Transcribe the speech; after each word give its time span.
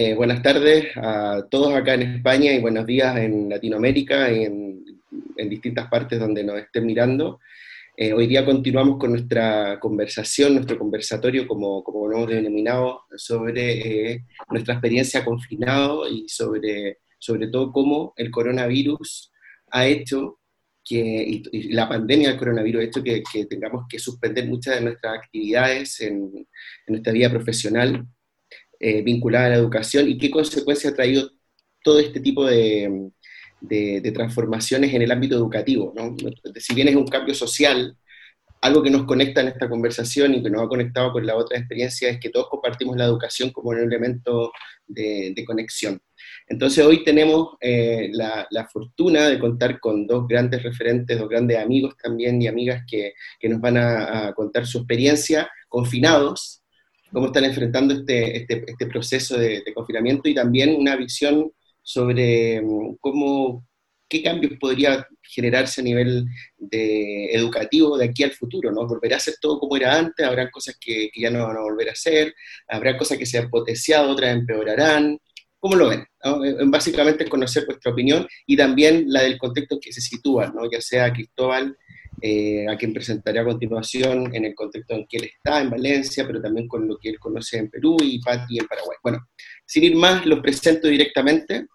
Eh, 0.00 0.14
buenas 0.14 0.40
tardes 0.42 0.96
a 0.96 1.44
todos 1.50 1.74
acá 1.74 1.94
en 1.94 2.02
España 2.02 2.52
y 2.52 2.60
buenos 2.60 2.86
días 2.86 3.16
en 3.16 3.48
Latinoamérica 3.48 4.30
y 4.30 4.44
en, 4.44 4.84
distintas 5.50 5.88
partes 5.88 6.20
donde 6.20 6.44
nos 6.44 6.56
estén 6.60 6.86
mirando. 6.86 7.40
Eh, 7.96 8.12
hoy 8.12 8.28
día 8.28 8.44
continuamos 8.44 8.96
con 8.96 9.10
nuestra 9.10 9.80
conversación, 9.80 10.54
nuestro 10.54 10.78
conversatorio, 10.78 11.48
como, 11.48 11.82
como 11.82 12.06
lo 12.06 12.16
hemos 12.16 12.30
denominado, 12.30 13.06
sobre 13.16 14.12
eh, 14.12 14.24
nuestra 14.50 14.74
experiencia 14.74 15.24
confinado 15.24 16.08
y 16.08 16.28
sobre, 16.28 16.98
sobre 17.18 17.48
todo 17.48 17.72
cómo 17.72 18.14
el 18.16 18.30
coronavirus 18.30 19.32
ha 19.72 19.84
hecho 19.84 20.38
que, 20.84 21.42
y, 21.50 21.72
la 21.72 21.88
pandemia 21.88 22.28
del 22.28 22.38
coronavirus 22.38 22.82
ha 22.82 22.84
hecho 22.84 23.02
que, 23.02 23.24
tengamos 23.50 23.86
que 23.88 23.98
suspender 23.98 24.46
muchas 24.46 24.76
de 24.76 24.82
nuestras 24.82 25.18
actividades 25.18 26.00
en, 26.02 26.30
en 26.36 26.46
nuestra 26.86 27.12
vida 27.12 27.30
profesional 27.30 28.06
eh, 28.80 29.02
vinculada 29.02 29.46
a 29.46 29.50
la 29.50 29.56
educación 29.56 30.08
y 30.08 30.18
qué 30.18 30.30
consecuencia 30.30 30.90
ha 30.90 30.94
traído 30.94 31.30
todo 31.82 31.98
este 31.98 32.20
tipo 32.20 32.44
de, 32.46 33.10
transformaciones 34.14 34.94
en 34.94 35.02
el 35.02 35.10
ámbito 35.10 35.36
educativo. 35.36 35.92
¿no? 35.96 36.14
Si 36.56 36.74
bien 36.74 36.88
es 36.88 36.96
un 36.96 37.06
cambio 37.06 37.34
social, 37.34 37.96
algo 38.60 38.82
que 38.82 38.90
nos 38.90 39.04
conecta 39.04 39.40
en 39.40 39.48
esta 39.48 39.68
conversación 39.68 40.34
y 40.34 40.42
que 40.42 40.50
nos 40.50 40.62
ha 40.62 40.68
conectado 40.68 41.12
con 41.12 41.24
la 41.24 41.36
otra 41.36 41.58
experiencia 41.58 42.08
es 42.08 42.18
que 42.18 42.30
todos 42.30 42.48
compartimos 42.48 42.96
la 42.96 43.04
educación 43.04 43.50
como 43.50 43.70
un 43.70 43.78
elemento 43.78 44.52
de, 44.86 45.44
conexión. 45.46 46.00
Entonces 46.48 46.84
hoy 46.84 47.04
tenemos 47.04 47.56
eh, 47.60 48.10
la, 48.12 48.68
fortuna 48.72 49.28
de 49.28 49.38
contar 49.38 49.78
con 49.80 50.06
dos 50.06 50.26
grandes 50.26 50.62
referentes, 50.62 51.18
dos 51.18 51.28
grandes 51.28 51.58
amigos 51.58 51.96
también 52.02 52.40
y 52.42 52.48
amigas 52.48 52.84
que, 52.88 53.14
nos 53.48 53.60
van 53.60 53.76
a, 53.76 54.32
contar 54.34 54.66
su 54.66 54.78
experiencia 54.78 55.48
confinados 55.68 56.62
cómo 57.12 57.26
están 57.26 57.44
enfrentando 57.44 57.94
este, 57.94 58.36
este, 58.36 58.64
este 58.66 58.86
proceso 58.86 59.36
de, 59.38 59.62
confinamiento 59.74 60.28
y 60.28 60.34
también 60.34 60.76
una 60.76 60.96
visión 60.96 61.50
sobre 61.82 62.60
mm, 62.60 62.96
cómo, 63.00 63.66
qué 64.08 64.22
cambios 64.22 64.54
podría 64.58 65.06
generarse 65.22 65.80
a 65.80 65.84
nivel 65.84 66.26
educativo 66.70 67.98
de 67.98 68.06
aquí 68.06 68.22
al 68.22 68.32
futuro, 68.32 68.72
¿no? 68.72 68.86
¿Volverá 68.86 69.16
a 69.16 69.20
ser 69.20 69.34
todo 69.40 69.58
como 69.60 69.76
era 69.76 69.98
antes? 69.98 70.26
¿Habrá 70.26 70.50
cosas 70.50 70.76
que, 70.80 71.10
ya 71.14 71.30
no 71.30 71.46
van 71.46 71.56
a 71.56 71.60
volver 71.60 71.90
a 71.90 71.94
ser? 71.94 72.34
¿Habrá 72.66 72.96
cosas 72.96 73.18
que 73.18 73.26
se 73.26 73.38
han 73.38 73.50
potenciado, 73.50 74.10
otras 74.10 74.34
empeorarán? 74.34 75.18
¿Cómo 75.58 75.76
lo 75.76 75.88
ven? 75.88 76.00
Eh, 76.00 76.56
básicamente 76.66 77.28
conocer 77.28 77.66
vuestra 77.66 77.92
opinión 77.92 78.26
y 78.46 78.56
también 78.56 79.04
la 79.08 79.22
del 79.22 79.38
contexto 79.38 79.78
que 79.80 79.92
se 79.92 80.00
sitúa, 80.00 80.52
¿no? 80.54 80.70
ya 80.70 80.80
sea 80.80 81.12
Cristóbal 81.12 81.76
eh, 82.20 82.66
a 82.68 82.76
quien 82.76 82.92
presentaré 82.92 83.38
a 83.38 83.44
continuación 83.44 84.34
en 84.34 84.44
el 84.44 84.54
contexto 84.54 84.94
en 84.94 85.06
que 85.06 85.18
él 85.18 85.24
está, 85.24 85.60
en 85.60 85.70
Valencia, 85.70 86.26
pero 86.26 86.40
también 86.40 86.66
con 86.66 86.88
lo 86.88 86.98
que 86.98 87.10
él 87.10 87.18
conoce 87.18 87.58
en 87.58 87.70
Perú 87.70 87.96
y 88.02 88.20
Patti 88.20 88.58
en 88.58 88.66
Paraguay. 88.66 88.96
Bueno, 89.02 89.28
sin 89.64 89.84
ir 89.84 89.96
más, 89.96 90.26
los 90.26 90.40
presento 90.40 90.88
directamente. 90.88 91.66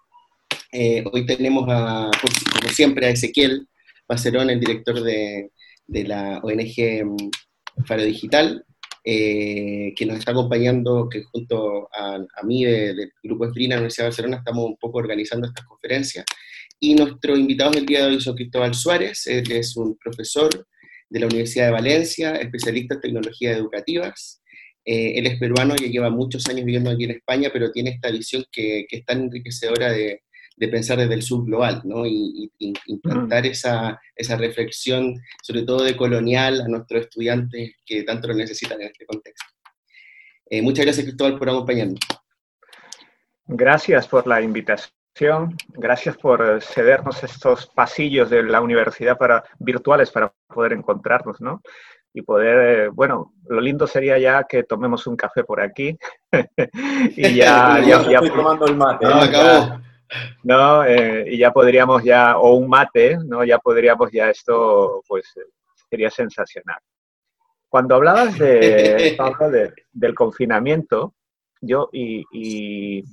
Eh, 0.71 1.03
hoy 1.11 1.25
tenemos, 1.25 1.65
a, 1.69 2.11
como 2.21 2.69
siempre, 2.73 3.05
a 3.05 3.11
Ezequiel 3.11 3.67
Pacerón, 4.05 4.49
el 4.49 4.59
director 4.59 5.01
de, 5.01 5.51
de 5.87 6.03
la 6.03 6.39
ONG 6.43 7.05
mm, 7.05 7.85
Faro 7.85 8.03
Digital, 8.03 8.65
eh, 9.05 9.93
que 9.95 10.05
nos 10.05 10.19
está 10.19 10.31
acompañando, 10.31 11.07
que 11.09 11.23
junto 11.23 11.89
a, 11.93 12.15
a 12.15 12.43
mí 12.43 12.65
del 12.65 13.11
Grupo 13.21 13.45
Esbrina, 13.45 13.75
Universidad 13.75 14.05
de 14.05 14.09
Barcelona, 14.09 14.37
estamos 14.37 14.65
un 14.65 14.77
poco 14.77 14.97
organizando 14.97 15.47
estas 15.47 15.65
conferencias. 15.65 16.25
Y 16.83 16.95
nuestro 16.95 17.37
invitado 17.37 17.71
del 17.71 17.85
día 17.85 17.99
de 17.99 18.07
hoy 18.07 18.17
es 18.17 18.29
Cristóbal 18.35 18.73
Suárez, 18.73 19.25
él 19.27 19.49
es 19.53 19.77
un 19.77 19.97
profesor 19.97 20.49
de 21.09 21.19
la 21.21 21.27
Universidad 21.27 21.67
de 21.67 21.71
Valencia, 21.71 22.35
especialista 22.35 22.95
en 22.95 22.99
tecnologías 22.99 23.57
educativas. 23.57 24.43
Eh, 24.83 25.13
él 25.15 25.27
es 25.27 25.39
peruano 25.39 25.75
y 25.79 25.89
lleva 25.89 26.09
muchos 26.09 26.45
años 26.49 26.65
viviendo 26.65 26.89
aquí 26.91 27.05
en 27.05 27.11
España, 27.11 27.51
pero 27.53 27.71
tiene 27.71 27.91
esta 27.91 28.11
visión 28.11 28.43
que, 28.51 28.85
que 28.89 28.97
es 28.97 29.05
tan 29.05 29.21
enriquecedora 29.21 29.93
de, 29.93 30.23
de, 30.57 30.67
pensar 30.67 30.97
desde 30.97 31.13
el 31.13 31.21
subglobal, 31.21 31.83
¿no? 31.85 32.05
Y, 32.05 32.51
y 32.59 32.73
implantar 32.87 33.45
esa, 33.45 33.97
esa, 34.13 34.35
reflexión, 34.35 35.15
sobre 35.41 35.61
todo 35.61 35.85
de 35.85 35.95
colonial, 35.95 36.59
a 36.59 36.67
nuestros 36.67 37.03
estudiantes 37.03 37.75
que 37.85 38.03
tanto 38.03 38.27
lo 38.27 38.33
necesitan 38.33 38.81
en 38.81 38.87
este 38.87 39.05
contexto. 39.05 39.45
Eh, 40.49 40.61
muchas 40.61 40.83
gracias, 40.83 41.05
Cristóbal, 41.05 41.39
por 41.39 41.49
acompañarnos. 41.49 42.01
Gracias 43.47 44.05
por 44.05 44.27
la 44.27 44.41
invitación 44.41 45.02
Gracias 45.69 46.17
por 46.17 46.61
cedernos 46.61 47.23
estos 47.23 47.67
pasillos 47.67 48.29
de 48.29 48.43
la 48.43 48.61
universidad 48.61 49.17
para, 49.17 49.43
virtuales 49.59 50.09
para 50.09 50.33
poder 50.47 50.73
encontrarnos, 50.73 51.39
¿no? 51.39 51.61
Y 52.15 52.21
poder, 52.21 52.85
eh, 52.85 52.89
bueno, 52.89 53.33
lo 53.47 53.59
lindo 53.59 53.87
sería 53.87 54.17
ya 54.17 54.43
que 54.43 54.63
tomemos 54.63 55.07
un 55.07 55.15
café 55.15 55.43
por 55.43 55.61
aquí 55.61 55.97
y 57.17 57.35
ya... 57.35 57.79
ya, 57.85 58.09
ya, 58.09 58.21
tomando 58.21 58.65
el 58.65 58.75
mate. 58.75 59.05
No, 59.05 59.15
acabó. 59.15 59.81
¿no? 60.43 60.85
Eh, 60.85 61.25
y 61.27 61.37
ya 61.37 61.51
podríamos 61.51 62.03
ya, 62.03 62.37
o 62.37 62.53
un 62.55 62.67
mate, 62.69 63.17
¿no? 63.25 63.43
Ya 63.43 63.57
podríamos 63.59 64.11
ya 64.11 64.29
esto, 64.29 65.03
pues 65.07 65.33
sería 65.89 66.09
sensacional. 66.09 66.77
Cuando 67.69 67.95
hablabas 67.95 68.37
de, 68.37 69.15
Pablo, 69.17 69.49
de, 69.49 69.73
del 69.91 70.13
confinamiento, 70.13 71.15
yo 71.61 71.89
y, 71.91 72.23
y 72.31 73.03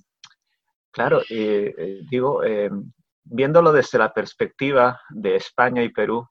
Claro, 0.93 1.23
eh, 1.31 2.03
digo, 2.11 2.43
eh, 2.43 2.71
viéndolo 3.25 3.73
desde 3.73 3.99
la 3.99 4.13
perspectiva 4.13 5.01
de 5.11 5.37
España 5.37 5.83
y 5.83 5.91
Perú, 5.91 6.29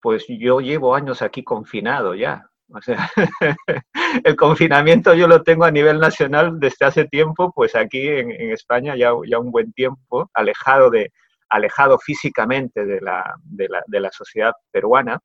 pues 0.00 0.26
yo 0.28 0.60
llevo 0.60 0.94
años 0.94 1.22
aquí 1.22 1.44
confinado 1.44 2.14
ya. 2.14 2.44
O 2.68 2.80
sea, 2.80 3.08
el 4.24 4.36
confinamiento 4.36 5.14
yo 5.14 5.28
lo 5.28 5.42
tengo 5.42 5.64
a 5.64 5.70
nivel 5.70 6.00
nacional 6.00 6.58
desde 6.58 6.86
hace 6.86 7.04
tiempo, 7.06 7.52
pues 7.54 7.76
aquí 7.76 8.08
en, 8.08 8.30
España 8.52 8.96
ya, 8.96 9.14
un 9.14 9.50
buen 9.50 9.72
tiempo, 9.72 10.28
alejado, 10.34 10.90
de, 10.90 11.12
alejado 11.48 11.98
físicamente 11.98 12.84
de 12.84 13.00
la, 13.00 13.34
de 13.42 13.68
la, 13.68 13.82
de 13.86 14.00
la 14.00 14.10
sociedad 14.10 14.52
peruana, 14.72 15.20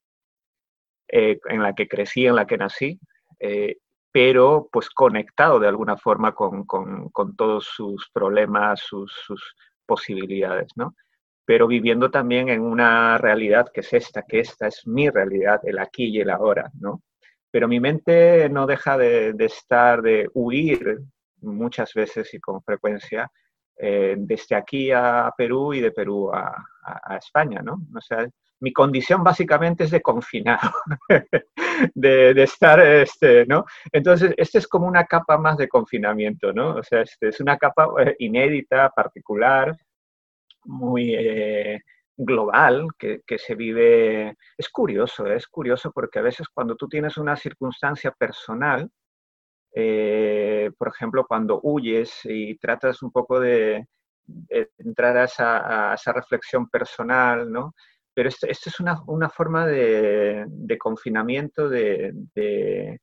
eh, 1.07 1.39
en 1.45 1.63
la 1.63 1.73
que 1.73 1.87
crecí, 1.87 2.27
en 2.27 2.35
la 2.35 2.45
que 2.45 2.57
nací, 2.57 2.99
pero 4.11 4.69
pues 4.71 4.89
conectado 4.89 5.59
de 5.59 5.67
alguna 5.67 5.97
forma 5.97 6.33
con, 6.33 6.65
todos 7.37 7.65
sus 7.65 8.09
problemas, 8.11 8.81
sus, 8.81 9.13
posibilidades, 9.85 10.71
¿no? 10.75 10.95
Pero 11.45 11.65
viviendo 11.65 12.11
también 12.11 12.49
en 12.49 12.61
una 12.61 13.17
realidad 13.17 13.71
que 13.73 13.81
es 13.81 13.91
esta, 13.93 14.21
que 14.21 14.39
esta 14.39 14.67
es 14.67 14.85
mi 14.85 15.09
realidad, 15.09 15.61
el 15.63 15.79
aquí 15.79 16.05
y 16.05 16.19
el 16.19 16.29
ahora, 16.29 16.69
¿no? 16.79 17.01
Pero 17.49 17.67
mi 17.67 17.79
mente 17.79 18.47
no 18.49 18.67
deja 18.67 18.99
de, 18.99 19.33
estar, 19.39 20.03
de 20.03 20.29
huir 20.35 20.99
muchas 21.41 21.91
veces 21.95 22.31
y 22.35 22.39
con 22.39 22.61
frecuencia 22.61 23.31
eh, 23.77 24.15
desde 24.19 24.55
aquí 24.55 24.91
a 24.91 25.33
Perú 25.35 25.73
y 25.73 25.79
de 25.79 25.91
Perú 25.91 26.29
a, 26.31 26.53
a 26.83 27.17
España, 27.17 27.61
¿no? 27.63 27.79
O 27.95 28.01
sea, 28.01 28.27
mi 28.59 28.73
condición 28.73 29.23
básicamente 29.23 29.85
es 29.85 29.91
de 29.91 30.01
confinado, 30.01 30.71
de, 31.95 32.43
estar, 32.43 32.79
este, 32.79 33.45
¿no? 33.45 33.65
Entonces, 33.91 34.33
este 34.37 34.57
es 34.59 34.67
como 34.67 34.87
una 34.87 35.05
capa 35.05 35.37
más 35.37 35.57
de 35.57 35.69
confinamiento, 35.69 36.51
¿no? 36.53 36.75
O 36.75 36.83
sea, 36.83 37.01
este 37.01 37.29
es 37.29 37.39
una 37.39 37.57
capa 37.57 37.87
eh, 37.99 38.15
inédita, 38.19 38.89
particular, 38.89 39.75
muy 40.65 41.15
eh, 41.15 41.79
global, 42.17 42.87
que, 42.97 43.21
se 43.37 43.55
vive... 43.55 44.35
Es 44.57 44.69
curioso, 44.69 45.25
es 45.27 45.47
curioso 45.47 45.91
porque 45.91 46.19
a 46.19 46.23
veces 46.23 46.47
cuando 46.49 46.75
tú 46.75 46.87
tienes 46.87 47.17
una 47.17 47.35
circunstancia 47.37 48.11
personal, 48.11 48.89
eh, 49.73 50.71
por 50.77 50.89
ejemplo, 50.89 51.25
cuando 51.27 51.61
huyes 51.63 52.21
y 52.25 52.57
tratas 52.57 53.01
un 53.03 53.11
poco 53.11 53.39
de, 53.39 53.87
entrar 54.77 55.17
a 55.17 55.25
esa, 55.25 55.91
a 55.91 55.95
esa 55.95 56.13
reflexión 56.13 56.69
personal, 56.69 57.51
¿no? 57.51 57.73
Pero 58.13 58.29
esto, 58.29 58.47
es 58.47 58.79
una, 58.79 59.01
una 59.07 59.29
forma 59.29 59.65
de, 59.65 60.45
de 60.47 60.77
confinamiento, 60.77 61.69
de, 61.69 62.11
de, 62.35 62.99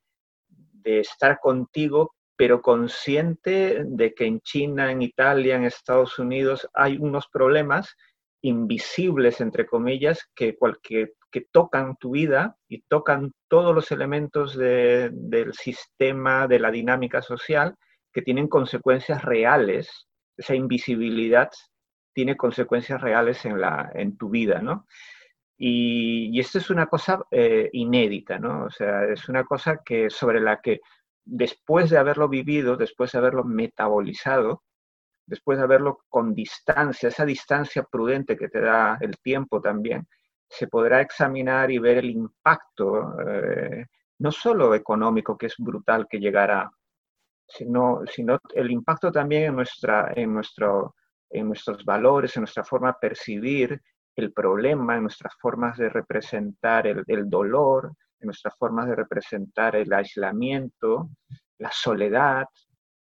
estar 0.85 1.41
contigo, 1.41 2.15
pero 2.37 2.63
consciente 2.63 3.83
de 3.85 4.15
que 4.15 4.27
en 4.27 4.41
China, 4.41 4.93
en 4.93 5.03
Italia, 5.03 5.57
en 5.57 5.65
Estados 5.65 6.19
Unidos 6.19 6.69
hay 6.75 6.97
unos 6.97 7.27
problemas 7.27 7.97
invisibles, 8.43 9.41
entre 9.41 9.67
comillas, 9.67 10.21
que, 10.35 10.57
que 11.37 11.41
tocan 11.51 11.97
tu 11.97 12.13
vida 12.13 12.57
y 12.69 12.83
tocan 12.83 13.33
todos 13.49 13.75
los 13.75 13.91
elementos 13.91 14.57
de, 14.57 15.11
del 15.13 15.53
sistema, 15.55 16.47
de 16.47 16.61
la 16.61 16.71
dinámica 16.71 17.21
social, 17.21 17.75
que 18.13 18.23
tienen 18.23 18.49
consecuencias 18.49 19.25
reales. 19.25 20.07
Esa 20.37 20.55
invisibilidad 20.55 21.51
tiene 22.17 22.35
consecuencias 22.35 22.99
reales 23.03 23.45
en, 23.45 23.61
la, 23.61 23.91
en 23.93 24.17
tu 24.17 24.31
vida, 24.31 24.63
¿no? 24.63 24.87
Y, 25.59 26.41
esto 26.41 26.57
es 26.57 26.71
una 26.71 26.87
cosa 26.87 27.23
eh, 27.31 27.69
inédita, 27.75 28.39
¿no? 28.39 28.65
O 28.65 28.71
sea, 28.71 29.05
es 29.05 29.29
una 29.29 29.45
cosa 29.45 29.83
que, 29.85 30.09
sobre 30.09 30.41
la 30.41 30.63
que 30.63 30.81
después 31.27 31.91
de 31.91 31.99
haberlo 31.99 32.27
vivido, 32.27 32.79
después 32.79 33.13
de 33.13 33.19
haberlo 33.19 33.45
metabolizado, 33.45 34.63
después 35.27 35.59
de 35.59 35.65
haberlo 35.65 35.99
con 36.09 36.33
distancia, 36.35 37.11
esa 37.11 37.27
distancia 37.27 37.83
prudente 37.83 38.35
que 38.35 38.49
te 38.49 38.63
da 38.63 38.97
el 39.03 39.19
tiempo 39.19 39.61
también, 39.61 40.09
se 40.49 40.69
podrá 40.69 41.03
examinar 41.03 41.71
y 41.71 41.79
ver 41.79 41.99
el 41.99 42.09
impacto, 42.09 43.15
eh, 43.29 43.85
no 44.21 44.33
solo 44.33 44.75
económico, 44.75 45.37
que 45.37 45.47
es 45.47 45.55
brutal 45.59 46.07
que 46.09 46.19
llegara 46.19 46.71
sino, 47.47 48.01
sino 48.11 48.41
el 48.55 48.71
impacto 48.71 49.13
también 49.13 49.45
en, 49.45 49.57
nuestra, 49.57 50.13
en, 50.17 50.33
nuestro, 50.33 50.96
en 51.31 51.49
nuestros 51.49 51.85
valores, 51.85 52.37
en 52.37 52.43
nuestra 52.43 52.65
forma 52.65 52.89
de 52.89 52.99
percibir 53.01 53.83
el 54.17 54.33
problema, 54.33 54.97
en 54.97 55.03
nuestras 55.03 55.35
formas 55.39 55.77
de 55.77 55.89
representar 55.89 56.87
el, 56.87 57.05
el 57.07 57.29
dolor, 57.29 57.93
en 58.21 58.27
nuestras 58.27 58.57
formas 58.57 58.89
de 58.89 58.97
representar 58.97 59.77
el 59.77 59.93
aislamiento, 59.93 61.11
la 61.59 61.71
soledad, 61.71 62.47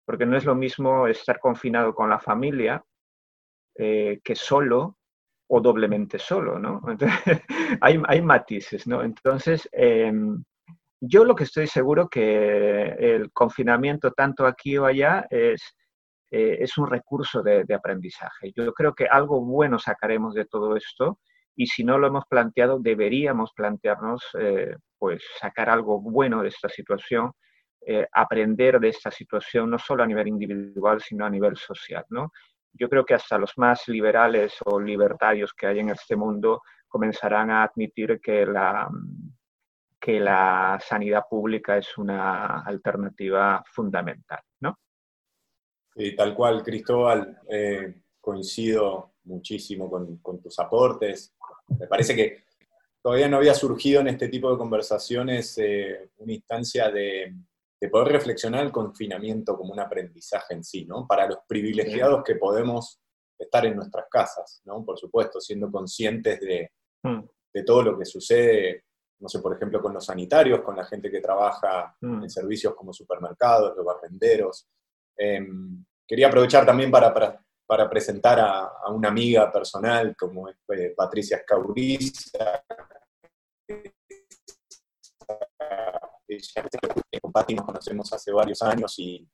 porque 0.05 0.25
no 0.25 0.37
es 0.37 0.45
lo 0.45 0.55
mismo 0.55 1.07
estar 1.07 1.39
confinado 1.39 1.93
con 1.93 2.09
la 2.09 2.19
familia 2.19 2.83
eh, 3.75 4.19
que 4.23 4.35
solo 4.35 4.97
o 5.49 5.61
doblemente 5.61 6.17
solo, 6.17 6.57
¿no? 6.57 6.81
hay, 7.81 8.01
hay, 8.07 8.21
matices, 8.21 8.87
¿no? 8.87 9.03
Entonces, 9.03 9.69
em, 9.71 10.43
yo 10.99 11.23
lo 11.23 11.35
que 11.35 11.43
estoy 11.43 11.67
seguro 11.67 12.09
que 12.09 12.95
el 12.99 13.31
confinamiento, 13.31 14.11
tanto 14.11 14.45
aquí 14.45 14.77
o 14.77 14.85
allá, 14.85 15.27
es, 15.29 15.76
eh, 16.29 16.57
es 16.59 16.77
un 16.77 16.87
recurso 16.87 17.41
de, 17.41 17.65
aprendizaje. 17.73 18.51
Yo 18.55 18.73
creo 18.73 18.93
que 18.93 19.05
algo 19.05 19.41
bueno 19.41 19.79
sacaremos 19.79 20.33
de 20.33 20.45
todo 20.45 20.75
esto 20.75 21.19
y 21.55 21.67
si 21.67 21.83
no 21.83 21.97
lo 21.97 22.07
hemos 22.07 22.25
planteado, 22.25 22.79
deberíamos 22.79 23.53
plantearnos, 23.53 24.23
eh, 24.39 24.75
pues, 24.97 25.23
sacar 25.39 25.69
algo 25.69 26.01
bueno 26.01 26.41
de 26.43 26.49
esta 26.49 26.69
situación, 26.69 27.31
eh, 27.85 28.05
aprender 28.11 28.79
de 28.79 28.89
esta 28.89 29.09
situación, 29.09 29.69
no 29.69 29.79
solo 29.79 30.03
a 30.03 30.07
nivel 30.07 30.27
individual, 30.27 31.01
sino 31.01 31.25
a 31.25 31.29
nivel 31.29 31.55
social, 31.55 32.05
¿no? 32.09 32.31
Yo 32.73 32.89
creo 32.89 33.05
que 33.05 33.15
hasta 33.15 33.37
los 33.37 33.57
más 33.57 33.87
liberales 33.87 34.57
o 34.65 34.79
libertarios 34.79 35.53
que 35.53 35.67
hay 35.67 35.79
en 35.79 35.89
este 35.89 36.15
mundo 36.15 36.61
comenzarán 36.87 37.49
a 37.49 37.63
admitir 37.63 38.19
que 38.21 38.45
la, 38.45 38.87
que 39.99 40.19
la 40.19 40.77
sanidad 40.81 41.23
pública 41.29 41.77
es 41.77 41.97
una 41.97 42.61
alternativa 42.61 43.63
fundamental, 43.65 44.41
¿no? 44.59 44.77
Sí, 45.97 46.15
tal 46.15 46.35
cual, 46.35 46.61
Cristóbal, 46.63 47.41
eh, 47.49 48.01
coincido 48.21 49.13
muchísimo 49.23 49.89
con, 49.89 50.41
tus 50.41 50.59
aportes. 50.59 51.35
Me 51.79 51.87
parece 51.87 52.15
que 52.15 52.43
todavía 53.01 53.27
no 53.27 53.37
había 53.37 53.55
surgido 53.55 54.01
en 54.01 54.09
este 54.09 54.27
tipo 54.27 54.51
de 54.51 54.57
conversaciones 54.57 55.57
eh, 55.57 56.11
una 56.17 56.33
instancia 56.33 56.91
de, 56.91 57.33
poder 57.91 58.09
reflexionar 58.09 58.63
el 58.63 58.71
confinamiento 58.71 59.55
como 59.57 59.73
un 59.73 59.79
aprendizaje 59.79 60.53
en 60.53 60.63
sí, 60.63 60.85
¿no? 60.85 61.07
Para 61.07 61.27
los 61.27 61.39
privilegiados 61.47 62.23
que 62.23 62.35
podemos 62.35 62.99
estar 63.37 63.65
en 63.65 63.75
nuestras 63.75 64.05
casas, 64.09 64.61
¿no? 64.65 64.83
Por 64.85 64.99
supuesto, 64.99 65.39
siendo 65.39 65.71
conscientes 65.71 66.39
de, 66.39 66.71
mm. 67.03 67.21
de 67.53 67.63
todo 67.63 67.81
lo 67.83 67.97
que 67.97 68.05
sucede 68.05 68.83
no 69.19 69.29
sé, 69.29 69.39
por 69.39 69.55
ejemplo, 69.55 69.81
con 69.81 69.93
los 69.93 70.05
sanitarios, 70.05 70.61
con 70.61 70.75
la 70.75 70.85
gente 70.85 71.09
que 71.09 71.21
trabaja 71.21 71.95
mm. 72.01 72.23
en 72.23 72.29
servicios 72.29 72.75
como 72.75 72.93
supermercados, 72.93 73.75
los 73.75 73.85
barrenderos. 73.85 74.67
Em, 75.17 75.83
quería 76.07 76.27
aprovechar 76.27 76.65
también 76.65 76.89
para, 76.89 77.13
para, 77.65 77.89
presentar 77.89 78.39
a, 78.39 78.89
una 78.89 79.09
amiga 79.09 79.51
personal 79.51 80.15
como 80.15 80.47
es 80.47 80.55
eh, 80.69 80.93
Patricia 80.95 81.37
Escauriza. 81.37 82.63
Con 87.21 87.55
nos 87.55 87.65
conocemos 87.65 88.13
hace 88.13 88.31
varios 88.31 88.61
años 88.61 88.93
y, 88.97 89.27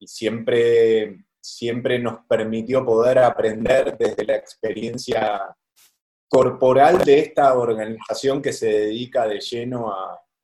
y 0.00 0.06
siempre, 0.06 1.26
siempre 1.40 1.98
nos 1.98 2.20
permitió 2.26 2.84
poder 2.84 3.18
aprender 3.18 3.96
desde 3.98 4.24
la 4.24 4.36
experiencia 4.36 5.54
corporal 6.28 6.98
de 6.98 7.20
esta 7.20 7.56
organización 7.56 8.42
que 8.42 8.52
se 8.52 8.66
dedica 8.66 9.26
de 9.26 9.40
lleno 9.40 9.94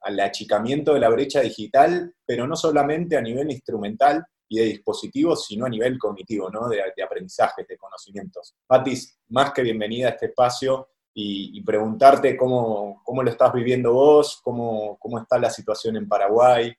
al 0.01 0.21
achicamiento 0.21 0.95
de 0.95 1.01
la 1.01 1.11
brecha 1.11 1.41
digital, 1.41 2.15
pero 2.27 2.47
no 2.47 2.57
solamente 2.57 3.17
a 3.17 3.21
nivel 3.21 3.51
instrumental 3.51 4.25
y 4.49 4.59
de 4.59 4.65
dispositivos, 4.65 5.47
sino 5.47 5.67
a 5.67 5.69
nivel 5.69 5.99
cognitivo, 5.99 6.51
¿no? 6.51 6.69
de, 6.69 6.83
de 6.97 7.03
aprendizaje, 7.03 7.65
de 7.69 7.77
conocimientos. 7.77 8.55
Patis, 8.67 9.19
más 9.29 9.53
que 9.53 9.63
bienvenida 9.63 10.09
a 10.09 10.11
este 10.11 10.27
espacio 10.27 10.89
y, 11.15 11.63
preguntarte 11.63 12.37
cómo, 12.37 13.01
cómo, 13.05 13.23
lo 13.23 13.31
estás 13.31 13.53
viviendo 13.53 13.93
vos, 13.93 14.41
cómo, 14.43 14.97
cómo 14.99 15.21
está 15.21 15.39
la 15.39 15.49
situación 15.49 15.97
en 15.97 16.09
Paraguay. 16.09 16.75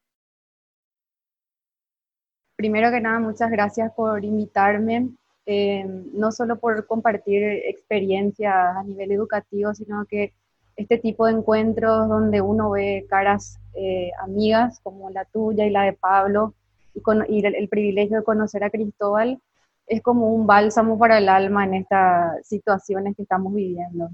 Primero 2.57 2.91
que 2.91 2.99
nada, 2.99 3.19
muchas 3.19 3.49
gracias 3.49 3.91
por 3.93 4.23
invitarme. 4.23 5.09
Eh, 5.45 5.85
no 5.85 6.31
solo 6.31 6.59
por 6.59 6.85
compartir 6.87 7.43
experiencias 7.43 8.53
a 8.53 8.83
nivel 8.83 9.11
educativo, 9.11 9.73
sino 9.73 10.05
que 10.05 10.33
este 10.75 10.97
tipo 10.97 11.27
de 11.27 11.33
encuentros 11.33 12.09
donde 12.09 12.41
uno 12.41 12.71
ve 12.71 13.05
caras 13.09 13.59
eh, 13.75 14.11
amigas 14.21 14.79
como 14.81 15.09
la 15.11 15.23
tuya 15.25 15.65
y 15.65 15.69
la 15.69 15.83
de 15.83 15.93
Pablo 15.93 16.55
y, 16.95 17.01
con, 17.01 17.23
el, 17.27 17.69
privilegio 17.69 18.17
de 18.17 18.23
conocer 18.23 18.63
a 18.63 18.69
Cristóbal 18.71 19.39
es 19.85 20.01
como 20.01 20.33
un 20.33 20.47
bálsamo 20.47 20.97
para 20.97 21.19
el 21.19 21.29
alma 21.29 21.65
en 21.65 21.75
estas 21.75 22.47
situaciones 22.47 23.15
que 23.15 23.23
estamos 23.23 23.53
viviendo. 23.53 24.09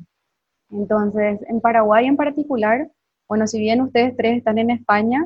Entonces, 0.69 1.39
en 1.47 1.61
Paraguay 1.61 2.07
en 2.07 2.17
particular, 2.17 2.89
bueno, 3.27 3.47
si 3.47 3.59
bien 3.59 3.81
ustedes 3.81 4.15
tres 4.17 4.37
están 4.37 4.57
en 4.57 4.71
España, 4.71 5.25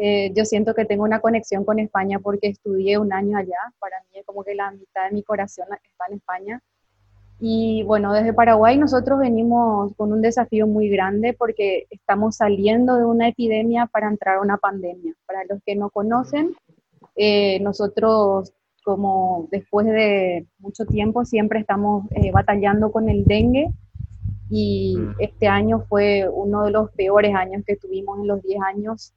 eh, 0.00 0.32
yo 0.34 0.44
siento 0.44 0.74
que 0.74 0.84
tengo 0.84 1.02
una 1.04 1.20
conexión 1.20 1.64
con 1.64 1.80
España 1.80 2.20
porque 2.20 2.48
estudié 2.48 2.98
un 2.98 3.12
año 3.12 3.36
allá. 3.36 3.58
Para 3.80 3.96
mí 4.10 4.18
es 4.18 4.26
como 4.26 4.44
que 4.44 4.54
la 4.54 4.70
mitad 4.70 5.06
de 5.06 5.12
mi 5.12 5.22
corazón 5.22 5.66
está 5.72 6.06
en 6.08 6.16
España. 6.16 6.62
Y 7.40 7.82
bueno, 7.84 8.12
desde 8.12 8.32
Paraguay 8.32 8.76
nosotros 8.78 9.18
venimos 9.18 9.94
con 9.96 10.12
un 10.12 10.22
desafío 10.22 10.66
muy 10.66 10.88
grande 10.88 11.34
porque 11.38 11.86
estamos 11.90 12.36
saliendo 12.36 12.96
de 12.96 13.04
una 13.04 13.28
epidemia 13.28 13.86
para 13.86 14.08
entrar 14.08 14.36
a 14.36 14.40
una 14.40 14.56
pandemia. 14.56 15.14
Para 15.26 15.44
los 15.48 15.60
que 15.64 15.76
no 15.76 15.90
conocen, 15.90 16.54
eh, 17.18 17.60
nosotros 17.60 18.52
como 18.84 19.48
después 19.50 19.86
de 19.86 20.46
mucho 20.58 20.86
tiempo 20.86 21.24
siempre 21.24 21.60
estamos 21.60 22.04
eh, 22.12 22.30
batallando 22.32 22.90
con 22.90 23.10
el 23.10 23.24
dengue 23.24 23.70
y 24.48 24.96
mm. 24.96 25.16
este 25.18 25.46
año 25.46 25.84
fue 25.88 26.26
uno 26.32 26.64
de 26.64 26.70
los 26.70 26.90
peores 26.92 27.34
años 27.34 27.62
que 27.66 27.76
tuvimos 27.76 28.18
en 28.20 28.28
los 28.28 28.42
10 28.42 28.60
años 28.62 29.12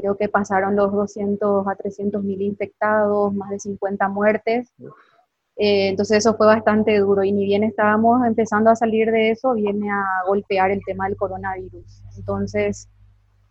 Creo 0.00 0.16
que 0.16 0.28
pasaron 0.28 0.76
los 0.76 0.92
200 0.92 1.66
a 1.66 1.74
300 1.74 2.22
mil 2.22 2.40
infectados, 2.40 3.34
más 3.34 3.50
de 3.50 3.58
50 3.58 4.08
muertes. 4.08 4.72
Eh, 5.56 5.88
entonces 5.88 6.18
eso 6.18 6.34
fue 6.36 6.46
bastante 6.46 6.98
duro 6.98 7.22
y 7.22 7.32
ni 7.32 7.44
bien 7.44 7.64
estábamos 7.64 8.24
empezando 8.26 8.70
a 8.70 8.76
salir 8.76 9.10
de 9.10 9.30
eso, 9.30 9.52
viene 9.52 9.90
a 9.90 10.04
golpear 10.26 10.70
el 10.70 10.80
tema 10.86 11.06
del 11.06 11.18
coronavirus. 11.18 12.02
Entonces, 12.16 12.88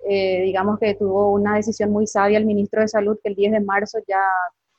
eh, 0.08 0.44
digamos 0.44 0.80
que 0.80 0.96
tuvo 0.96 1.32
una 1.32 1.56
decisión 1.56 1.92
muy 1.92 2.08
sabia 2.08 2.38
el 2.38 2.46
ministro 2.46 2.82
de 2.82 2.88
Salud 2.88 3.20
que 3.22 3.30
el 3.30 3.36
10 3.36 3.54
de 3.54 3.60
marzo 3.60 4.00
ya 4.08 4.22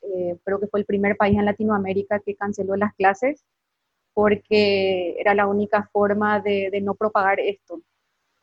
eh, 0.01 0.37
creo 0.43 0.59
que 0.59 0.67
fue 0.67 0.79
el 0.79 0.85
primer 0.85 1.17
país 1.17 1.37
en 1.37 1.45
Latinoamérica 1.45 2.19
que 2.19 2.35
canceló 2.35 2.75
las 2.75 2.93
clases 2.95 3.43
porque 4.13 5.15
era 5.19 5.33
la 5.33 5.47
única 5.47 5.89
forma 5.93 6.39
de, 6.39 6.69
de 6.71 6.81
no 6.81 6.95
propagar 6.95 7.39
esto 7.39 7.81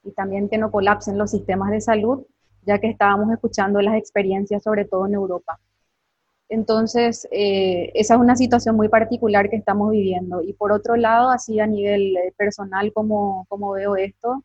y 0.04 0.12
también 0.12 0.48
que 0.48 0.58
no 0.58 0.70
colapsen 0.70 1.18
los 1.18 1.30
sistemas 1.30 1.70
de 1.70 1.80
salud 1.80 2.24
ya 2.68 2.78
que 2.78 2.90
estábamos 2.90 3.32
escuchando 3.32 3.80
las 3.80 3.96
experiencias, 3.96 4.62
sobre 4.62 4.84
todo 4.84 5.06
en 5.06 5.14
Europa. 5.14 5.58
Entonces, 6.50 7.26
eh, 7.30 7.90
esa 7.94 8.14
es 8.14 8.20
una 8.20 8.36
situación 8.36 8.76
muy 8.76 8.88
particular 8.88 9.48
que 9.48 9.56
estamos 9.56 9.90
viviendo. 9.90 10.42
Y 10.42 10.52
por 10.52 10.72
otro 10.72 10.96
lado, 10.96 11.30
así 11.30 11.60
a 11.60 11.66
nivel 11.66 12.16
eh, 12.16 12.32
personal, 12.36 12.92
como, 12.92 13.46
como 13.48 13.72
veo 13.72 13.96
esto, 13.96 14.44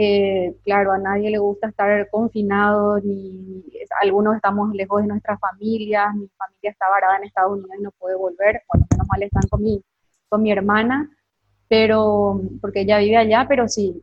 eh, 0.00 0.54
claro, 0.62 0.92
a 0.92 0.98
nadie 0.98 1.28
le 1.28 1.38
gusta 1.38 1.68
estar 1.68 2.08
confinado, 2.08 3.00
ni 3.00 3.64
algunos 4.00 4.36
estamos 4.36 4.72
lejos 4.72 5.02
de 5.02 5.08
nuestras 5.08 5.40
familias, 5.40 6.14
mi 6.14 6.28
familia 6.28 6.70
está 6.70 6.88
varada 6.88 7.16
en 7.18 7.24
Estados 7.24 7.52
Unidos 7.58 7.74
y 7.76 7.82
no 7.82 7.90
puede 7.98 8.14
volver, 8.14 8.62
bueno, 8.72 8.86
menos 8.92 9.08
mal 9.08 9.22
están 9.24 9.42
con 9.50 9.62
mi, 9.62 9.82
con 10.28 10.42
mi 10.42 10.52
hermana, 10.52 11.10
pero 11.66 12.40
porque 12.60 12.82
ella 12.82 12.98
vive 12.98 13.16
allá, 13.16 13.46
pero 13.48 13.66
sí, 13.66 14.00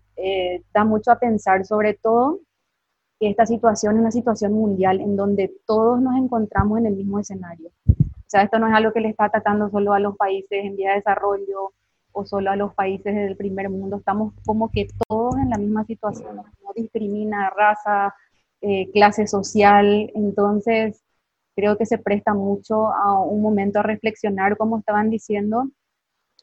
da 0.73 0.83
mucho 0.83 1.11
a 1.11 1.19
pensar, 1.19 1.65
sobre 1.65 1.93
todo 1.93 2.39
que 3.17 3.29
esta 3.29 3.45
situación 3.45 3.95
es 3.95 4.01
una 4.01 4.11
situación 4.11 4.51
mundial 4.51 4.99
en 4.99 5.15
donde 5.15 5.53
todos 5.65 6.01
nos 6.01 6.17
encontramos 6.17 6.79
en 6.79 6.87
el 6.87 6.95
mismo 6.95 7.19
escenario. 7.19 7.69
O 7.87 8.27
sea, 8.27 8.41
esto 8.41 8.59
no 8.59 8.67
es 8.67 8.73
algo 8.73 8.91
que 8.91 8.99
le 8.99 9.09
está 9.09 9.25
atacando 9.25 9.69
solo 9.69 9.93
a 9.93 9.99
los 9.99 10.17
países 10.17 10.65
en 10.65 10.75
vía 10.75 10.89
de 10.89 10.95
desarrollo 10.97 11.71
o 12.15 12.25
solo 12.25 12.49
a 12.49 12.55
los 12.55 12.73
países 12.73 13.13
del 13.13 13.35
primer 13.35 13.69
mundo, 13.69 13.97
estamos 13.97 14.33
como 14.45 14.71
que 14.71 14.87
todos 15.07 15.35
en 15.37 15.49
la 15.49 15.57
misma 15.57 15.83
situación, 15.83 16.37
no 16.37 16.73
discrimina 16.73 17.49
raza, 17.49 18.15
eh, 18.61 18.89
clase 18.91 19.27
social, 19.27 20.11
entonces 20.15 21.03
creo 21.55 21.77
que 21.77 21.85
se 21.85 21.97
presta 21.97 22.33
mucho 22.33 22.87
a 22.87 23.19
un 23.21 23.41
momento 23.41 23.79
a 23.79 23.83
reflexionar, 23.83 24.57
como 24.57 24.79
estaban 24.79 25.09
diciendo, 25.09 25.67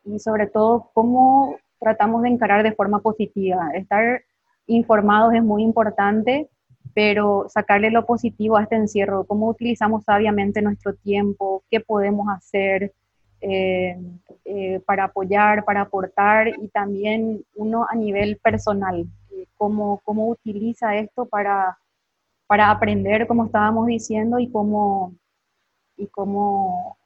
y 0.04 0.18
sobre 0.18 0.46
todo 0.46 0.90
cómo 0.94 1.56
tratamos 1.80 2.22
de 2.22 2.28
encarar 2.28 2.62
de 2.62 2.72
forma 2.72 3.00
positiva. 3.00 3.70
Estar 3.74 4.22
informados 4.66 5.34
es 5.34 5.42
muy 5.42 5.62
importante, 5.62 6.48
pero 6.94 7.46
sacarle 7.48 7.90
lo 7.90 8.04
positivo 8.04 8.56
a 8.56 8.62
este 8.62 8.76
encierro, 8.76 9.24
cómo 9.24 9.48
utilizamos 9.48 10.04
sabiamente 10.04 10.60
nuestro 10.62 10.94
tiempo, 10.94 11.64
qué 11.70 11.80
podemos 11.80 12.28
hacer 12.28 12.92
eh, 13.42 13.96
eh, 14.44 14.80
para 14.86 15.04
apoyar, 15.04 15.64
para 15.64 15.80
aportar 15.80 16.48
y 16.48 16.68
también 16.68 17.44
uno 17.56 17.84
a 17.90 17.96
nivel 17.96 18.36
personal, 18.36 19.04
eh, 19.32 19.46
cómo, 19.56 20.00
cómo 20.04 20.28
utiliza 20.28 20.96
esto 20.96 21.26
para, 21.26 21.76
para 22.46 22.70
aprender, 22.70 23.26
como 23.26 23.46
estábamos 23.46 23.88
diciendo, 23.88 24.38
y 24.38 24.48
cómo, 24.48 25.16
y 25.96 26.06
cómo 26.06 26.96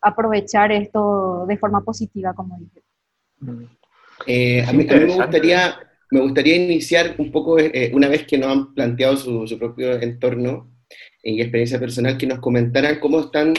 aprovechar 0.00 0.70
esto 0.70 1.46
de 1.46 1.56
forma 1.56 1.82
positiva, 1.82 2.32
como 2.32 2.58
dije. 2.58 2.82
Eh, 4.26 4.64
a, 4.64 4.72
mí, 4.72 4.84
me 4.84 5.06
gustaría, 5.06 5.74
me 6.12 6.20
gustaría 6.20 6.56
iniciar 6.56 7.16
un 7.18 7.32
poco, 7.32 7.58
eh, 7.58 7.90
una 7.92 8.08
vez 8.08 8.24
que 8.24 8.38
nos 8.38 8.52
han 8.52 8.72
planteado 8.72 9.16
su, 9.16 9.48
su 9.48 9.58
propio 9.58 10.00
entorno 10.00 10.70
y 11.24 11.40
experiencia 11.40 11.80
personal, 11.80 12.16
que 12.16 12.26
nos 12.28 12.38
comentaran 12.38 13.00
cómo 13.00 13.18
están 13.18 13.54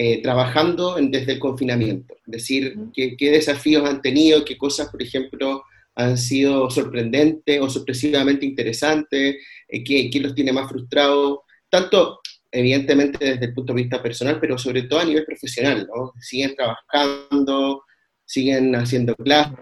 eh, 0.00 0.22
trabajando 0.22 0.96
desde 1.00 1.32
el 1.32 1.38
confinamiento. 1.40 2.14
Es 2.14 2.30
decir, 2.30 2.78
qué, 2.94 3.16
qué, 3.16 3.32
desafíos 3.32 3.84
han 3.84 4.00
tenido, 4.00 4.44
qué 4.44 4.56
cosas, 4.56 4.90
por 4.90 5.02
ejemplo, 5.02 5.64
han 5.96 6.16
sido 6.16 6.70
sorprendentes 6.70 7.60
o 7.60 7.68
sorpresivamente 7.68 8.46
interesantes, 8.46 9.44
eh, 9.66 9.82
qué, 9.82 10.08
qué, 10.08 10.20
los 10.20 10.36
tiene 10.36 10.52
más 10.52 10.68
frustrados, 10.68 11.40
tanto 11.68 12.20
evidentemente 12.52 13.24
desde 13.24 13.46
el 13.46 13.54
punto 13.54 13.72
de 13.72 13.82
vista 13.82 14.00
personal, 14.00 14.38
pero 14.40 14.56
sobre 14.56 14.82
todo 14.82 15.00
a 15.00 15.04
nivel 15.04 15.24
profesional, 15.24 15.88
¿no? 15.92 16.12
Siguen 16.20 16.54
trabajando, 16.54 17.82
siguen 18.24 18.76
haciendo 18.76 19.16
clases, 19.16 19.56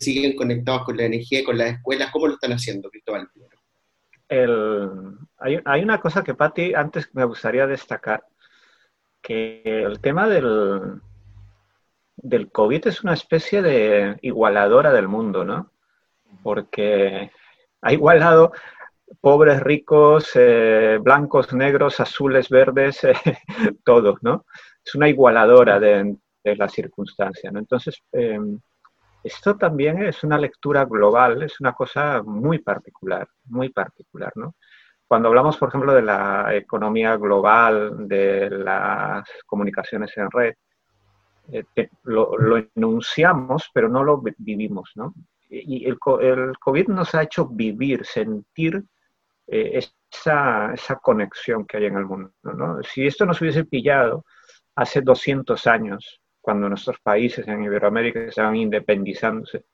siguen 0.00 0.34
conectados 0.34 0.84
con 0.84 0.96
la 0.96 1.04
energía, 1.04 1.44
con 1.44 1.58
las 1.58 1.74
escuelas. 1.74 2.10
¿Cómo 2.10 2.28
lo 2.28 2.34
están 2.36 2.52
haciendo, 2.52 2.88
Cristóbal? 2.88 3.28
El, 4.30 4.88
hay, 5.36 5.58
hay, 5.62 5.82
una 5.82 6.00
cosa 6.00 6.24
que, 6.24 6.32
Patti, 6.32 6.72
antes 6.72 7.10
me 7.12 7.26
gustaría 7.26 7.66
destacar, 7.66 8.24
que 9.26 9.60
el 9.64 9.98
tema 10.00 10.28
del, 10.28 11.00
del 12.16 12.52
COVID 12.52 12.86
es 12.86 13.02
una 13.02 13.14
especie 13.14 13.60
de 13.60 14.16
igualadora 14.22 14.92
del 14.92 15.08
mundo, 15.08 15.44
¿no? 15.44 15.72
Porque 16.44 17.32
ha 17.82 17.92
igualado 17.92 18.52
pobres, 19.20 19.60
ricos, 19.60 20.30
eh, 20.36 20.98
blancos, 21.02 21.52
negros, 21.52 21.98
azules, 21.98 22.48
verdes, 22.48 23.02
eh, 23.04 23.14
todos, 23.82 24.22
¿no? 24.22 24.46
Es 24.84 24.94
una 24.94 25.08
igualadora 25.08 25.80
de, 25.80 26.16
de 26.44 26.56
la 26.56 26.68
circunstancia, 26.68 27.50
¿no? 27.50 27.58
Entonces, 27.58 28.00
eh, 28.12 28.38
esto 29.24 29.56
también 29.56 30.04
es 30.04 30.22
una 30.22 30.38
lectura 30.38 30.84
global, 30.84 31.42
es 31.42 31.58
una 31.58 31.72
cosa 31.72 32.22
muy 32.22 32.60
particular, 32.60 33.26
muy 33.46 33.70
particular, 33.70 34.30
¿no? 34.36 34.54
Cuando 35.06 35.28
hablamos, 35.28 35.56
por 35.56 35.68
ejemplo, 35.68 35.94
de 35.94 36.02
la 36.02 36.54
economía 36.54 37.16
global, 37.16 38.08
de 38.08 38.50
las 38.50 39.28
comunicaciones 39.46 40.16
en 40.16 40.30
red, 40.30 40.54
eh, 41.52 41.88
lo, 42.04 42.36
lo, 42.36 42.56
enunciamos, 42.74 43.70
pero 43.72 43.88
no 43.88 44.02
lo 44.02 44.20
vivimos, 44.38 44.90
¿no? 44.96 45.14
Y 45.48 45.86
el, 45.86 45.96
el 46.20 46.58
COVID 46.58 46.88
nos 46.88 47.14
ha 47.14 47.22
hecho 47.22 47.46
vivir, 47.46 48.04
sentir 48.04 48.82
eh, 49.46 49.78
esa, 50.10 50.72
esa, 50.74 50.96
conexión 50.96 51.64
que 51.64 51.76
hay 51.76 51.84
en 51.86 51.96
el 51.96 52.06
mundo, 52.06 52.32
¿no? 52.42 52.82
Si 52.82 53.06
esto 53.06 53.24
nos 53.24 53.40
hubiese 53.40 53.64
pillado 53.64 54.24
hace 54.74 55.02
200 55.02 55.66
años, 55.68 56.20
cuando 56.40 56.68
nuestros 56.68 56.98
países 57.00 57.46
en 57.46 57.62
Iberoamérica 57.62 58.20
estaban 58.20 58.56
independizándose, 58.56 59.64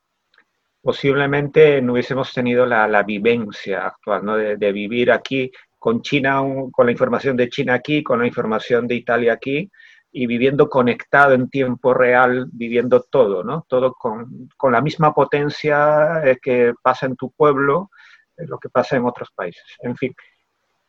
posiblemente 0.82 1.80
no 1.80 1.92
hubiésemos 1.92 2.32
tenido 2.32 2.66
la, 2.66 3.02
vivencia 3.04 3.86
actual, 3.86 4.24
¿no? 4.24 4.36
De, 4.36 4.72
vivir 4.72 5.12
aquí 5.12 5.50
con 5.78 6.02
China, 6.02 6.42
con 6.70 6.86
la 6.86 6.92
información 6.92 7.36
de 7.36 7.48
China 7.48 7.74
aquí, 7.74 8.02
con 8.02 8.20
la 8.20 8.26
información 8.26 8.86
de 8.86 8.96
Italia 8.96 9.34
aquí, 9.34 9.70
y 10.10 10.26
viviendo 10.26 10.68
conectado 10.68 11.32
en 11.34 11.48
tiempo 11.48 11.94
real, 11.94 12.48
viviendo 12.52 13.02
todo, 13.02 13.42
¿no? 13.42 13.64
Todo 13.68 13.94
con, 13.94 14.48
la 14.70 14.80
misma 14.80 15.14
potencia 15.14 16.22
eh, 16.24 16.38
que 16.42 16.74
pasa 16.82 17.06
en 17.06 17.16
tu 17.16 17.30
pueblo, 17.30 17.90
eh, 18.36 18.44
lo 18.46 18.58
que 18.58 18.68
pasa 18.68 18.96
en 18.96 19.06
otros 19.06 19.30
países. 19.34 19.64
En 19.80 19.96
fin, 19.96 20.14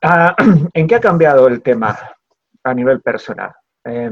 ah, 0.01 0.35
¿en 0.73 0.88
qué 0.88 0.95
ha 0.95 1.00
cambiado 1.00 1.47
el 1.47 1.62
tema 1.62 1.97
a 2.63 2.73
nivel 2.73 3.01
personal? 3.01 3.53
Eh, 3.85 4.12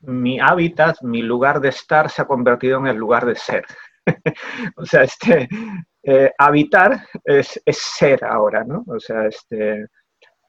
mi 0.00 0.40
hábitat, 0.40 1.02
mi 1.02 1.22
lugar 1.22 1.60
de 1.60 1.68
estar 1.68 2.10
se 2.10 2.22
ha 2.22 2.24
convertido 2.24 2.78
en 2.78 2.86
el 2.86 2.96
lugar 2.96 3.26
de 3.26 3.36
ser. 3.36 3.64
o 4.76 4.84
sea, 4.84 5.02
este, 5.04 5.48
eh, 6.02 6.32
habitar 6.38 7.06
es, 7.24 7.60
es, 7.64 7.78
ser 7.78 8.24
ahora, 8.24 8.64
¿no? 8.64 8.84
O 8.88 8.98
sea, 8.98 9.26
este, 9.26 9.86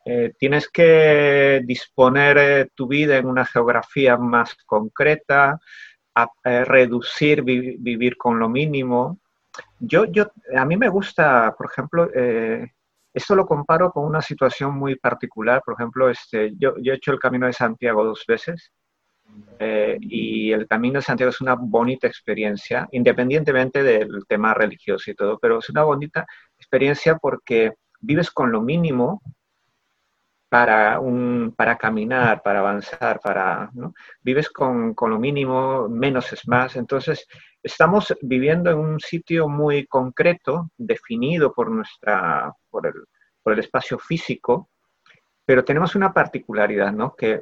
eh, 0.05 0.33
tienes 0.37 0.69
que 0.69 1.61
disponer 1.65 2.37
eh, 2.37 2.69
tu 2.75 2.87
vida 2.87 3.17
en 3.17 3.27
una 3.27 3.45
geografía 3.45 4.17
más 4.17 4.55
concreta, 4.65 5.59
reducir, 6.43 7.41
vi, 7.41 7.77
vivir 7.77 8.17
con 8.17 8.37
lo 8.39 8.47
mínimo. 8.49 9.19
Yo, 9.79 10.05
yo, 10.05 10.31
a 10.55 10.65
mí 10.65 10.77
me 10.77 10.89
gusta, 10.89 11.55
por 11.57 11.71
ejemplo, 11.71 12.07
esto 13.13 13.35
lo 13.35 13.47
comparo 13.47 13.91
con 13.91 14.05
una 14.05 14.21
situación 14.21 14.75
muy 14.75 14.95
particular. 14.95 15.63
Por 15.65 15.73
ejemplo, 15.73 16.09
este, 16.09 16.53
yo 16.57 16.75
he 16.83 16.93
hecho 16.93 17.11
el 17.11 17.19
Camino 17.19 17.47
de 17.47 17.53
Santiago 17.53 18.03
dos 18.03 18.25
veces 18.27 18.71
eh, 19.59 19.97
y 20.01 20.51
el 20.51 20.67
Camino 20.67 20.99
de 20.99 21.03
Santiago 21.03 21.29
es 21.29 21.41
una 21.41 21.55
bonita 21.55 22.07
experiencia, 22.07 22.87
independientemente 22.91 23.83
del 23.83 24.25
tema 24.27 24.53
religioso 24.53 25.11
y 25.11 25.15
todo, 25.15 25.39
pero 25.39 25.59
es 25.59 25.69
una 25.69 25.83
bonita 25.83 26.25
experiencia 26.57 27.17
porque 27.17 27.73
vives 28.01 28.31
con 28.31 28.51
lo 28.51 28.61
mínimo 28.61 29.21
para, 30.49 30.99
un, 30.99 31.53
para 31.57 31.77
caminar, 31.77 32.43
para 32.43 32.59
avanzar, 32.59 33.19
para, 33.19 33.71
¿no? 33.73 33.93
vives 34.21 34.49
con, 34.49 34.93
con, 34.93 35.09
lo 35.09 35.17
mínimo, 35.17 35.89
menos 35.89 36.31
es 36.31 36.47
más. 36.47 36.75
Entonces, 36.75 37.25
estamos 37.63 38.13
viviendo 38.21 38.69
en 38.69 38.77
un 38.77 38.99
sitio 38.99 39.47
muy 39.47 39.87
concreto, 39.87 40.69
definido 40.77 41.53
por, 41.53 41.71
nuestra, 41.71 42.53
por, 42.69 42.85
el, 42.85 42.93
por 43.41 43.53
el 43.53 43.59
espacio 43.59 43.97
físico, 43.97 44.69
pero 45.45 45.63
tenemos 45.63 45.95
una 45.95 46.13
particularidad, 46.13 46.91
¿no? 46.91 47.15
Que 47.15 47.41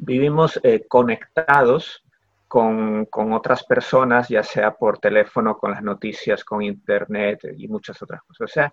vivimos 0.00 0.58
eh, 0.62 0.86
conectados 0.88 2.04
con, 2.48 3.06
con, 3.06 3.32
otras 3.32 3.64
personas, 3.64 4.28
ya 4.28 4.42
sea 4.42 4.72
por 4.72 4.98
teléfono, 4.98 5.56
con 5.56 5.70
las 5.70 5.82
noticias, 5.82 6.44
con 6.44 6.62
internet 6.62 7.40
y 7.56 7.68
muchas 7.68 8.00
otras 8.02 8.22
cosas. 8.22 8.50
O 8.50 8.52
sea, 8.52 8.72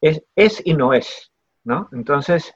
es, 0.00 0.22
es 0.34 0.62
y 0.64 0.74
no 0.74 0.94
es, 0.94 1.30
¿no? 1.64 1.88
Entonces, 1.92 2.54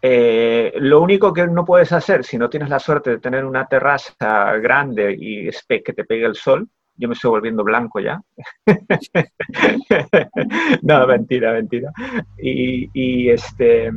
eh, 0.00 0.72
lo 0.76 1.00
único 1.00 1.32
que 1.32 1.46
no 1.46 1.64
puedes 1.64 1.92
hacer, 1.92 2.24
si 2.24 2.36
no 2.38 2.50
tienes 2.50 2.68
la 2.68 2.78
suerte 2.78 3.10
de 3.10 3.18
tener 3.18 3.44
una 3.44 3.66
terraza 3.66 4.56
grande 4.58 5.16
y 5.18 5.48
que 5.48 5.92
te 5.92 6.04
pegue 6.04 6.26
el 6.26 6.34
sol, 6.34 6.68
yo 7.02 7.08
me 7.08 7.14
estoy 7.14 7.30
volviendo 7.30 7.64
blanco 7.64 7.98
ya. 7.98 8.22
no, 10.82 11.06
mentira, 11.08 11.52
mentira. 11.52 11.90
Y, 12.38 12.88
y, 12.94 13.28
este, 13.28 13.90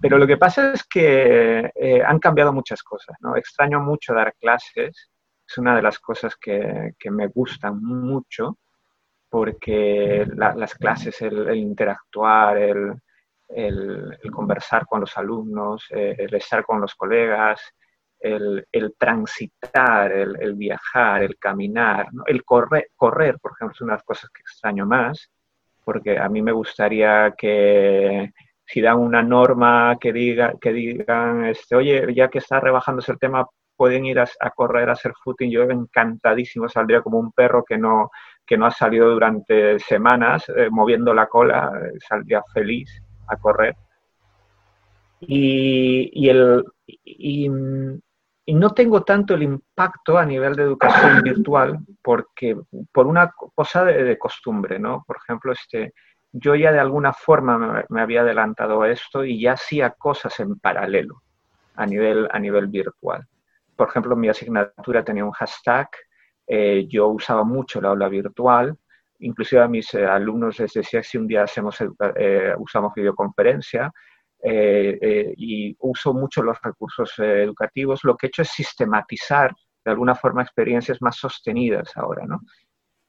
pero 0.00 0.16
lo 0.16 0.26
que 0.26 0.38
pasa 0.38 0.72
es 0.72 0.82
que 0.84 1.70
eh, 1.74 2.02
han 2.02 2.18
cambiado 2.18 2.54
muchas 2.54 2.82
cosas, 2.82 3.14
¿no? 3.20 3.36
Extraño 3.36 3.78
mucho 3.80 4.14
dar 4.14 4.34
clases, 4.40 5.10
es 5.46 5.58
una 5.58 5.76
de 5.76 5.82
las 5.82 5.98
cosas 5.98 6.34
que, 6.36 6.94
que 6.98 7.10
me 7.10 7.26
gustan 7.26 7.82
mucho, 7.82 8.56
porque 9.28 10.26
la, 10.34 10.54
las 10.54 10.74
clases, 10.74 11.20
el, 11.20 11.50
el 11.50 11.56
interactuar, 11.56 12.56
el, 12.56 12.94
el, 13.48 14.18
el, 14.22 14.30
conversar 14.30 14.86
con 14.86 15.00
los 15.00 15.14
alumnos, 15.18 15.84
eh, 15.90 16.16
el 16.18 16.34
estar 16.34 16.64
con 16.64 16.80
los 16.80 16.94
colegas, 16.94 17.60
el, 18.20 18.66
transitar, 18.98 20.12
el, 20.12 20.54
viajar, 20.54 21.22
el 21.22 21.36
caminar, 21.38 22.08
el 22.26 22.44
correr, 22.44 22.88
correr, 22.96 23.38
por 23.40 23.52
ejemplo, 23.52 23.74
es 23.74 23.80
una 23.80 23.92
de 23.92 23.96
las 23.98 24.04
cosas 24.04 24.30
que 24.30 24.40
extraño 24.40 24.86
más, 24.86 25.30
porque 25.84 26.18
a 26.18 26.28
mí 26.28 26.42
me 26.42 26.52
gustaría 26.52 27.34
que 27.36 28.32
si 28.64 28.80
dan 28.80 28.98
una 28.98 29.22
norma 29.22 29.96
que, 30.00 30.12
diga, 30.12 30.54
que 30.60 30.72
digan, 30.72 31.44
este, 31.46 31.76
oye, 31.76 32.12
ya 32.14 32.28
que 32.28 32.38
está 32.38 32.58
rebajándose 32.58 33.12
el 33.12 33.18
tema, 33.18 33.46
pueden 33.76 34.06
ir 34.06 34.18
a, 34.18 34.26
a, 34.40 34.50
correr, 34.50 34.88
a 34.88 34.94
hacer 34.94 35.12
footing, 35.22 35.50
yo 35.50 35.62
encantadísimo 35.64 36.68
saldría 36.68 37.02
como 37.02 37.18
un 37.18 37.30
perro 37.30 37.64
que 37.64 37.78
no, 37.78 38.10
que 38.46 38.56
no 38.56 38.66
ha 38.66 38.70
salido 38.70 39.10
durante 39.10 39.78
semanas 39.78 40.48
eh, 40.48 40.68
moviendo 40.70 41.12
la 41.12 41.26
cola, 41.26 41.72
eh, 41.82 41.98
saldría 42.08 42.42
feliz 42.52 43.02
a 43.28 43.36
correr. 43.36 43.76
Y, 45.20 46.10
y, 46.12 46.28
el, 46.28 46.64
y, 46.86 47.50
y 48.46 48.54
no 48.54 48.70
tengo 48.70 49.02
tanto 49.02 49.34
el 49.34 49.42
impacto 49.42 50.16
a 50.16 50.24
nivel 50.24 50.54
de 50.54 50.62
educación 50.62 51.20
virtual 51.22 51.78
porque 52.00 52.56
por 52.92 53.06
una 53.06 53.32
cosa 53.54 53.84
de, 53.84 54.04
de 54.04 54.18
costumbre, 54.18 54.78
¿no? 54.78 55.02
Por 55.06 55.16
ejemplo, 55.16 55.52
este, 55.52 55.92
yo 56.32 56.54
ya 56.54 56.70
de 56.70 56.78
alguna 56.78 57.12
forma 57.12 57.58
me, 57.58 57.84
me, 57.88 58.00
había 58.00 58.20
adelantado 58.20 58.82
a 58.82 58.90
esto 58.90 59.24
y 59.24 59.40
ya 59.40 59.54
hacía 59.54 59.90
cosas 59.90 60.38
en 60.38 60.58
paralelo 60.60 61.22
a 61.74 61.86
nivel, 61.86 62.28
a 62.30 62.38
nivel 62.38 62.68
virtual. 62.68 63.26
Por 63.74 63.88
ejemplo, 63.88 64.16
mi 64.16 64.28
asignatura 64.28 65.04
tenía 65.04 65.24
un 65.24 65.32
hashtag, 65.32 65.88
eh, 66.46 66.86
yo 66.88 67.08
usaba 67.08 67.44
mucho 67.44 67.80
la 67.80 67.88
aula 67.88 68.08
virtual, 68.08 68.76
inclusive 69.18 69.62
a 69.62 69.68
mis 69.68 69.92
eh, 69.94 70.06
alumnos 70.06 70.58
les 70.60 70.72
decía 70.72 71.02
si 71.02 71.18
un 71.18 71.26
día 71.26 71.42
hacemos, 71.42 71.78
eh, 72.16 72.54
usamos 72.58 72.94
videoconferencia, 72.94 73.92
eh, 74.42 74.98
eh, 75.00 75.34
y 75.36 75.76
uso 75.80 76.14
mucho 76.14 76.42
los 76.42 76.60
recursos 76.62 77.12
eh, 77.18 77.42
educativos, 77.42 78.04
lo 78.04 78.16
que 78.16 78.26
he 78.26 78.28
hecho 78.28 78.42
es 78.42 78.50
sistematizar 78.50 79.54
de 79.84 79.90
alguna 79.90 80.14
forma 80.14 80.42
experiencias 80.42 81.00
más 81.00 81.16
sostenidas 81.16 81.96
ahora, 81.96 82.26
¿no? 82.26 82.40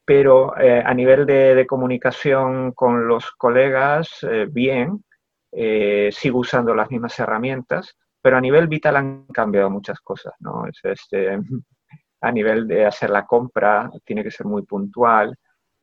Pero 0.06 0.54
a 0.56 0.94
nivel 0.94 1.26
de, 1.26 1.54
de, 1.54 1.68
comunicación 1.68 2.72
con 2.72 3.10
los 3.10 3.30
colegas, 3.32 4.26
bien, 4.52 5.04
eh, 5.52 6.10
sigo 6.12 6.40
usando 6.40 6.76
las 6.76 6.92
mismas 6.92 7.18
herramientas, 7.20 7.98
pero 8.22 8.38
a 8.38 8.42
nivel 8.42 8.68
vital 8.68 8.98
han 8.98 9.26
cambiado 9.28 9.70
muchas 9.70 10.00
cosas, 10.02 10.34
¿no? 10.40 10.68
Es 10.68 10.80
este, 10.84 11.40
a 12.22 12.32
nivel 12.32 12.68
de 12.68 12.86
hacer 12.86 13.10
la 13.10 13.26
compra, 13.26 13.90
tiene 14.04 14.24
que 14.24 14.32
ser 14.32 14.46
muy 14.46 14.64
puntual, 14.64 15.36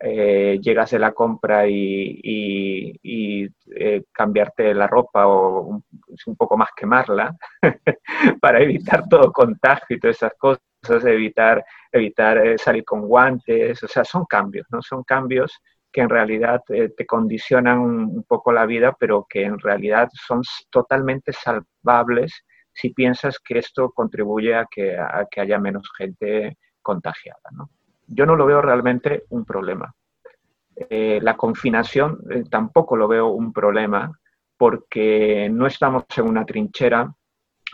eh, 0.07 0.61
de 0.63 0.99
la 0.99 1.13
compra 1.13 1.67
y, 1.67 3.01
eh, 3.75 4.03
cambiarte 4.13 4.75
la 4.75 4.87
ropa 4.87 5.27
o 5.27 5.83
un, 6.27 6.37
poco 6.37 6.59
más 6.59 6.69
quemarla 6.77 7.35
para 8.41 8.61
evitar 8.61 9.09
todo 9.09 9.33
contagio 9.33 9.97
y 9.97 10.01
todas 10.01 10.17
esas 10.17 10.35
cosas, 10.35 10.61
evitar, 11.07 11.65
evitar 11.91 12.37
eh, 12.37 12.59
salir 12.59 12.85
con 12.85 13.09
guantes, 13.09 13.83
o 13.83 13.89
sea, 13.89 14.05
son 14.05 14.27
cambios, 14.27 14.67
¿no? 14.71 14.83
Son 14.83 15.03
cambios 15.05 15.59
que 15.91 16.03
en 16.03 16.11
realidad 16.11 16.61
te 16.67 17.07
condicionan 17.07 17.79
un 17.79 18.25
poco 18.25 18.53
la 18.53 18.67
vida, 18.67 18.95
pero 18.99 19.27
que 19.29 19.45
en 19.45 19.59
realidad 19.59 20.11
son 20.13 20.43
totalmente 20.71 21.33
salvables 21.33 22.45
si 22.73 22.91
piensas 22.91 23.39
que 23.39 23.59
esto 23.59 23.91
contribuye 23.91 24.55
a 24.55 24.67
que, 24.71 24.99
a 24.99 25.27
que 25.31 25.41
haya 25.41 25.59
menos 25.59 25.89
gente 25.97 26.59
contagiada, 26.83 27.49
¿no? 27.53 27.71
Yo 28.07 28.27
no 28.27 28.37
lo 28.37 28.47
veo 28.47 28.61
realmente 28.61 29.25
un 29.31 29.45
problema. 29.45 29.95
Eh, 30.77 31.21
la 31.23 31.37
confinación 31.37 32.19
eh, 32.31 32.45
tampoco 32.51 32.97
lo 32.97 33.07
veo 33.07 33.29
un 33.29 33.53
problema 33.53 34.11
porque 34.57 35.49
no 35.51 35.67
estamos 35.67 36.05
en 36.17 36.29
una 36.29 36.45
trinchera, 36.45 37.15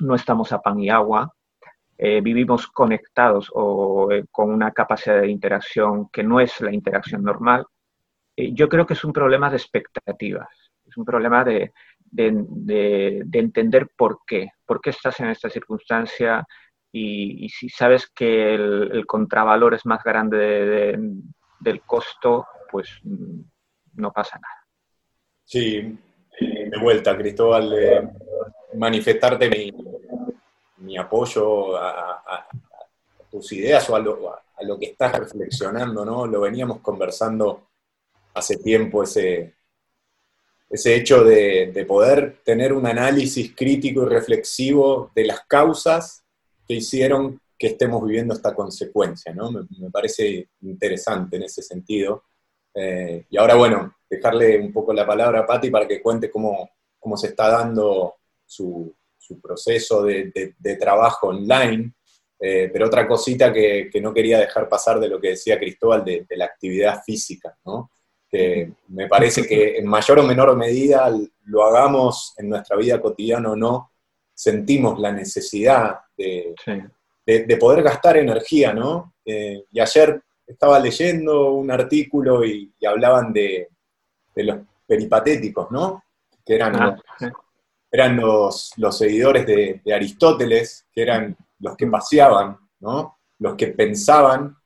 no 0.01 0.15
estamos 0.15 0.53
a 0.53 0.61
pan 0.61 0.79
y 0.81 0.91
agua, 0.91 1.33
eh, 1.97 2.21
vivimos 2.21 2.67
conectados 2.67 3.51
o 3.55 4.09
con 4.31 4.51
una 4.51 4.73
capacidad 4.73 5.21
de 5.21 5.29
interacción 5.29 6.09
que 6.11 6.23
no 6.23 6.41
es 6.41 6.61
la 6.61 6.73
interacción 6.73 7.23
normal. 7.23 7.67
yo 8.37 8.69
creo 8.69 8.87
que 8.87 8.95
es 8.95 9.05
un 9.05 9.13
problema 9.13 9.51
de 9.51 9.57
expectativas, 9.57 10.49
es 10.87 10.97
un 10.97 11.05
problema 11.05 11.45
de, 11.45 11.73
entender 12.17 13.91
por 13.97 14.21
qué, 14.27 14.53
por 14.65 14.81
qué 14.81 14.91
estás 14.91 15.21
en 15.21 15.29
esta 15.29 15.51
circunstancia, 15.51 16.47
y, 16.93 17.49
si 17.49 17.69
sabes 17.69 18.11
que 18.15 18.55
el, 18.55 19.05
contravalor 19.07 19.75
es 19.75 19.87
más 19.87 20.03
grande 20.03 20.99
del 21.61 21.83
costo, 21.83 22.47
pues 22.71 22.89
mm, 23.03 23.41
no 23.95 24.13
pasa 24.13 24.39
nada. 24.39 24.67
Sí, 25.45 25.99
de 26.41 26.79
vuelta, 26.81 27.17
Cristóbal, 27.17 28.13
manifestarte 28.75 29.73
mi, 30.79 30.97
apoyo 30.97 31.77
a, 31.77 32.47
tus 33.31 33.53
ideas 33.53 33.89
o 33.91 33.97
a 33.97 34.01
lo, 34.01 34.79
que 34.79 34.87
estás 34.87 35.17
reflexionando, 35.19 36.05
¿no? 36.05 36.27
Lo 36.27 36.41
veníamos 36.41 36.81
conversando 36.81 37.69
hace 38.35 38.57
tiempo, 38.57 39.03
ese, 39.03 39.55
ese 40.69 40.95
hecho 40.95 41.25
de, 41.25 41.85
poder 41.87 42.41
tener 42.45 42.73
un 42.73 42.87
análisis 42.87 43.55
crítico 43.55 44.03
y 44.03 44.09
reflexivo 44.09 45.11
de 45.15 45.27
las 45.27 45.41
causas 45.47 46.25
que 46.71 46.77
hicieron 46.77 47.41
que 47.59 47.67
estemos 47.67 48.07
viviendo 48.07 48.33
esta 48.33 48.55
consecuencia, 48.55 49.35
¿no? 49.35 49.51
Me, 49.51 49.91
parece 49.91 50.51
interesante 50.61 51.35
en 51.35 51.43
ese 51.43 51.63
sentido. 51.63 52.23
Eh, 52.73 53.27
y 53.29 53.37
ahora, 53.37 53.57
bueno, 53.57 53.97
dejarle 54.09 54.57
un 54.61 54.73
poco 54.73 54.93
la 54.93 55.05
palabra 55.05 55.41
a 55.41 55.47
Patti 55.47 55.69
para 55.69 55.89
que 55.89 56.01
cuente 56.01 56.31
cómo, 56.31 56.71
cómo 56.97 57.17
se 57.17 57.27
está 57.27 57.49
dando 57.51 58.15
su, 58.47 58.95
proceso 59.43 60.05
de, 60.05 60.55
de, 60.57 60.77
trabajo 60.77 61.31
online. 61.31 61.93
Eh, 62.39 62.71
pero 62.73 62.87
otra 62.87 63.09
cosita 63.09 63.53
que, 63.53 63.91
que, 63.93 64.01
no 64.01 64.15
quería 64.15 64.39
dejar 64.39 64.69
pasar 64.69 65.01
de 65.01 65.09
lo 65.09 65.21
que 65.21 65.31
decía 65.31 65.59
Cristóbal 65.59 66.05
de, 66.05 66.25
de 66.29 66.37
la 66.37 66.45
actividad 66.45 67.03
física, 67.05 67.59
¿no? 67.65 67.91
que 68.31 68.75
me 68.87 69.09
parece 69.09 69.45
que 69.45 69.79
en 69.79 69.89
mayor 69.89 70.21
o 70.21 70.23
menor 70.23 70.57
medida 70.57 71.13
lo 71.47 71.65
hagamos 71.65 72.33
en 72.39 72.49
nuestra 72.49 72.77
vida 72.77 73.01
cotidiana 73.01 73.51
o 73.51 73.57
no, 73.57 73.91
sentimos 74.41 74.99
la 74.99 75.13
necesidad 75.13 75.99
de, 76.17 76.55
poder 77.61 77.83
gastar 77.83 78.17
energía, 78.17 78.73
¿no? 78.73 79.13
Eh, 79.23 79.67
y 79.71 79.81
ayer 79.81 80.23
estaba 80.47 80.81
leyendo 80.81 81.53
un 81.53 81.71
artículo 81.71 82.43
y, 82.43 82.73
hablaban 82.87 83.35
de, 83.35 83.69
los 84.37 84.61
peripatéticos, 84.87 85.71
¿no? 85.71 86.03
Que 86.45 86.55
eran, 86.55 86.75
ah, 86.75 86.97
los, 87.21 87.33
eran 87.93 88.17
los, 88.17 88.97
seguidores 88.97 89.47
de, 89.47 89.83
Aristóteles, 89.95 90.87
que 90.91 91.03
eran 91.03 91.37
los 91.59 91.77
que 91.77 91.87
paseaban, 91.87 92.57
¿no? 92.81 93.19
Los 93.41 93.57
que 93.57 93.67
pensaban 93.67 94.57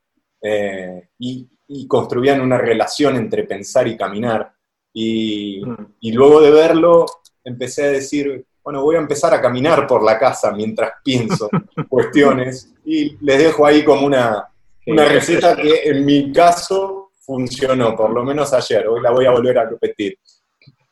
eh, 0.41 1.09
y, 1.19 1.49
construían 1.89 2.39
una 2.39 2.57
relación 2.57 3.17
entre 3.17 3.43
pensar 3.43 3.89
y 3.89 3.97
caminar. 3.97 4.53
Y, 4.93 5.61
mm. 5.65 5.95
y 5.99 6.13
luego 6.13 6.39
de 6.39 6.51
verlo, 6.51 7.05
empecé 7.43 7.83
a 7.83 7.91
decir, 7.91 8.45
bueno, 8.65 8.81
voy 8.81 8.95
a 8.95 8.99
empezar 8.99 9.31
a 9.31 9.39
caminar 9.39 9.85
por 9.85 10.03
la 10.03 10.17
casa 10.17 10.51
mientras 10.51 10.93
pienso 11.03 11.47
cuestiones 11.87 12.73
y 12.83 13.15
les 13.23 13.37
dejo 13.37 13.63
ahí 13.63 13.85
como 13.85 14.07
una, 14.07 14.49
receta 14.87 15.55
que 15.55 15.83
en 15.83 16.03
mi 16.03 16.31
caso 16.31 17.11
funcionó, 17.19 17.95
por 17.95 18.09
lo 18.09 18.23
menos 18.23 18.51
ayer, 18.53 18.87
hoy 18.87 19.01
la 19.01 19.11
voy 19.11 19.27
a 19.27 19.31
volver 19.31 19.59
a 19.59 19.69
repetir. 19.69 20.17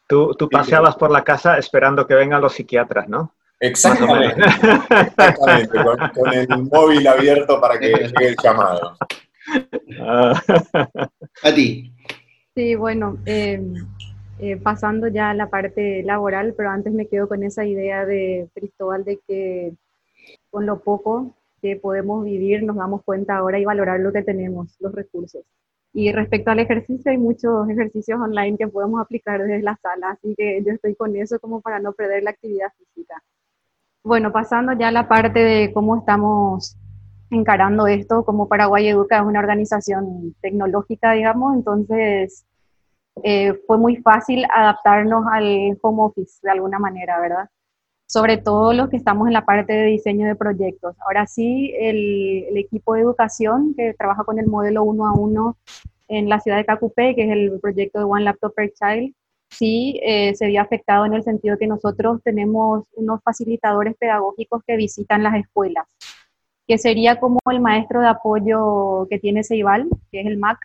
Tú, 0.08 0.36
tú 0.36 0.48
paseabas 0.50 0.96
por 0.96 1.10
la 1.10 1.24
casa 1.24 1.58
esperando 1.58 2.06
que 2.06 2.14
vengan 2.14 2.42
los 2.42 2.54
psiquiatras, 2.54 3.10
¿no? 3.10 3.34
Exactamente, 3.60 4.42
exactamente 5.08 5.80
con, 6.14 6.34
el 6.34 6.48
móvil 6.72 7.08
abierto 7.08 7.60
para 7.60 7.80
que 7.80 7.88
llegue 7.88 8.28
el 8.28 8.36
llamado. 8.44 8.98
A 11.44 11.54
ti. 11.56 11.92
Sí, 12.56 12.76
bueno, 12.76 13.18
eh, 13.26 13.64
eh, 14.40 14.58
pasando 14.58 15.08
ya 15.08 15.30
a 15.30 15.34
la 15.34 15.50
parte 15.50 16.04
laboral, 16.04 16.54
pero 16.58 16.70
antes 16.70 16.94
me 16.94 17.08
quedo 17.08 17.28
con 17.28 17.44
esa 17.44 17.66
idea 17.66 18.06
de 18.06 18.50
Cristóbal 18.54 19.04
de 19.04 19.20
que 19.28 19.74
con 20.50 20.66
lo 20.66 20.80
poco 20.82 21.36
que 21.62 21.76
podemos 21.76 22.26
vivir 22.26 22.64
nos 22.64 22.76
damos 22.76 23.04
cuenta 23.04 23.38
ahora 23.38 23.60
y 23.60 23.66
valorar 23.66 24.00
lo 24.00 24.12
que 24.12 24.22
tenemos, 24.22 24.76
los 24.80 24.94
recursos. 24.94 25.44
Y 25.94 26.12
respecto 26.12 26.50
al 26.50 26.60
ejercicio, 26.60 27.12
hay 27.12 27.18
muchos 27.18 27.70
ejercicios 27.70 28.20
online 28.20 28.58
que 28.58 28.68
podemos 28.68 29.00
aplicar 29.00 29.42
desde 29.42 29.62
la 29.62 29.78
sala, 29.78 30.12
así 30.12 30.34
que 30.36 30.64
yo 30.66 30.74
estoy 30.74 30.96
con 30.96 31.16
eso 31.16 31.40
como 31.40 31.62
para 31.62 31.80
no 31.80 31.94
perder 31.94 32.24
la 32.24 32.32
actividad 32.32 32.70
física. 32.78 33.22
Bueno, 34.04 34.34
pasando 34.34 34.74
ya 34.74 34.88
a 34.88 34.92
la 34.92 35.08
parte 35.08 35.40
de 35.40 35.72
cómo 35.72 35.98
estamos 35.98 36.76
encarando 37.30 37.88
esto, 37.88 38.26
como 38.26 38.48
Paraguay 38.48 38.88
Educa 38.88 39.20
es 39.20 39.24
una 39.24 39.40
organización 39.40 40.36
tecnológica, 40.42 41.14
digamos, 41.14 41.56
entonces 41.56 42.46
eh, 43.22 43.54
fue 43.68 43.78
muy 43.78 43.98
fácil 43.98 44.46
adaptarnos 44.52 45.26
al 45.32 45.78
home 45.82 46.04
office 46.04 46.40
de 46.42 46.52
alguna 46.52 46.80
manera, 46.80 47.20
¿verdad? 47.20 47.50
Sobre 48.08 48.38
todo 48.38 48.74
los 48.74 48.90
que 48.90 48.98
estamos 48.98 49.28
en 49.28 49.34
la 49.34 49.46
parte 49.46 49.74
de 49.74 49.86
diseño 49.86 50.28
de 50.28 50.36
proyectos. 50.36 50.96
Ahora 51.06 51.28
sí, 51.28 51.74
el, 51.78 52.58
equipo 52.58 52.96
de 52.96 53.02
educación 53.02 53.74
que 53.76 53.94
trabaja 53.94 54.24
con 54.24 54.40
el 54.40 54.48
modelo 54.48 54.84
uno 54.84 55.08
a 55.08 55.14
uno 55.14 55.58
en 56.08 56.30
la 56.30 56.40
ciudad 56.40 56.58
de 56.58 56.66
Cacupé, 56.66 57.16
que 57.16 57.24
es 57.26 57.32
el 57.32 57.60
proyecto 57.60 58.00
de 58.00 58.06
One 58.06 58.24
Laptop 58.24 58.54
per 58.54 58.72
Child, 58.74 59.14
sí 59.50 60.00
eh, 60.04 60.34
se 60.36 60.48
vio 60.48 60.62
afectado 60.62 61.06
en 61.06 61.14
el 61.14 61.24
sentido 61.24 61.58
que 61.58 61.68
nosotros 61.68 62.22
tenemos 62.24 62.84
unos 62.94 63.22
facilitadores 63.24 63.96
pedagógicos 63.98 64.62
que 64.66 64.76
visitan 64.76 65.24
las 65.24 65.36
escuelas, 65.36 65.86
que 66.68 66.78
sería 66.78 67.20
como 67.20 67.40
el 67.50 67.62
maestro 67.62 68.02
de 68.02 68.08
apoyo 68.08 69.08
que 69.10 69.20
tiene 69.20 69.44
Ceibal, 69.44 69.88
que 70.12 70.22
es 70.22 70.28
el 70.28 70.38
MAC. 70.38 70.60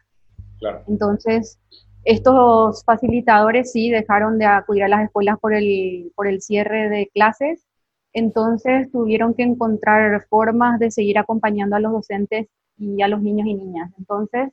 Claro. 0.58 0.82
Entonces, 0.88 1.58
estos 2.04 2.84
facilitadores 2.84 3.72
sí 3.72 3.90
dejaron 3.90 4.38
de 4.38 4.46
acudir 4.46 4.84
a 4.84 4.88
las 4.88 5.04
escuelas 5.04 5.38
por 5.40 5.54
el, 5.54 6.12
por 6.14 6.26
el 6.26 6.40
cierre 6.40 6.88
de 6.88 7.10
clases, 7.12 7.66
entonces 8.12 8.90
tuvieron 8.90 9.34
que 9.34 9.42
encontrar 9.42 10.26
formas 10.28 10.78
de 10.78 10.90
seguir 10.90 11.18
acompañando 11.18 11.76
a 11.76 11.80
los 11.80 11.92
docentes 11.92 12.46
y 12.78 13.02
a 13.02 13.08
los 13.08 13.22
niños 13.22 13.46
y 13.46 13.54
niñas. 13.54 13.90
Entonces, 13.98 14.50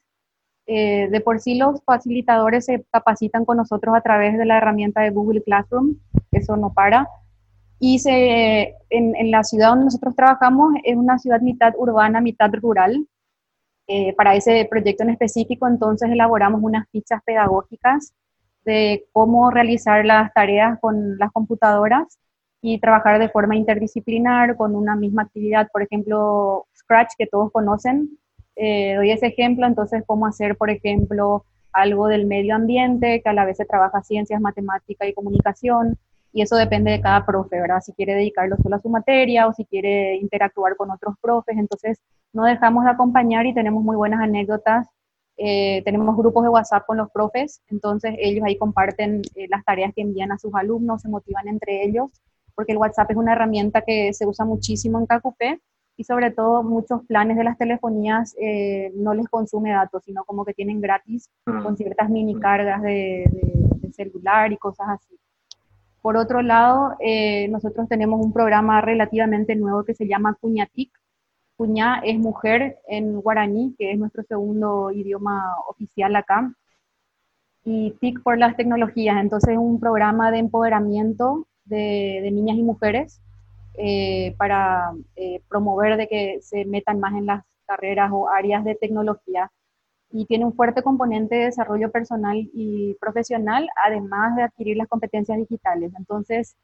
eh, 0.68 1.08
de 1.10 1.22
por 1.22 1.40
sí 1.40 1.56
los 1.56 1.82
facilitadores 1.84 2.66
se 2.66 2.84
capacitan 2.92 3.46
con 3.46 3.58
nosotros 3.58 3.96
a 3.96 4.02
través 4.02 4.38
de 4.38 4.46
la 4.46 4.58
herramienta 4.58 5.02
de 5.02 5.12
Google 5.12 5.44
Classroom, 5.44 5.96
eso 6.32 6.58
no 6.58 6.74
para. 6.74 7.08
Y 7.80 8.00
se, 8.00 8.76
en, 8.90 9.16
en 9.16 9.32
la 9.32 9.44
ciudad 9.44 9.70
donde 9.70 9.86
nosotros 9.86 10.16
trabajamos 10.16 10.74
es 10.84 10.96
una 10.96 11.20
ciudad 11.20 11.42
mitad 11.42 11.74
urbana, 11.78 12.22
mitad 12.22 12.52
rural, 12.54 13.08
eh, 13.88 14.14
para 14.16 14.36
ese 14.36 14.68
proyecto 14.70 15.04
en 15.04 15.12
específico, 15.12 15.68
entonces 15.68 16.10
elaboramos 16.10 16.62
unas 16.64 16.90
fichas 16.90 17.22
pedagógicas 17.24 18.14
de 18.66 19.06
cómo 19.12 19.52
realizar 19.52 20.04
las 20.06 20.34
tareas 20.34 20.80
con 20.80 21.18
las 21.18 21.32
computadoras 21.32 22.20
y 22.62 22.80
trabajar 22.80 23.20
de 23.20 23.30
forma 23.30 23.56
interdisciplinar 23.56 24.58
con 24.58 24.76
una 24.76 24.96
misma 24.96 25.22
actividad, 25.22 25.70
por 25.72 25.84
ejemplo, 25.84 26.66
Scratch, 26.76 27.14
que 27.18 27.28
todos 27.28 27.52
conocen. 27.52 28.18
Eh, 28.56 28.96
doy 28.96 29.12
ese 29.12 29.28
ejemplo, 29.28 29.68
entonces, 29.68 30.04
cómo 30.08 30.26
hacer, 30.26 30.58
por 30.58 30.72
ejemplo, 30.72 31.46
algo 31.72 32.08
del 32.08 32.26
medio 32.26 32.56
ambiente, 32.56 33.22
que 33.22 33.30
a 33.30 33.34
la 33.34 33.46
vez 33.46 33.58
se 33.58 33.66
trabaja 33.66 34.02
ciencias, 34.02 34.42
matemática 34.42 35.06
y 35.06 35.14
comunicación, 35.14 36.00
y 36.36 36.44
eso 36.44 36.56
depende 36.56 36.92
de 36.92 37.02
cada 37.02 37.26
profe, 37.26 37.60
¿verdad? 37.60 37.82
Si 37.82 37.94
quiere 37.94 38.14
dedicarlo 38.14 38.58
solo 38.62 38.76
a 38.76 38.82
su 38.82 38.90
materia 38.90 39.48
o 39.48 39.54
si 39.54 39.66
quiere 39.66 40.18
interactuar 40.18 40.76
con 40.76 40.92
otros 40.92 41.16
profes, 41.20 41.58
entonces 41.58 42.00
no 42.34 42.44
dejamos 42.44 42.84
de 42.84 42.92
acompañar 42.92 43.48
y 43.48 43.54
tenemos 43.54 43.84
muy 43.84 43.96
buenas 43.96 44.22
anécdotas 44.22 44.88
eh, 45.38 45.82
tenemos 45.84 46.16
grupos 46.16 46.44
de 46.44 46.50
WhatsApp 46.50 46.86
con 46.86 46.98
los 46.98 47.12
profes, 47.12 47.62
entonces 47.68 48.16
ellos 48.20 48.44
ahí 48.46 48.58
comparten 48.58 49.22
eh, 49.36 49.48
las 49.50 49.66
tareas 49.66 49.94
que 49.94 50.02
envían 50.02 50.32
a 50.32 50.38
sus 50.38 50.54
alumnos, 50.56 51.02
se 51.02 51.10
motivan 51.10 51.48
entre 51.50 51.84
ellos, 51.84 52.10
porque 52.56 52.72
el 52.72 52.78
WhatsApp 52.78 53.12
es 53.12 53.18
una 53.18 53.34
herramienta 53.34 53.82
que 53.82 54.14
se 54.14 54.26
usa 54.26 54.46
muchísimo 54.46 54.98
en 54.98 55.08
KQP 55.08 55.62
y 55.98 56.04
sobre 56.06 56.32
todo 56.32 56.64
muchos 56.64 57.06
planes 57.06 57.36
de 57.36 57.44
las 57.44 57.58
telefonías 57.58 58.34
eh, 58.40 58.94
no 58.96 59.14
les 59.14 59.28
consume 59.28 59.72
datos, 59.72 60.04
sino 60.06 60.24
como 60.24 60.46
que 60.46 60.54
tienen 60.54 60.80
gratis 60.80 61.30
mm. 61.46 61.64
con 61.64 61.76
ciertas 61.76 62.10
mini 62.10 62.36
mm. 62.36 62.40
cargas 62.40 62.82
de, 62.82 63.26
de, 63.30 63.92
celular 63.92 64.52
y 64.52 64.58
cosas 64.58 64.88
así. 64.90 65.18
Por 66.06 66.18
otro 66.18 66.44
lado, 66.44 66.96
nosotros 67.50 67.90
tenemos 67.90 68.24
un 68.24 68.32
programa 68.32 68.80
relativamente 68.80 69.56
nuevo 69.56 69.84
que 69.84 69.96
se 69.96 70.06
llama 70.06 70.38
Cuñatic, 70.40 70.92
Cuñá 71.58 72.02
es 72.04 72.20
mujer 72.20 72.80
en 72.88 73.22
guaraní, 73.22 73.76
que 73.78 73.92
es 73.92 73.98
nuestro 73.98 74.24
segundo 74.24 74.92
idioma 74.92 75.56
oficial 75.68 76.16
acá, 76.16 76.54
y 77.64 77.92
TIC 78.00 78.22
por 78.24 78.38
las 78.38 78.58
tecnologías. 78.58 79.18
Entonces 79.22 79.54
es 79.54 79.58
un 79.58 79.80
programa 79.80 80.32
de 80.32 80.40
empoderamiento 80.40 81.48
de, 81.64 82.30
niñas 82.32 82.58
y 82.58 82.64
mujeres 82.64 83.22
eh, 83.78 84.36
para 84.38 84.92
eh, 85.16 85.42
promover 85.48 85.98
de 85.98 86.08
que 86.08 86.40
se 86.42 86.66
metan 86.66 87.00
más 87.00 87.14
en 87.14 87.26
las 87.26 87.44
carreras 87.66 88.12
o 88.14 88.30
áreas 88.30 88.64
de 88.66 88.76
tecnología. 88.76 89.52
Y 90.18 90.26
tiene 90.28 90.46
un 90.46 90.54
fuerte 90.54 90.82
componente 90.82 91.36
de 91.36 91.46
desarrollo 91.46 91.92
personal 91.92 92.38
y 92.54 92.96
profesional, 93.02 93.68
además 93.86 94.34
de 94.38 94.44
adquirir 94.44 94.78
las 94.78 94.88
competencias 94.88 95.38
digitales. 95.38 95.92
Entonces, 95.98 96.56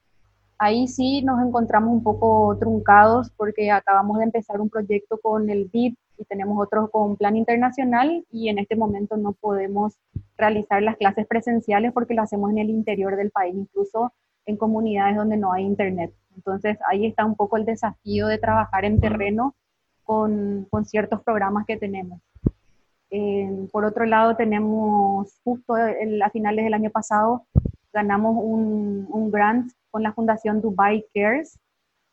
ahí 0.58 0.88
sí 0.88 1.22
nos 1.22 1.46
encontramos 1.46 1.92
un 1.92 2.02
poco 2.02 2.56
truncados 2.58 3.30
porque 3.36 3.70
acabamos 3.70 4.20
de 4.20 4.24
empezar 4.24 4.62
un 4.62 4.70
proyecto 4.70 5.20
con 5.20 5.50
el 5.50 5.66
BID 5.66 5.96
y 6.18 6.26
tenemos 6.26 6.64
otro 6.64 6.90
con 6.90 7.18
Plan 7.18 7.36
Internacional 7.36 8.24
y 8.32 8.48
en 8.48 8.58
este 8.58 8.78
momento 8.78 9.18
no 9.18 9.34
podemos 9.34 9.98
realizar 10.38 10.82
las 10.82 10.96
clases 10.96 11.28
presenciales 11.28 11.92
porque 11.92 12.14
lo 12.14 12.22
hacemos 12.22 12.52
en 12.52 12.60
el 12.60 12.70
interior 12.70 13.18
del 13.18 13.32
país, 13.32 13.54
incluso 13.54 14.14
en 14.46 14.56
comunidades 14.56 15.18
donde 15.18 15.36
no 15.36 15.52
hay 15.52 15.66
internet. 15.66 16.14
Entonces 16.38 16.78
ahí 16.90 17.06
está 17.06 17.26
un 17.26 17.36
poco 17.36 17.58
el 17.58 17.66
desafío 17.66 18.28
de 18.28 18.38
trabajar 18.38 18.86
en 18.86 19.02
terreno 19.02 19.56
con, 20.04 20.68
con 20.70 20.86
ciertos 20.86 21.22
programas 21.24 21.66
que 21.66 21.76
tenemos. 21.76 22.22
Eh, 23.12 23.68
por 23.72 23.86
otro 23.86 24.06
lado, 24.06 24.36
tenemos 24.36 25.40
justo 25.44 25.76
a 25.76 26.30
finales 26.32 26.66
del 26.66 26.74
año 26.74 26.90
pasado, 26.90 27.46
ganamos 27.94 28.36
un, 28.42 29.06
un 29.10 29.32
grant 29.32 29.72
con 29.90 30.02
la 30.02 30.14
Fundación 30.14 30.62
Dubai 30.62 31.06
Cares 31.14 31.60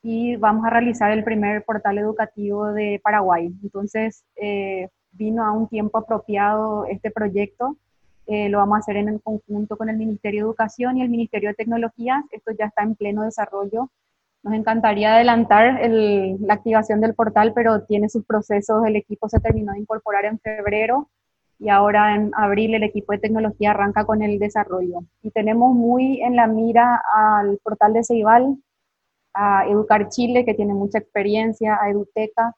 y 0.02 0.36
vamos 0.36 0.64
a 0.64 0.70
realizar 0.70 1.10
el 1.12 1.24
primer 1.24 1.64
portal 1.64 1.98
educativo 1.98 2.72
de 2.72 3.00
Paraguay. 3.02 3.52
Entonces, 3.62 4.24
eh, 4.36 4.88
vino 5.12 5.44
a 5.44 5.52
un 5.52 5.68
tiempo 5.68 5.98
apropiado 5.98 6.86
este 6.86 7.10
proyecto. 7.10 7.76
Eh, 8.26 8.48
lo 8.48 8.58
vamos 8.58 8.76
a 8.76 8.78
hacer 8.80 8.96
en 8.96 9.08
el 9.08 9.22
conjunto 9.22 9.76
con 9.76 9.88
el 9.88 9.96
Ministerio 9.96 10.40
de 10.40 10.48
Educación 10.48 10.98
y 10.98 11.02
el 11.02 11.08
Ministerio 11.08 11.50
de 11.50 11.54
Tecnología. 11.54 12.24
Esto 12.30 12.52
ya 12.58 12.66
está 12.66 12.82
en 12.82 12.94
pleno 12.94 13.22
desarrollo. 13.22 13.90
Nos 14.48 14.56
encantaría 14.56 15.14
adelantar 15.14 15.78
la 15.90 16.54
activación 16.54 17.02
del 17.02 17.14
portal, 17.14 17.52
pero 17.54 17.84
tiene 17.84 18.08
sus 18.08 18.24
procesos. 18.24 18.82
El 18.86 18.96
equipo 18.96 19.28
se 19.28 19.40
terminó 19.40 19.72
de 19.74 19.80
incorporar 19.80 20.24
en 20.24 20.38
febrero 20.38 21.10
y 21.58 21.68
ahora 21.68 22.14
en 22.14 22.30
abril 22.34 22.74
el 22.74 22.82
equipo 22.82 23.12
de 23.12 23.18
tecnología 23.18 23.72
arranca 23.72 24.06
con 24.06 24.22
el 24.22 24.38
desarrollo. 24.38 25.00
Y 25.20 25.32
tenemos 25.32 25.74
muy 25.74 26.22
en 26.22 26.34
la 26.34 26.46
mira 26.46 26.98
al 27.14 27.58
portal 27.62 27.92
de 27.92 28.04
Ceibal, 28.04 28.56
a 29.34 29.66
Educar 29.68 30.08
Chile, 30.08 30.46
que 30.46 30.54
tiene 30.54 30.72
mucha 30.72 30.96
experiencia, 30.96 31.78
a 31.78 31.90
Eduteca. 31.90 32.54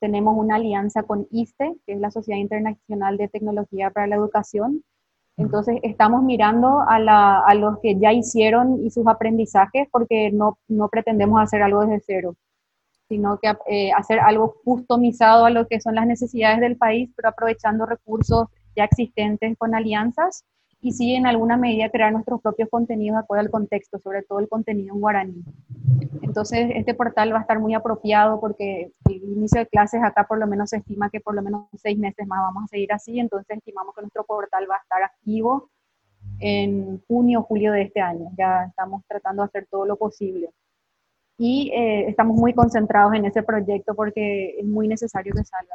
Tenemos 0.00 0.36
una 0.36 0.56
alianza 0.56 1.04
con 1.04 1.28
ISTE, 1.30 1.76
que 1.86 1.92
es 1.92 2.00
la 2.00 2.10
Sociedad 2.10 2.40
Internacional 2.40 3.16
de 3.18 3.28
Tecnología 3.28 3.90
para 3.90 4.08
la 4.08 4.16
Educación. 4.16 4.82
Entonces, 5.36 5.78
estamos 5.82 6.22
mirando 6.22 6.80
a, 6.86 6.98
la, 6.98 7.40
a 7.40 7.54
los 7.54 7.78
que 7.80 7.98
ya 7.98 8.12
hicieron 8.12 8.84
y 8.84 8.90
sus 8.90 9.06
aprendizajes, 9.06 9.88
porque 9.90 10.30
no, 10.32 10.58
pretendemos 10.90 11.40
hacer 11.40 11.62
algo 11.62 11.86
desde 11.86 12.02
cero 12.06 12.36
sino 13.08 13.40
que 13.40 13.52
eh, 13.66 13.90
hacer 13.90 14.20
algo 14.20 14.54
customizado 14.62 15.44
a 15.44 15.50
lo 15.50 15.66
que 15.66 15.80
son 15.80 15.96
las 15.96 16.06
necesidades 16.06 16.60
del 16.60 16.76
país, 16.76 17.10
pero 17.16 17.30
aprovechando 17.30 17.84
recursos 17.84 18.46
ya 18.76 18.84
existentes 18.84 19.58
con 19.58 19.74
alianzas 19.74 20.44
y 20.80 20.92
sí 20.92 21.14
en 21.14 21.26
alguna 21.26 21.56
medida 21.56 21.90
crear 21.90 22.12
nuestros 22.12 22.40
propios 22.40 22.68
contenidos 22.70 23.16
de 23.16 23.20
acuerdo 23.20 23.42
al 23.42 23.50
contexto, 23.50 23.98
sobre 23.98 24.22
todo 24.22 24.38
el 24.38 24.48
contenido 24.48 24.94
en 24.94 25.00
guaraní. 25.00 25.44
Entonces, 26.22 26.70
este 26.74 26.94
portal 26.94 27.32
va 27.32 27.38
a 27.38 27.40
estar 27.42 27.58
muy 27.58 27.74
apropiado 27.74 28.40
porque 28.40 28.92
el 29.08 29.22
inicio 29.24 29.60
de 29.60 29.66
clases 29.66 30.02
acá 30.02 30.24
por 30.28 30.38
lo 30.38 30.46
menos 30.46 30.70
se 30.70 30.78
estima 30.78 31.10
que 31.10 31.20
por 31.20 31.34
lo 31.34 31.42
menos 31.42 31.66
seis 31.76 31.98
meses 31.98 32.26
más 32.26 32.40
vamos 32.40 32.64
a 32.64 32.68
seguir 32.68 32.92
así, 32.92 33.18
entonces 33.18 33.58
estimamos 33.58 33.94
que 33.94 34.02
nuestro 34.02 34.24
portal 34.24 34.66
va 34.70 34.76
a 34.76 34.82
estar 34.82 35.02
activo 35.02 35.70
en 36.38 37.02
junio 37.08 37.40
o 37.40 37.42
julio 37.42 37.72
de 37.72 37.82
este 37.82 38.00
año. 38.00 38.30
Ya 38.38 38.64
estamos 38.64 39.02
tratando 39.08 39.42
de 39.42 39.46
hacer 39.46 39.66
todo 39.70 39.84
lo 39.86 39.96
posible 39.96 40.50
y 41.42 41.72
eh, 41.74 42.06
estamos 42.06 42.36
muy 42.36 42.52
concentrados 42.52 43.14
en 43.14 43.24
ese 43.24 43.42
proyecto 43.42 43.94
porque 43.94 44.56
es 44.58 44.66
muy 44.66 44.86
necesario 44.86 45.32
que 45.32 45.42
salga. 45.42 45.74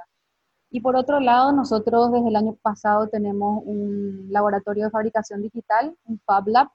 Y 0.76 0.82
por 0.82 0.98
otro 0.98 1.22
lado, 1.22 1.54
nosotros 1.54 2.12
desde 2.12 2.28
el 2.28 2.36
año 2.36 2.54
pasado 2.62 3.08
tenemos 3.08 3.64
un 3.66 4.28
laboratorio 4.30 4.84
de 4.84 4.92
fabricación 4.92 5.42
digital, 5.42 5.96
un 6.04 6.20
Fab 6.26 6.50
Lab, 6.50 6.68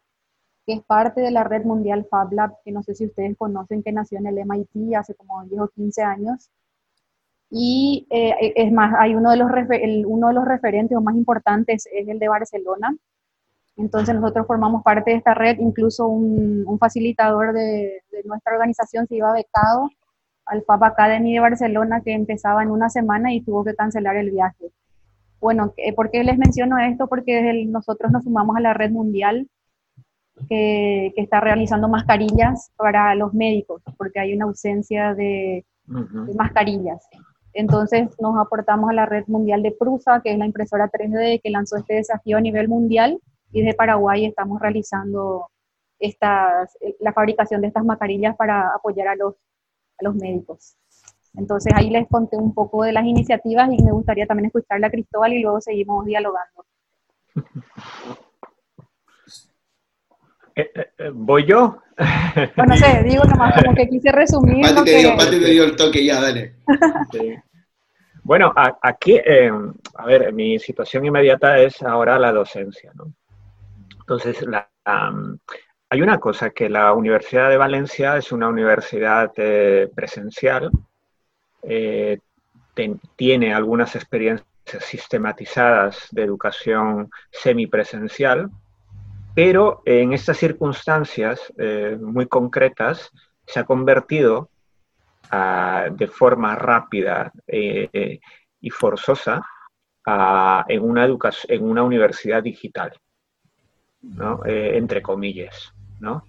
que 0.64 0.72
es 0.72 0.82
parte 0.84 1.20
de 1.20 1.30
la 1.30 1.44
red 1.44 1.64
mundial 1.64 2.06
Fab 2.10 2.32
Lab, 2.32 2.54
que 2.64 2.72
no 2.72 2.82
sé 2.82 2.94
si 2.94 3.04
ustedes 3.04 3.36
conocen, 3.36 3.82
que 3.82 3.92
nació 3.92 4.16
en 4.16 4.28
el 4.28 4.38
MIT 4.38 4.94
hace 4.96 5.14
como 5.14 5.44
10 5.44 5.60
o 5.60 5.68
15 5.68 6.02
años. 6.02 6.48
Y 7.50 8.06
eh, 8.08 8.54
es 8.56 8.72
más, 8.72 8.94
hay 8.98 9.14
uno 9.14 9.32
de, 9.32 9.36
los 9.36 9.50
uno 10.06 10.28
de 10.28 10.32
los 10.34 10.46
referentes 10.46 10.96
o 10.96 11.02
más 11.02 11.14
importantes 11.14 11.86
es 11.92 12.08
el 12.08 12.18
de 12.18 12.28
Barcelona, 12.28 12.96
entonces 13.76 14.14
nosotros 14.14 14.46
formamos 14.46 14.82
parte 14.82 15.10
de 15.10 15.18
esta 15.18 15.34
red, 15.34 15.58
incluso 15.58 16.06
un, 16.08 16.78
facilitador 16.78 17.52
de, 17.52 18.02
nuestra 18.24 18.54
organización 18.54 19.06
se 19.06 19.16
iba 19.16 19.30
becado 19.34 19.90
al 20.50 20.64
FAB 20.64 20.84
Academy 20.84 21.32
de 21.32 21.40
Barcelona 21.40 22.00
que 22.04 22.12
empezaba 22.12 22.62
en 22.62 22.70
una 22.70 22.90
semana 22.90 23.32
y 23.32 23.40
tuvo 23.40 23.64
que 23.64 23.74
cancelar 23.74 24.16
el 24.16 24.32
viaje. 24.32 24.66
Bueno, 25.40 25.72
¿por 25.94 26.10
qué 26.10 26.24
les 26.24 26.38
menciono 26.38 26.76
esto? 26.78 27.06
Porque 27.06 27.64
nosotros 27.68 28.10
nos 28.10 28.24
sumamos 28.24 28.56
a 28.56 28.60
la 28.60 28.74
red 28.74 28.90
mundial 28.90 29.48
que, 30.48 31.12
está 31.16 31.40
realizando 31.40 31.88
mascarillas 31.88 32.72
para 32.76 33.14
los 33.14 33.32
médicos, 33.32 33.80
porque 33.96 34.18
hay 34.18 34.34
una 34.34 34.46
ausencia 34.46 35.14
de, 35.14 35.64
de 35.86 36.34
mascarillas. 36.34 37.08
Entonces 37.52 38.08
nos 38.20 38.36
aportamos 38.36 38.90
a 38.90 38.92
la 38.92 39.06
red 39.06 39.24
mundial 39.28 39.62
de 39.62 39.70
Prusa, 39.70 40.20
que 40.20 40.32
es 40.32 40.38
la 40.38 40.46
impresora 40.46 40.90
3D 40.90 41.40
que 41.42 41.50
lanzó 41.50 41.76
este 41.76 41.94
desafío 41.94 42.38
a 42.38 42.40
nivel 42.40 42.68
mundial 42.68 43.20
y 43.52 43.62
de 43.62 43.74
Paraguay 43.74 44.24
estamos 44.26 44.60
realizando 44.60 45.48
estas, 46.00 46.76
la 46.98 47.12
fabricación 47.12 47.60
de 47.60 47.68
estas 47.68 47.84
mascarillas 47.84 48.36
para 48.36 48.74
apoyar 48.74 49.08
a 49.08 49.16
los, 49.16 49.34
a 50.00 50.04
los 50.04 50.14
médicos. 50.14 50.76
Entonces 51.36 51.72
ahí 51.76 51.90
les 51.90 52.08
conté 52.08 52.36
un 52.36 52.54
poco 52.54 52.82
de 52.82 52.92
las 52.92 53.04
iniciativas 53.04 53.70
y 53.72 53.82
me 53.82 53.92
gustaría 53.92 54.26
también 54.26 54.46
escucharla 54.46 54.88
a 54.88 54.90
Cristóbal 54.90 55.32
y 55.32 55.42
luego 55.42 55.60
seguimos 55.60 56.04
dialogando. 56.04 56.64
Eh, 60.56 60.70
eh, 60.74 60.90
eh, 60.98 61.10
¿Voy 61.14 61.46
yo? 61.46 61.78
Bueno, 62.56 62.74
no 62.74 62.76
sé, 62.76 63.02
digo 63.08 63.24
nomás 63.24 63.62
como 63.62 63.74
que 63.74 63.88
quise 63.88 64.10
resumir. 64.10 64.62
Pati 64.62 64.84
te, 64.84 64.96
dio, 64.98 65.16
te 65.16 65.38
dio 65.38 65.64
el 65.64 65.76
toque 65.76 66.04
ya, 66.04 66.20
dale. 66.20 66.56
Bueno, 68.22 68.52
aquí, 68.82 69.18
a 69.18 70.06
ver, 70.06 70.32
mi 70.32 70.58
situación 70.58 71.06
inmediata 71.06 71.58
es 71.58 71.82
ahora 71.82 72.18
la 72.18 72.32
docencia, 72.32 72.92
¿no? 72.94 73.12
Entonces, 74.00 74.44
hay 75.90 76.02
una 76.02 76.18
cosa, 76.18 76.50
que 76.50 76.68
la 76.68 76.92
Universidad 76.92 77.50
de 77.50 77.56
Valencia 77.56 78.16
es 78.16 78.30
una 78.32 78.48
universidad 78.48 79.32
eh, 79.36 79.90
presencial, 79.94 80.70
eh, 81.62 82.18
tiene 83.16 83.52
algunas 83.52 83.96
experiencias 83.96 84.46
sistematizadas 84.80 86.08
de 86.12 86.22
educación 86.22 87.10
semipresencial, 87.30 88.50
pero 89.34 89.82
en 89.84 90.12
estas 90.12 90.38
circunstancias 90.38 91.52
eh, 91.58 91.98
muy 92.00 92.26
concretas 92.26 93.10
se 93.46 93.60
ha 93.60 93.64
convertido 93.64 94.48
ah, 95.30 95.88
de 95.90 96.06
forma 96.06 96.54
rápida 96.54 97.32
y 97.48 98.70
forzosa 98.70 99.42
en, 100.68 100.82
una 100.82 101.04
en 101.06 101.64
una 101.64 101.82
universidad 101.82 102.42
digital. 102.42 102.92
Eh, 104.46 104.72
entre 104.76 105.02
comillas, 105.02 105.74
¿no? 106.00 106.24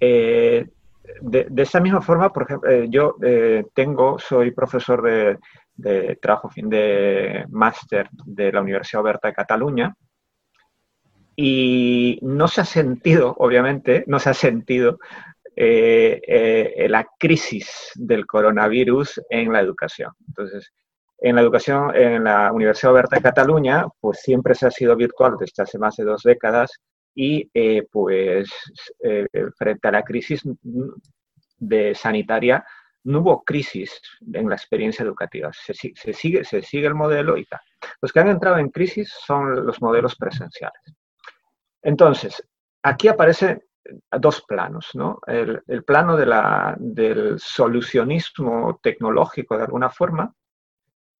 Eh, 0.00 0.66
de, 1.20 1.46
de, 1.50 1.62
esa 1.62 1.80
misma 1.80 2.02
forma, 2.02 2.32
por 2.32 2.42
ejemplo, 2.42 2.70
eh, 2.70 2.86
yo 2.88 3.16
tengo, 3.74 4.18
soy 4.18 4.50
profesor 4.50 5.02
de, 5.02 5.38
de 5.74 6.16
trabajo 6.16 6.48
fin 6.48 6.68
de 6.68 7.44
máster 7.50 8.08
de 8.24 8.52
la 8.52 8.60
Universidad 8.60 9.02
Oberta 9.02 9.28
de 9.28 9.34
Cataluña 9.34 9.94
y 11.36 12.18
no 12.22 12.48
se 12.48 12.60
ha 12.60 12.64
sentido, 12.64 13.34
obviamente, 13.38 14.04
no 14.06 14.18
se 14.18 14.30
ha 14.30 14.34
sentido 14.34 14.98
la 15.56 17.06
crisis 17.18 17.92
del 17.94 18.26
coronavirus 18.26 19.20
en 19.30 19.52
la 19.52 19.60
educación. 19.60 20.12
Entonces, 20.28 20.72
En 21.18 21.36
la 21.36 21.42
educación 21.42 21.94
en 21.94 22.24
la 22.24 22.52
Universidad 22.52 22.92
Oberta 22.92 23.16
de 23.16 23.22
Cataluña, 23.22 23.86
pues 24.00 24.20
siempre 24.20 24.54
se 24.54 24.66
ha 24.66 24.70
sido 24.70 24.94
virtual 24.96 25.36
desde 25.38 25.62
hace 25.62 25.78
más 25.78 25.96
de 25.96 26.04
dos 26.04 26.22
décadas 26.22 26.70
y 27.14 27.48
eh, 27.54 27.86
pues 27.90 28.50
eh, 29.02 29.26
frente 29.56 29.88
a 29.88 29.92
la 29.92 30.02
crisis 30.02 30.42
de 31.58 31.94
sanitaria 31.94 32.64
no 33.04 33.20
hubo 33.20 33.44
crisis 33.44 34.00
en 34.32 34.48
la 34.48 34.56
experiencia 34.56 35.02
educativa. 35.02 35.52
Se, 35.52 35.74
sigue, 35.74 36.44
se 36.44 36.62
sigue 36.62 36.86
el 36.86 36.94
modelo 36.94 37.36
y 37.36 37.44
tal. 37.44 37.60
Los 38.00 38.12
que 38.12 38.20
han 38.20 38.28
entrado 38.28 38.58
en 38.58 38.70
crisis 38.70 39.12
son 39.26 39.66
los 39.66 39.80
modelos 39.82 40.16
presenciales. 40.16 40.80
Entonces, 41.82 42.42
aquí 42.82 43.08
aparecen 43.08 43.62
dos 44.10 44.42
planos, 44.48 44.90
¿no? 44.94 45.20
El, 45.26 45.62
plano 45.84 46.16
de 46.16 46.26
la, 46.26 46.74
del 46.78 47.38
solucionismo 47.38 48.80
tecnológico 48.82 49.58
de 49.58 49.64
alguna 49.64 49.90
forma, 49.90 50.34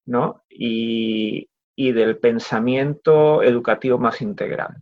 ¿no? 0.07 0.45
Y, 0.49 1.49
y 1.77 1.93
del 1.93 2.19
pensamiento 2.19 3.43
educativo 3.43 3.99
más 3.99 4.23
integral. 4.23 4.75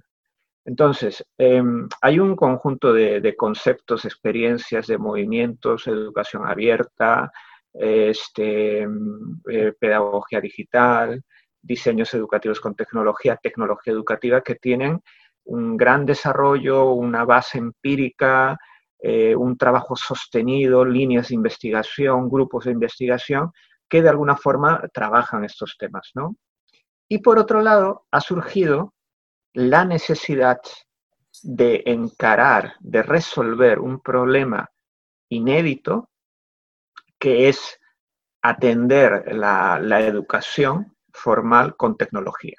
Entonces, 0.65 1.25
em, 1.39 1.89
hay 2.01 2.19
un 2.21 2.37
conjunto 2.37 2.93
de, 2.93 3.35
conceptos, 3.37 4.05
experiencias, 4.05 4.87
de 4.87 4.99
movimientos, 4.99 5.87
educación 5.89 6.47
abierta, 6.47 7.33
este, 7.73 8.83
em, 8.83 9.41
eh, 9.51 9.73
pedagogía 9.79 10.41
digital, 10.41 11.23
diseños 11.61 12.13
educativos 12.15 12.61
con 12.61 12.75
tecnología, 12.75 13.37
tecnología 13.37 13.93
educativa, 13.93 14.41
que 14.43 14.57
tienen 14.57 15.01
un 15.45 15.77
gran 15.77 16.07
desarrollo, 16.07 16.93
una 16.93 17.25
base 17.25 17.59
empírica, 17.59 18.59
eh, 19.01 19.35
un 19.35 19.57
trabajo 19.57 19.97
sostenido, 19.97 20.85
líneas 20.85 21.29
de 21.29 21.35
investigación, 21.35 22.29
grupos 22.29 22.67
de 22.67 22.73
investigación, 22.73 23.51
que 23.89 24.01
de 24.03 24.09
alguna 24.09 24.37
forma 24.37 24.89
trabajan 24.93 25.45
estos 25.45 25.77
temas, 25.77 26.13
¿no? 26.15 26.37
Y 27.09 27.19
por 27.19 27.39
otro 27.39 27.61
lado, 27.63 28.07
ha 28.13 28.21
surgido 28.21 28.95
la 29.55 29.85
necesidad 29.85 30.61
de 31.43 31.83
encarar, 31.87 32.75
de 32.81 33.03
resolver 33.03 33.79
un 33.79 34.01
problema 34.01 34.71
inédito 35.29 36.11
que 37.19 37.49
es 37.49 37.79
atender 38.43 39.35
la, 39.35 39.79
educación 40.01 40.97
formal 41.13 41.77
con 41.77 41.97
tecnología. 41.97 42.57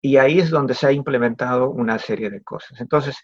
Y 0.00 0.16
ahí 0.16 0.40
es 0.40 0.50
donde 0.50 0.74
se 0.74 0.88
ha 0.88 0.92
implementado 0.92 1.70
una 1.70 1.98
serie 1.98 2.28
de 2.28 2.42
cosas. 2.42 2.80
Entonces, 2.80 3.16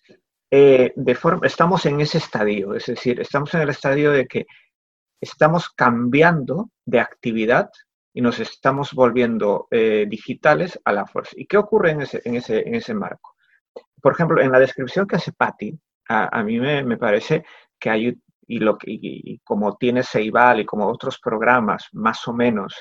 eh, 0.50 0.92
de 0.94 1.14
forma, 1.14 1.46
estamos 1.46 1.84
en 1.86 2.00
ese 2.00 2.18
estadio, 2.18 2.74
es 2.74 2.86
decir, 2.86 3.20
estamos 3.20 3.52
en 3.54 3.62
el 3.62 3.70
estadio 3.70 4.12
de 4.12 4.26
que 4.26 4.46
estamos 5.20 5.70
cambiando 5.70 6.70
de 6.84 7.00
actividad 7.00 7.70
y 8.18 8.20
nos 8.20 8.40
estamos 8.40 8.94
volviendo 8.94 9.68
eh, 9.70 10.04
digitales 10.08 10.76
a 10.84 10.92
la 10.92 11.06
fuerza. 11.06 11.34
¿Y 11.36 11.46
qué 11.46 11.56
ocurre 11.56 11.92
en 11.92 12.02
ese, 12.02 12.20
en 12.24 12.34
ese, 12.34 12.66
en 12.66 12.74
ese 12.74 12.92
marco? 12.92 13.36
Por 14.02 14.12
ejemplo, 14.12 14.42
en 14.42 14.50
la 14.50 14.58
descripción 14.58 15.06
que 15.06 15.14
hace 15.14 15.30
Patti, 15.30 15.78
a, 16.08 16.42
mí 16.42 16.58
me, 16.58 16.82
me, 16.82 16.96
parece 16.96 17.44
que 17.78 17.90
hay, 17.90 18.20
y, 18.48 18.58
lo, 18.58 18.76
y, 18.82 19.38
como 19.44 19.76
tiene 19.76 20.02
Ceibal 20.02 20.58
y 20.58 20.64
como 20.64 20.88
otros 20.88 21.20
programas 21.20 21.86
más 21.92 22.26
o 22.26 22.32
menos 22.32 22.74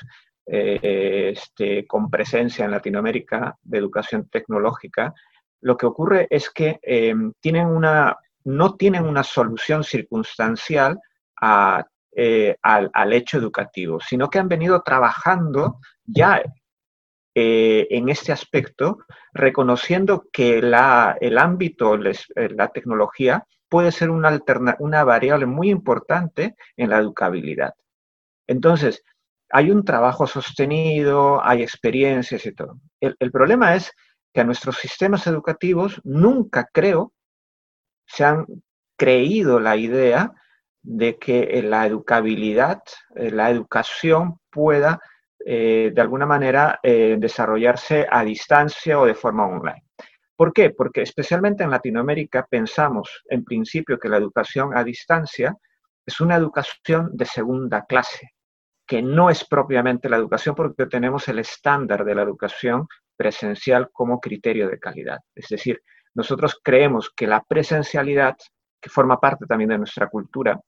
eh, 0.44 1.34
este, 1.36 1.86
con 1.86 2.10
presencia 2.10 2.64
en 2.64 2.72
Latinoamérica 2.72 3.56
de 3.62 3.78
educación 3.78 4.28
tecnológica, 4.28 5.14
lo 5.60 5.76
que 5.76 5.86
ocurre 5.86 6.26
es 6.30 6.50
que 6.50 6.80
eh, 6.82 7.14
tienen 7.38 7.68
una, 7.68 8.16
no 8.42 8.74
tienen 8.74 9.04
una 9.04 9.22
solución 9.22 9.84
circunstancial 9.84 10.98
a 11.40 11.86
eh, 12.16 12.56
al, 12.62 13.12
hecho 13.12 13.38
educativo, 13.38 14.00
sino 14.00 14.28
que 14.28 14.38
han 14.38 14.48
venido 14.48 14.82
trabajando 14.82 15.78
ya 16.04 16.42
eh, 17.34 17.86
en 17.90 18.08
este 18.08 18.32
aspecto, 18.32 18.98
reconociendo 19.32 20.24
que 20.32 20.60
la, 20.60 21.16
el 21.20 21.38
ámbito, 21.38 21.94
eh, 21.94 22.14
la 22.50 22.68
tecnología, 22.68 23.44
puede 23.68 23.92
ser 23.92 24.10
una, 24.10 24.40
una 24.78 25.04
variable 25.04 25.46
muy 25.46 25.70
importante 25.70 26.56
en 26.76 26.90
la 26.90 26.98
educabilidad. 26.98 27.74
Entonces, 28.46 29.04
hay 29.50 29.70
un 29.70 29.84
trabajo 29.84 30.26
sostenido, 30.26 31.44
hay 31.44 31.62
experiencias 31.62 32.44
y 32.46 32.52
todo. 32.52 32.80
El, 33.00 33.14
el, 33.18 33.30
problema 33.30 33.76
es 33.76 33.92
que 34.32 34.40
a 34.40 34.44
nuestros 34.44 34.76
sistemas 34.78 35.26
educativos 35.26 36.00
nunca 36.04 36.68
creo 36.72 37.12
se 38.06 38.24
han 38.24 38.46
creído 38.96 39.60
la 39.60 39.76
idea 39.76 40.32
de 40.82 41.18
que 41.18 41.40
eh, 41.42 41.62
la 41.62 41.86
educabilidad, 41.86 42.82
eh, 43.14 43.30
la 43.30 43.50
educación 43.50 44.38
pueda 44.50 45.00
eh, 45.44 45.92
de 45.94 46.00
alguna 46.00 46.26
manera 46.26 46.80
desarrollarse 46.82 48.06
a 48.10 48.24
distancia 48.24 48.98
o 48.98 49.06
de 49.06 49.14
forma 49.14 49.46
online. 49.46 49.84
¿Por 50.36 50.52
qué? 50.52 50.70
Porque 50.70 51.02
especialmente 51.02 51.64
en 51.64 51.70
Latinoamérica 51.70 52.46
pensamos 52.48 53.22
en 53.28 53.44
principio 53.44 53.98
que 53.98 54.08
la 54.08 54.18
educación 54.18 54.76
a 54.76 54.84
distancia 54.84 55.56
es 56.04 56.20
una 56.20 56.36
educación 56.36 57.10
de 57.12 57.24
segunda 57.24 57.84
clase, 57.86 58.32
que 58.86 59.02
no 59.02 59.30
es 59.30 59.44
propiamente 59.44 60.08
la 60.08 60.16
educación 60.16 60.54
porque 60.54 60.86
tenemos 60.86 61.28
el 61.28 61.38
estándar 61.38 62.04
de 62.04 62.14
la 62.14 62.22
educación 62.22 62.86
presencial 63.16 63.90
como 63.92 64.20
criterio 64.20 64.68
de 64.68 64.78
calidad. 64.78 65.18
Es 65.34 65.48
decir, 65.48 65.82
nosotros 66.14 66.60
creemos 66.62 67.10
que 67.14 67.26
la 67.26 67.42
presencialidad, 67.42 68.36
que 68.80 68.90
forma 68.90 69.20
parte 69.20 69.46
también 69.46 69.70
de 69.70 69.78
nuestra 69.78 70.08
cultura, 70.08 70.58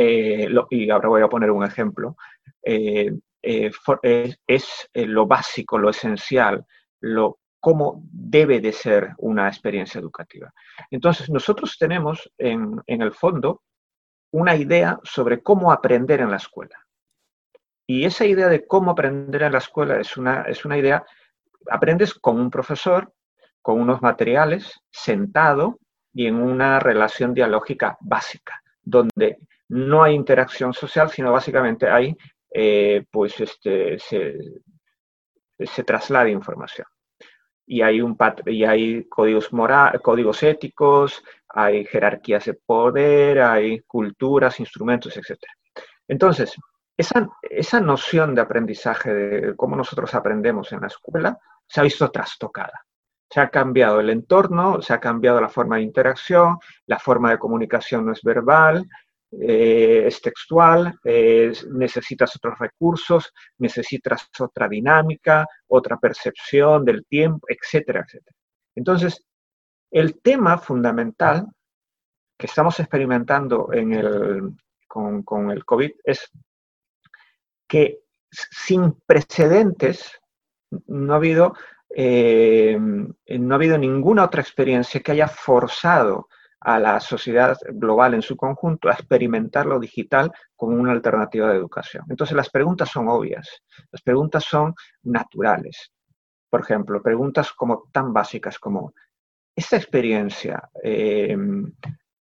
eh, 0.00 0.48
y 0.70 0.90
ahora 0.90 1.08
voy 1.08 1.22
a 1.22 1.28
poner 1.28 1.50
un 1.50 1.64
ejemplo, 1.64 2.16
eh, 2.62 3.10
eh, 3.42 3.72
es, 4.46 4.88
lo 4.94 5.26
básico, 5.26 5.76
lo 5.76 5.90
esencial, 5.90 6.64
lo 7.00 7.40
cómo 7.58 8.04
debe 8.04 8.60
de 8.60 8.70
ser 8.72 9.14
una 9.18 9.48
experiencia 9.48 9.98
educativa. 10.00 10.54
Entonces, 10.92 11.28
nosotros 11.30 11.76
tenemos 11.76 12.30
en, 12.38 12.80
en 12.86 13.02
el 13.02 13.12
fondo 13.12 13.62
una 14.30 14.54
idea 14.54 15.00
sobre 15.02 15.42
cómo 15.42 15.72
aprender 15.72 16.20
en 16.20 16.30
la 16.30 16.36
escuela. 16.36 16.86
Y 17.84 18.04
esa 18.04 18.24
idea 18.24 18.46
de 18.46 18.68
cómo 18.68 18.92
aprender 18.92 19.42
en 19.42 19.50
la 19.50 19.58
escuela 19.58 19.98
es 19.98 20.16
una, 20.16 20.42
es 20.42 20.64
una 20.64 20.78
idea, 20.78 21.04
aprendes 21.68 22.14
con 22.14 22.38
un 22.38 22.50
profesor, 22.50 23.12
con 23.62 23.80
unos 23.80 24.00
materiales, 24.00 24.80
sentado 24.92 25.80
y 26.12 26.28
en 26.28 26.36
una 26.36 26.78
relación 26.78 27.34
dialógica 27.34 27.98
básica, 28.00 28.62
donde 28.80 29.40
no 29.68 30.02
hay 30.02 30.14
interacción 30.14 30.72
social, 30.72 31.10
sino 31.10 31.32
básicamente 31.32 31.88
hay, 31.88 32.16
eh, 32.50 33.04
pues, 33.10 33.38
este, 33.40 33.98
se, 33.98 34.34
traslada 35.84 36.28
información. 36.28 36.86
Y 37.66 37.82
hay, 37.82 38.00
un 38.00 38.16
y 38.46 38.64
hay 38.64 39.04
códigos, 39.08 39.52
moral, 39.52 40.00
códigos 40.00 40.42
éticos, 40.42 41.22
hay 41.48 41.84
jerarquías 41.84 42.46
de 42.46 42.54
poder, 42.54 43.42
hay 43.42 43.80
culturas, 43.80 44.58
instrumentos, 44.58 45.16
etc. 45.16 45.36
Entonces, 46.06 46.54
esa, 46.96 47.28
esa 47.42 47.80
noción 47.80 48.34
de 48.34 48.40
aprendizaje, 48.40 49.12
de 49.12 49.56
cómo 49.56 49.76
nosotros 49.76 50.14
aprendemos 50.14 50.72
en 50.72 50.80
la 50.80 50.86
escuela, 50.86 51.38
se 51.66 51.80
ha 51.80 51.84
visto 51.84 52.10
trastocada. 52.10 52.84
Se 53.30 53.40
ha 53.40 53.50
cambiado 53.50 54.00
el 54.00 54.08
entorno, 54.08 54.80
se 54.80 54.94
ha 54.94 55.00
cambiado 55.00 55.38
la 55.40 55.50
forma 55.50 55.76
de 55.76 55.82
interacción, 55.82 56.58
la 56.86 56.98
forma 56.98 57.30
de 57.30 57.38
comunicación 57.38 58.06
no 58.06 58.12
es 58.12 58.22
verbal, 58.22 58.88
eh, 59.30 60.04
es 60.06 60.20
textual, 60.20 60.98
necesitas 61.04 62.34
otros 62.36 62.58
recursos, 62.58 63.32
necesitas 63.58 64.28
otra 64.38 64.68
dinámica, 64.68 65.46
otra 65.66 65.98
percepción 65.98 66.84
del 66.84 67.04
tiempo, 67.06 67.46
etcétera, 67.48 68.04
etcétera. 68.06 68.36
Entonces, 68.74 69.24
el 69.90 70.20
tema 70.20 70.58
fundamental 70.58 71.46
que 72.38 72.46
estamos 72.46 72.78
experimentando 72.78 73.70
en 73.72 73.92
el, 73.92 74.56
con, 74.86 75.50
el 75.50 75.64
COVID 75.64 75.90
es 76.04 76.30
que 77.66 77.98
sin 78.30 78.92
precedentes 79.06 80.12
no 80.86 81.14
ha 81.14 81.16
habido 81.16 81.54
eh, 81.90 82.78
no 82.78 83.54
ha 83.54 83.56
habido 83.56 83.78
ninguna 83.78 84.24
otra 84.24 84.42
experiencia 84.42 85.00
que 85.00 85.12
haya 85.12 85.26
forzado 85.26 86.28
a 86.60 86.78
la 86.78 87.00
sociedad 87.00 87.56
global 87.72 88.14
en 88.14 88.22
su 88.22 88.36
conjunto 88.36 88.88
a 88.88 88.92
experimentar 88.92 89.66
lo 89.66 89.78
digital 89.78 90.32
como 90.56 90.76
una 90.76 90.92
alternativa 90.92 91.48
de 91.48 91.56
educación. 91.56 92.04
Entonces 92.08 92.36
las 92.36 92.50
preguntas 92.50 92.88
son 92.90 93.08
obvias, 93.08 93.62
las 93.92 94.02
preguntas 94.02 94.44
son 94.44 94.74
naturales. 95.02 95.92
Por 96.50 96.60
ejemplo, 96.60 97.02
preguntas 97.02 97.52
como 97.52 97.88
tan 97.92 98.12
básicas 98.12 98.58
como, 98.58 98.92
¿esta 99.54 99.76
experiencia 99.76 100.68
em, 100.82 101.70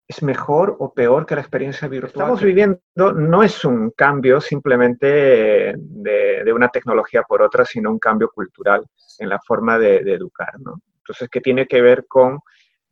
es 0.06 0.22
mejor 0.22 0.76
o 0.80 0.92
peor 0.92 1.24
que 1.24 1.36
la 1.36 1.40
experiencia 1.40 1.88
virtual? 1.88 2.10
Estamos 2.10 2.42
viviendo 2.42 2.80
no 2.96 3.42
es 3.42 3.64
un 3.64 3.92
cambio 3.92 4.40
simplemente 4.40 5.74
de, 5.76 6.52
una 6.52 6.68
tecnología 6.68 7.22
por 7.22 7.40
otra, 7.42 7.64
sino 7.64 7.90
un 7.90 7.98
cambio 7.98 8.28
cultural 8.30 8.84
en 9.18 9.28
la 9.28 9.38
forma 9.38 9.78
de, 9.78 9.98
educar. 9.98 10.52
Entonces, 10.56 11.28
que 11.30 11.40
tiene 11.40 11.66
que 11.66 11.80
ver 11.80 12.06
con 12.08 12.40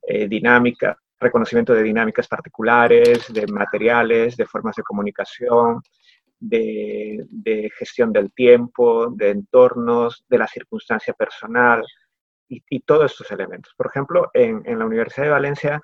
eh, 0.01 0.29
dinámica, 0.29 0.97
reconocimiento 1.20 1.74
de 1.74 1.83
dinámicas 1.83 2.28
particulares, 2.28 3.33
de 3.33 3.46
materiales, 3.46 4.37
de 4.37 4.46
formas 4.46 4.76
de 4.76 4.83
comunicación, 4.83 5.81
de, 6.40 7.70
gestión 7.78 8.12
del 8.12 8.33
tiempo, 8.33 9.11
de 9.11 9.31
entornos, 9.31 10.24
de 10.28 10.38
la 10.38 10.46
circunstancia 10.46 11.14
personal 11.14 11.85
y, 12.48 12.81
todos 12.81 13.12
estos 13.12 13.31
elementos. 13.31 13.74
Por 13.76 13.88
ejemplo, 13.88 14.31
en, 14.33 14.62
la 14.78 14.87
Universidad 14.87 15.26
de 15.26 15.33
Valencia, 15.33 15.83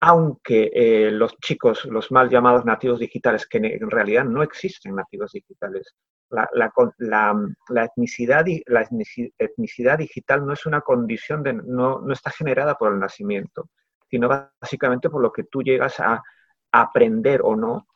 aunque 0.00 0.70
eh, 0.74 1.10
los 1.10 1.36
chicos, 1.38 1.84
los 1.84 2.10
mal 2.10 2.28
llamados 2.30 2.64
nativos 2.64 3.00
digitales, 3.00 3.46
que 3.46 3.58
en 3.58 3.90
realidad 3.90 4.24
no 4.24 4.42
existen 4.42 4.94
nativos 4.94 5.32
digitales, 5.32 5.94
la, 6.30 6.72
etnicidad, 7.84 8.44
la 8.66 8.88
etnicidad 9.38 9.98
digital 9.98 10.46
no 10.46 10.54
es 10.54 10.64
una 10.64 10.80
condición, 10.80 11.42
de, 11.42 11.52
no 11.52 12.10
está 12.10 12.30
generada 12.30 12.74
por 12.76 12.92
el 12.92 12.98
nacimiento, 12.98 13.68
sino 14.12 14.28
básicamente 14.28 15.08
por 15.08 15.22
lo 15.22 15.32
que 15.32 15.44
tú 15.44 15.62
llegas 15.62 15.98
a 15.98 16.22
aprender 16.70 17.40
o 17.42 17.56
no 17.56 17.86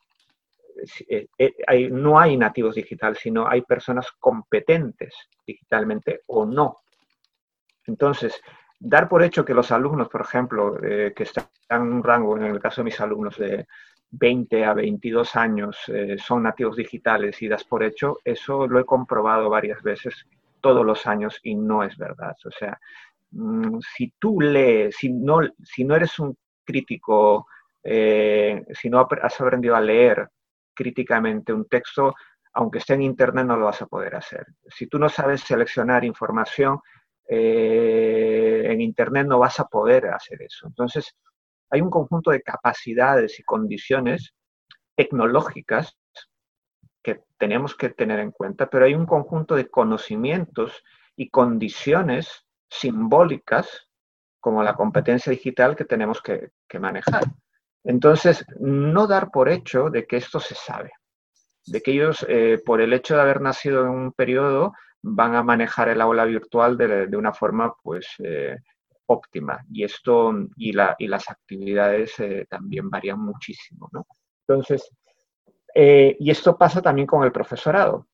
eh, 1.09 1.29
eh, 1.39 1.91
no 1.91 2.19
hay 2.19 2.39
nativos 2.39 2.75
digitales, 2.75 3.19
sino 3.21 3.47
hay 3.47 3.61
personas 3.63 4.11
competentes 4.19 5.15
digitalmente 5.47 6.23
o 6.27 6.47
no. 6.47 6.79
Entonces, 7.87 8.41
dar 8.81 9.09
por 9.11 9.23
hecho 9.23 9.45
que 9.45 9.53
los 9.53 9.71
alumnos, 9.73 10.09
por 10.09 10.23
ejemplo, 10.23 10.83
eh, 10.83 11.13
que 11.15 11.25
están 11.25 11.49
en 11.69 11.83
un 11.83 12.03
rango, 12.03 12.37
en 12.37 12.45
el 12.45 12.61
caso 12.61 12.81
de 12.81 12.87
mis 12.87 13.01
alumnos 13.01 13.37
de 13.37 13.67
20 14.11 14.65
a 14.65 14.73
22 14.73 15.37
años, 15.37 15.77
son 16.25 16.45
nativos 16.45 16.77
digitales 16.77 17.43
y 17.43 17.49
das 17.49 17.65
por 17.65 17.83
hecho, 17.83 18.19
eso 18.25 18.67
lo 18.67 18.79
he 18.79 18.85
comprobado 18.85 19.51
varias 19.51 19.83
veces 19.83 20.27
todos 20.61 20.87
los 20.87 21.07
años 21.07 21.39
y 21.43 21.55
no 21.55 21.83
es 21.83 21.97
verdad. 21.99 22.37
O 22.45 22.51
sea, 22.51 22.79
si 23.97 24.15
tú 24.19 24.41
lees, 24.41 24.97
si 24.97 25.13
no, 25.13 25.41
si 25.63 25.85
no 25.85 25.97
eres 25.97 26.19
un 26.19 26.37
crítico, 26.65 27.47
si 27.83 28.91
no 28.91 29.09
has 29.23 29.41
aprendido 29.41 29.77
a 29.77 29.81
leer 29.81 30.29
críticamente 30.75 31.53
un 31.53 31.67
texto, 31.67 32.15
aunque 32.57 32.79
esté 32.79 32.95
en 32.95 33.03
Internet, 33.03 33.47
no 33.47 33.57
lo 33.57 33.67
vas 33.67 33.83
a 33.83 33.87
poder 33.87 34.17
hacer. 34.17 34.47
Si 34.67 34.87
tú 34.87 34.99
no 34.99 35.09
sabes 35.11 35.43
seleccionar 35.43 36.05
información 36.05 36.81
eh, 37.29 38.63
en 38.67 38.81
Internet, 38.81 39.27
no 39.27 39.39
vas 39.39 39.61
a 39.61 39.67
poder 39.67 40.07
hacer 40.07 40.41
eso. 40.41 40.67
Entonces, 40.67 41.15
hay 41.71 41.83
un 41.83 41.91
conjunto 41.91 42.31
de 42.31 42.41
capacidades 42.41 43.39
y 43.39 43.43
condiciones 43.43 44.35
tecnológicas 44.95 45.99
que 47.03 47.21
tenemos 47.37 47.77
que 47.77 47.91
tener 47.91 48.21
en 48.21 48.31
cuenta, 48.31 48.71
pero 48.71 48.87
hay 48.87 48.95
un 48.95 49.07
conjunto 49.07 49.55
de 49.55 49.69
conocimientos 49.69 50.83
y 51.15 51.29
condiciones 51.29 52.46
simbólicas 52.69 53.89
como 54.41 54.63
la 54.63 54.75
competencia 54.75 55.31
digital 55.31 55.77
que 55.77 55.85
tenemos 55.85 56.23
que 56.23 56.79
manejar. 56.79 57.25
Entonces, 57.87 58.45
no 58.59 59.07
dar 59.07 59.31
por 59.31 59.49
hecho 59.49 59.91
de 59.91 60.07
que 60.07 60.17
esto 60.17 60.41
se 60.41 60.57
sabe, 60.57 60.91
de 61.67 61.81
que 61.81 61.93
ellos, 61.93 62.27
eh, 62.29 62.61
por 62.67 62.81
el 62.81 62.93
hecho 62.93 63.15
de 63.15 63.23
haber 63.23 63.41
nacido 63.41 63.83
en 63.83 63.91
un 63.91 64.13
periodo, 64.13 64.73
van 65.03 65.37
a 65.37 65.45
manejar 65.45 65.89
el 65.91 66.01
aula 66.01 66.25
virtual 66.25 66.77
de, 66.77 67.17
una 67.17 67.33
forma, 67.33 67.73
pues, 67.81 68.09
eh, 68.25 68.57
óptima. 69.07 69.65
Y 69.71 69.85
esto, 69.85 70.33
y, 70.57 70.73
las 70.73 71.31
actividades 71.31 72.19
eh, 72.19 72.45
también 72.51 72.91
varían 72.91 73.21
muchísimo, 73.21 73.89
¿no? 73.93 74.05
Entonces, 74.49 74.91
y 75.73 76.31
esto 76.31 76.57
pasa 76.57 76.81
también 76.81 77.07
con 77.07 77.23
el 77.23 77.31
profesorado 77.31 78.09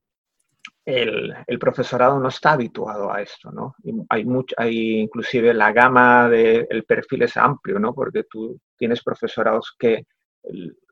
el, 0.85 1.59
profesorado 1.59 2.19
no 2.19 2.27
está 2.29 2.51
habituado 2.51 3.11
a 3.11 3.21
esto, 3.21 3.51
¿no? 3.51 3.75
hay, 4.09 4.25
mucho, 4.25 4.53
hay 4.57 4.99
inclusive 4.99 5.53
la 5.53 5.71
gama 5.71 6.29
del 6.29 6.83
perfil 6.85 7.23
es 7.23 7.37
amplio, 7.37 7.79
¿no? 7.79 7.93
Porque 7.93 8.23
tú 8.29 8.59
tienes 8.77 9.01
profesorados 9.01 9.75
que 9.77 10.05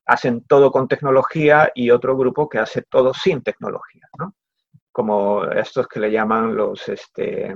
hacen 0.06 0.46
todo 0.46 0.72
con 0.72 0.88
tecnología 0.88 1.72
y 1.76 1.90
otro 1.90 2.18
grupo 2.18 2.48
que 2.48 2.60
hace 2.60 2.84
todo 2.84 3.14
sin 3.14 3.42
tecnología, 3.42 4.08
¿no? 4.18 4.36
Como 4.92 5.46
estos 5.46 5.88
que 5.88 6.00
le 6.00 6.12
llaman 6.12 6.56
los, 6.56 6.88
este, 6.90 7.54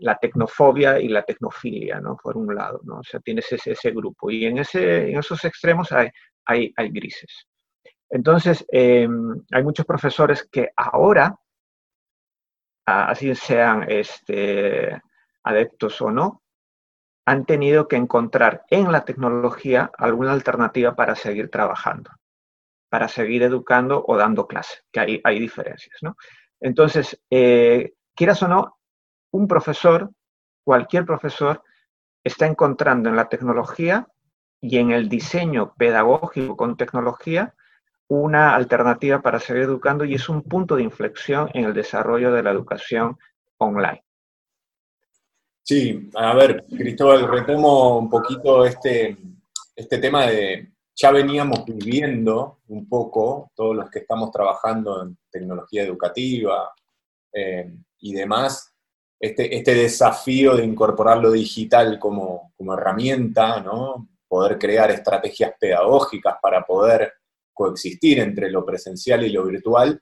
la 0.00 0.16
tecnofobia 0.16 1.00
y 1.00 1.08
la 1.08 1.22
tecnofilia, 1.22 2.00
¿no? 2.00 2.16
Por 2.22 2.36
un 2.36 2.54
lado, 2.54 2.80
¿no? 2.84 3.00
O 3.00 3.04
sea, 3.04 3.20
tienes 3.20 3.50
ese, 3.52 3.72
ese 3.72 3.90
grupo 3.90 4.30
y 4.30 4.46
en, 4.46 4.58
ese, 4.58 5.10
en 5.10 5.18
esos 5.18 5.44
extremos 5.44 5.92
hay, 5.92 6.08
hay, 6.46 6.72
hay 6.76 6.90
grises. 6.90 7.47
Entonces, 8.10 8.64
em, 8.70 9.42
hay 9.50 9.62
muchos 9.62 9.86
profesores 9.86 10.48
que 10.50 10.70
ahora 10.76 11.38
así 12.86 13.34
sean 13.34 13.84
este, 13.88 15.00
adeptos 15.42 16.00
o 16.00 16.10
no, 16.10 16.42
han 17.26 17.44
tenido 17.44 17.88
que 17.88 17.96
encontrar 17.96 18.64
en 18.70 18.90
la 18.90 19.04
tecnología 19.04 19.90
alguna 19.98 20.32
alternativa 20.32 20.96
para 20.96 21.14
seguir 21.14 21.50
trabajando, 21.50 22.10
para 22.88 23.08
seguir 23.08 23.42
educando 23.42 24.02
o 24.06 24.16
dando 24.16 24.46
clase, 24.46 24.78
que 24.90 25.00
hay, 25.00 25.20
hay 25.22 25.38
diferencias. 25.38 25.98
¿no? 26.00 26.16
Entonces, 26.60 27.20
eh, 27.28 27.92
quieras 28.14 28.42
o 28.42 28.48
no, 28.48 28.78
un 29.32 29.46
profesor, 29.46 30.10
cualquier 30.64 31.04
profesor, 31.04 31.62
está 32.24 32.46
encontrando 32.46 33.10
en 33.10 33.16
la 33.16 33.28
tecnología 33.28 34.08
y 34.60 34.78
en 34.78 34.90
el 34.90 35.10
diseño 35.10 35.74
pedagógico 35.76 36.56
con 36.56 36.78
tecnología 36.78 37.54
una 38.08 38.54
alternativa 38.54 39.20
para 39.20 39.38
seguir 39.38 39.64
educando 39.64 40.04
y 40.04 40.14
es 40.14 40.28
un 40.28 40.42
punto 40.42 40.76
de 40.76 40.82
inflexión 40.82 41.50
en 41.54 41.64
el 41.64 41.74
desarrollo 41.74 42.32
de 42.32 42.42
la 42.42 42.50
educación 42.50 43.18
online. 43.58 44.02
Sí, 45.62 46.08
a 46.14 46.34
ver, 46.34 46.64
Cristóbal, 46.66 47.28
retomo 47.28 47.98
un 47.98 48.08
poquito 48.08 48.64
este, 48.64 49.18
este 49.76 49.98
tema 49.98 50.26
de, 50.26 50.72
ya 50.96 51.10
veníamos 51.10 51.64
viviendo 51.66 52.60
un 52.68 52.88
poco, 52.88 53.52
todos 53.54 53.76
los 53.76 53.90
que 53.90 53.98
estamos 53.98 54.30
trabajando 54.30 55.02
en 55.02 55.18
tecnología 55.30 55.82
educativa 55.82 56.72
eh, 57.32 57.70
y 58.00 58.14
demás, 58.14 58.74
este, 59.20 59.54
este 59.54 59.74
desafío 59.74 60.56
de 60.56 60.64
incorporar 60.64 61.18
lo 61.18 61.30
digital 61.30 61.98
como, 61.98 62.52
como 62.56 62.72
herramienta, 62.72 63.60
¿no? 63.60 64.08
poder 64.28 64.58
crear 64.58 64.90
estrategias 64.90 65.52
pedagógicas 65.58 66.36
para 66.40 66.62
poder 66.62 67.12
coexistir 67.58 68.20
entre 68.20 68.52
lo 68.52 68.64
presencial 68.64 69.26
y 69.26 69.30
lo 69.30 69.44
virtual, 69.44 70.00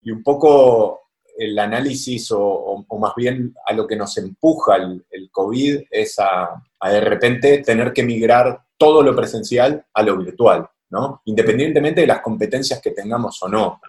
y 0.00 0.10
un 0.10 0.22
poco 0.22 1.02
el 1.36 1.58
análisis 1.58 2.30
o, 2.30 2.86
más 2.98 3.12
bien 3.14 3.54
a 3.66 3.74
lo 3.74 3.86
que 3.86 3.96
nos 3.96 4.16
empuja 4.16 4.76
el, 4.76 5.30
COVID 5.30 5.82
es 5.90 6.18
a, 6.18 6.62
de 6.88 7.00
repente 7.00 7.58
tener 7.58 7.92
que 7.92 8.04
migrar 8.04 8.58
todo 8.78 9.02
lo 9.02 9.14
presencial 9.14 9.84
a 9.92 10.02
lo 10.02 10.16
virtual, 10.16 10.66
¿no? 10.90 11.20
Independientemente 11.26 12.00
de 12.00 12.06
las 12.06 12.20
competencias 12.20 12.80
que 12.80 12.92
tengamos 12.92 13.42
o 13.42 13.48
no. 13.48 13.80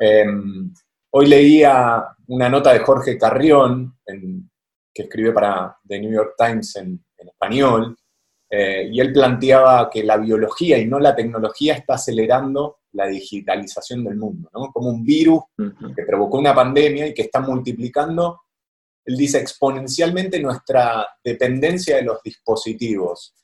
Em, 0.00 0.72
hoy 1.10 1.26
leía 1.26 2.04
una 2.28 2.48
nota 2.48 2.72
de 2.72 2.78
Jorge 2.78 3.18
Carrión, 3.18 3.98
que 4.94 5.02
escribe 5.02 5.32
para 5.32 5.76
The 5.86 6.00
New 6.00 6.12
York 6.12 6.34
Times 6.38 6.76
en 6.76 7.04
español, 7.18 7.96
eh, 8.52 8.88
y 8.90 8.98
él 8.98 9.12
planteaba 9.12 9.88
que 9.88 10.02
la 10.02 10.16
biología 10.16 10.76
y 10.76 10.86
no 10.86 10.98
la 10.98 11.14
tecnología 11.14 11.74
está 11.74 11.94
acelerando 11.94 12.80
la 12.92 13.06
digitalización 13.06 14.02
del 14.02 14.16
mundo, 14.16 14.50
¿no? 14.52 14.72
Como 14.72 14.88
un 14.88 15.04
virus 15.04 15.42
que 15.56 16.02
provocó 16.04 16.38
una 16.38 16.52
pandemia 16.52 17.06
y 17.06 17.14
que 17.14 17.22
está 17.22 17.38
multiplicando, 17.38 18.40
él 19.04 19.16
dice, 19.16 19.38
exponencialmente 19.38 20.40
nuestra 20.40 21.06
dependencia 21.22 21.96
de 21.96 22.02
los 22.02 22.20
dispositivos. 22.24 23.34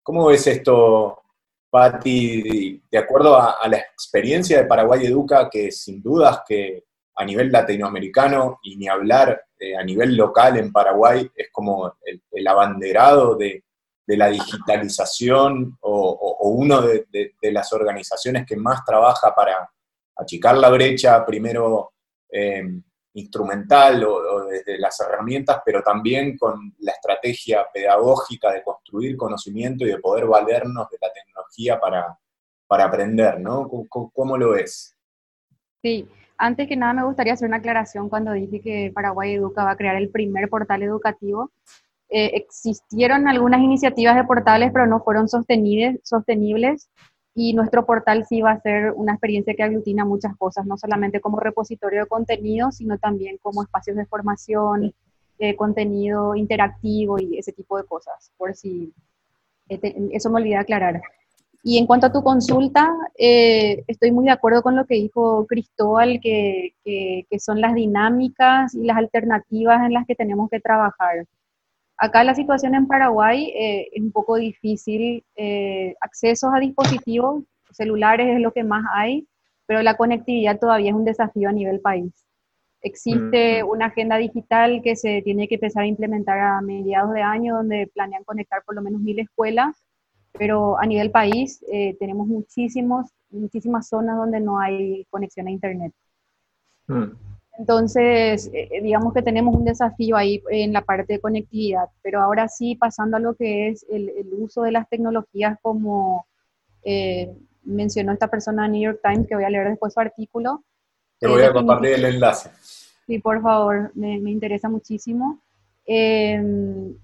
¿Cómo 0.00 0.26
ves 0.26 0.46
esto, 0.46 1.22
Patti, 1.68 2.80
de 2.88 2.98
acuerdo 2.98 3.36
a, 3.36 3.66
la 3.68 3.78
experiencia 3.78 4.58
de 4.58 4.68
Paraguay 4.68 5.06
Educa, 5.06 5.50
que 5.50 5.72
sin 5.72 6.00
dudas 6.00 6.42
que 6.46 6.84
a 7.16 7.24
nivel 7.24 7.50
latinoamericano 7.50 8.60
y 8.62 8.76
ni 8.76 8.86
hablar 8.86 9.44
eh, 9.58 9.76
a 9.76 9.82
nivel 9.82 10.16
local 10.16 10.56
en 10.56 10.70
Paraguay 10.70 11.28
es 11.34 11.48
como 11.50 11.96
el 12.30 12.46
abanderado 12.46 13.34
de, 13.34 13.64
de 14.06 14.16
la 14.16 14.28
digitalización 14.28 15.78
o, 15.80 16.38
uno 16.50 16.82
de, 16.82 17.34
las 17.42 17.72
organizaciones 17.72 18.46
que 18.46 18.56
más 18.56 18.84
trabaja 18.84 19.34
para 19.34 19.70
achicar 20.16 20.56
la 20.56 20.68
brecha, 20.68 21.24
primero 21.24 21.92
eh, 22.30 22.62
instrumental 23.14 24.04
o, 24.04 24.46
desde 24.46 24.78
las 24.78 24.98
herramientas, 25.00 25.60
pero 25.64 25.82
también 25.82 26.36
con 26.36 26.74
la 26.78 26.92
estrategia 26.92 27.66
pedagógica 27.72 28.52
de 28.52 28.62
construir 28.62 29.16
conocimiento 29.16 29.84
y 29.84 29.88
de 29.88 29.98
poder 29.98 30.26
valernos 30.26 30.88
de 30.90 30.98
la 31.00 31.12
tecnología 31.12 31.78
para, 31.78 32.18
para 32.66 32.84
aprender, 32.84 33.40
¿no? 33.40 33.68
¿Cómo, 33.88 34.36
lo 34.36 34.50
ves? 34.50 34.96
Sí, 35.82 36.08
antes 36.38 36.68
que 36.68 36.76
nada 36.76 36.94
me 36.94 37.04
gustaría 37.04 37.34
hacer 37.34 37.48
una 37.48 37.58
aclaración 37.58 38.08
cuando 38.08 38.32
dije 38.32 38.60
que 38.60 38.90
Paraguay 38.94 39.34
Educa 39.34 39.64
va 39.64 39.72
a 39.72 39.76
crear 39.76 39.96
el 39.96 40.10
primer 40.10 40.48
portal 40.48 40.82
educativo. 40.82 41.52
Eh, 42.14 42.32
existieron 42.34 43.26
algunas 43.26 43.62
iniciativas 43.62 44.14
de 44.16 44.24
portales, 44.24 44.70
pero 44.70 44.86
no 44.86 45.00
fueron 45.00 45.28
sostenibles, 45.28 46.90
y 47.34 47.54
nuestro 47.54 47.86
portal 47.86 48.26
sí 48.26 48.42
va 48.42 48.50
a 48.50 48.60
ser 48.60 48.92
una 48.92 49.12
experiencia 49.12 49.54
que 49.54 49.62
aglutina 49.62 50.04
muchas 50.04 50.36
cosas, 50.36 50.66
no 50.66 50.76
solamente 50.76 51.22
como 51.22 51.40
repositorio 51.40 52.00
de 52.00 52.06
contenido, 52.06 52.70
sino 52.70 52.98
también 52.98 53.38
como 53.40 53.62
espacios 53.62 53.96
de 53.96 54.04
formación, 54.04 54.92
eh, 55.38 55.56
contenido 55.56 56.34
interactivo 56.34 57.18
y 57.18 57.38
ese 57.38 57.52
tipo 57.52 57.78
de 57.78 57.84
cosas, 57.84 58.30
por 58.36 58.54
si 58.54 58.92
este, 59.70 59.96
eso 60.12 60.28
me 60.28 60.40
olvidé 60.40 60.56
aclarar. 60.56 61.00
Y 61.64 61.78
en 61.78 61.86
cuanto 61.86 62.08
a 62.08 62.12
tu 62.12 62.22
consulta, 62.22 62.92
eh, 63.16 63.84
estoy 63.86 64.12
muy 64.12 64.26
de 64.26 64.32
acuerdo 64.32 64.62
con 64.62 64.76
lo 64.76 64.84
que 64.84 64.96
dijo 64.96 65.46
Cristóbal, 65.46 66.20
que, 66.20 66.74
que, 66.84 67.38
son 67.38 67.62
las 67.62 67.74
dinámicas 67.74 68.74
y 68.74 68.84
las 68.84 68.98
alternativas 68.98 69.86
en 69.86 69.94
las 69.94 70.06
que 70.06 70.14
tenemos 70.14 70.50
que 70.50 70.60
trabajar. 70.60 71.24
Acá 72.02 72.24
la 72.24 72.34
situación 72.34 72.74
en 72.74 72.86
Paraguay 72.86 73.52
eh, 73.54 73.88
es 73.92 74.02
un 74.02 74.10
poco 74.10 74.36
difícil. 74.36 75.24
Eh, 75.36 75.94
accesos 76.00 76.50
a 76.52 76.58
dispositivos 76.58 77.44
celulares 77.70 78.34
es 78.34 78.40
lo 78.40 78.52
que 78.52 78.64
más 78.64 78.84
hay, 78.92 79.26
pero 79.66 79.82
la 79.82 79.96
conectividad 79.96 80.58
todavía 80.58 80.90
es 80.90 80.96
un 80.96 81.04
desafío 81.04 81.48
a 81.48 81.52
nivel 81.52 81.80
país. 81.80 82.12
Existe 82.80 83.62
una 83.62 83.86
agenda 83.86 84.16
digital 84.16 84.80
que 84.82 84.96
se 84.96 85.22
tiene 85.22 85.46
que 85.46 85.54
empezar 85.54 85.84
a 85.84 85.86
implementar 85.86 86.40
a 86.40 86.60
mediados 86.60 87.14
de 87.14 87.22
año, 87.22 87.54
donde 87.54 87.88
planean 87.94 88.24
conectar 88.24 88.64
por 88.64 88.74
lo 88.74 88.82
menos 88.82 89.00
mil 89.00 89.20
escuelas 89.20 89.76
pero 90.32 90.78
a 90.78 90.86
nivel 90.86 91.10
país 91.10 91.64
eh, 91.70 91.96
tenemos 91.98 92.26
muchísimos, 92.26 93.10
muchísimas 93.30 93.88
zonas 93.88 94.16
donde 94.16 94.40
no 94.40 94.58
hay 94.58 95.06
conexión 95.10 95.46
a 95.46 95.50
Internet. 95.50 95.92
Mm. 96.86 97.31
Entonces, 97.62 98.50
eh, 98.52 98.68
eh, 98.72 98.82
digamos 98.82 99.14
que 99.14 99.22
tenemos 99.22 99.54
un 99.54 99.64
desafío 99.64 100.16
ahí 100.16 100.42
en 100.50 100.72
la 100.72 100.82
parte 100.82 101.12
de 101.12 101.20
conectividad, 101.20 101.84
pero 102.02 102.20
ahora 102.20 102.48
sí, 102.48 102.74
pasando 102.74 103.18
a 103.18 103.20
lo 103.20 103.36
que 103.36 103.68
es 103.68 103.86
el, 103.88 104.10
uso 104.36 104.62
de 104.62 104.72
las 104.72 104.88
tecnologías 104.88 105.56
como 105.62 106.26
mencionó 107.62 108.10
esta 108.10 108.26
persona 108.26 108.66
en 108.66 108.72
New 108.72 108.82
York 108.82 109.00
Times, 109.00 109.28
que 109.28 109.36
voy 109.36 109.44
a 109.44 109.50
leer 109.50 109.68
después 109.68 109.94
su 109.94 110.00
artículo. 110.00 110.64
Te 111.20 111.28
voy 111.28 111.42
a 111.42 111.52
compartir 111.52 111.90
el 111.92 112.04
enlace. 112.04 112.50
Sí, 113.06 113.20
por 113.20 113.40
favor, 113.40 113.92
me, 113.94 114.18
me 114.18 114.32
interesa 114.32 114.68
muchísimo. 114.68 115.40
Eh, 115.86 116.42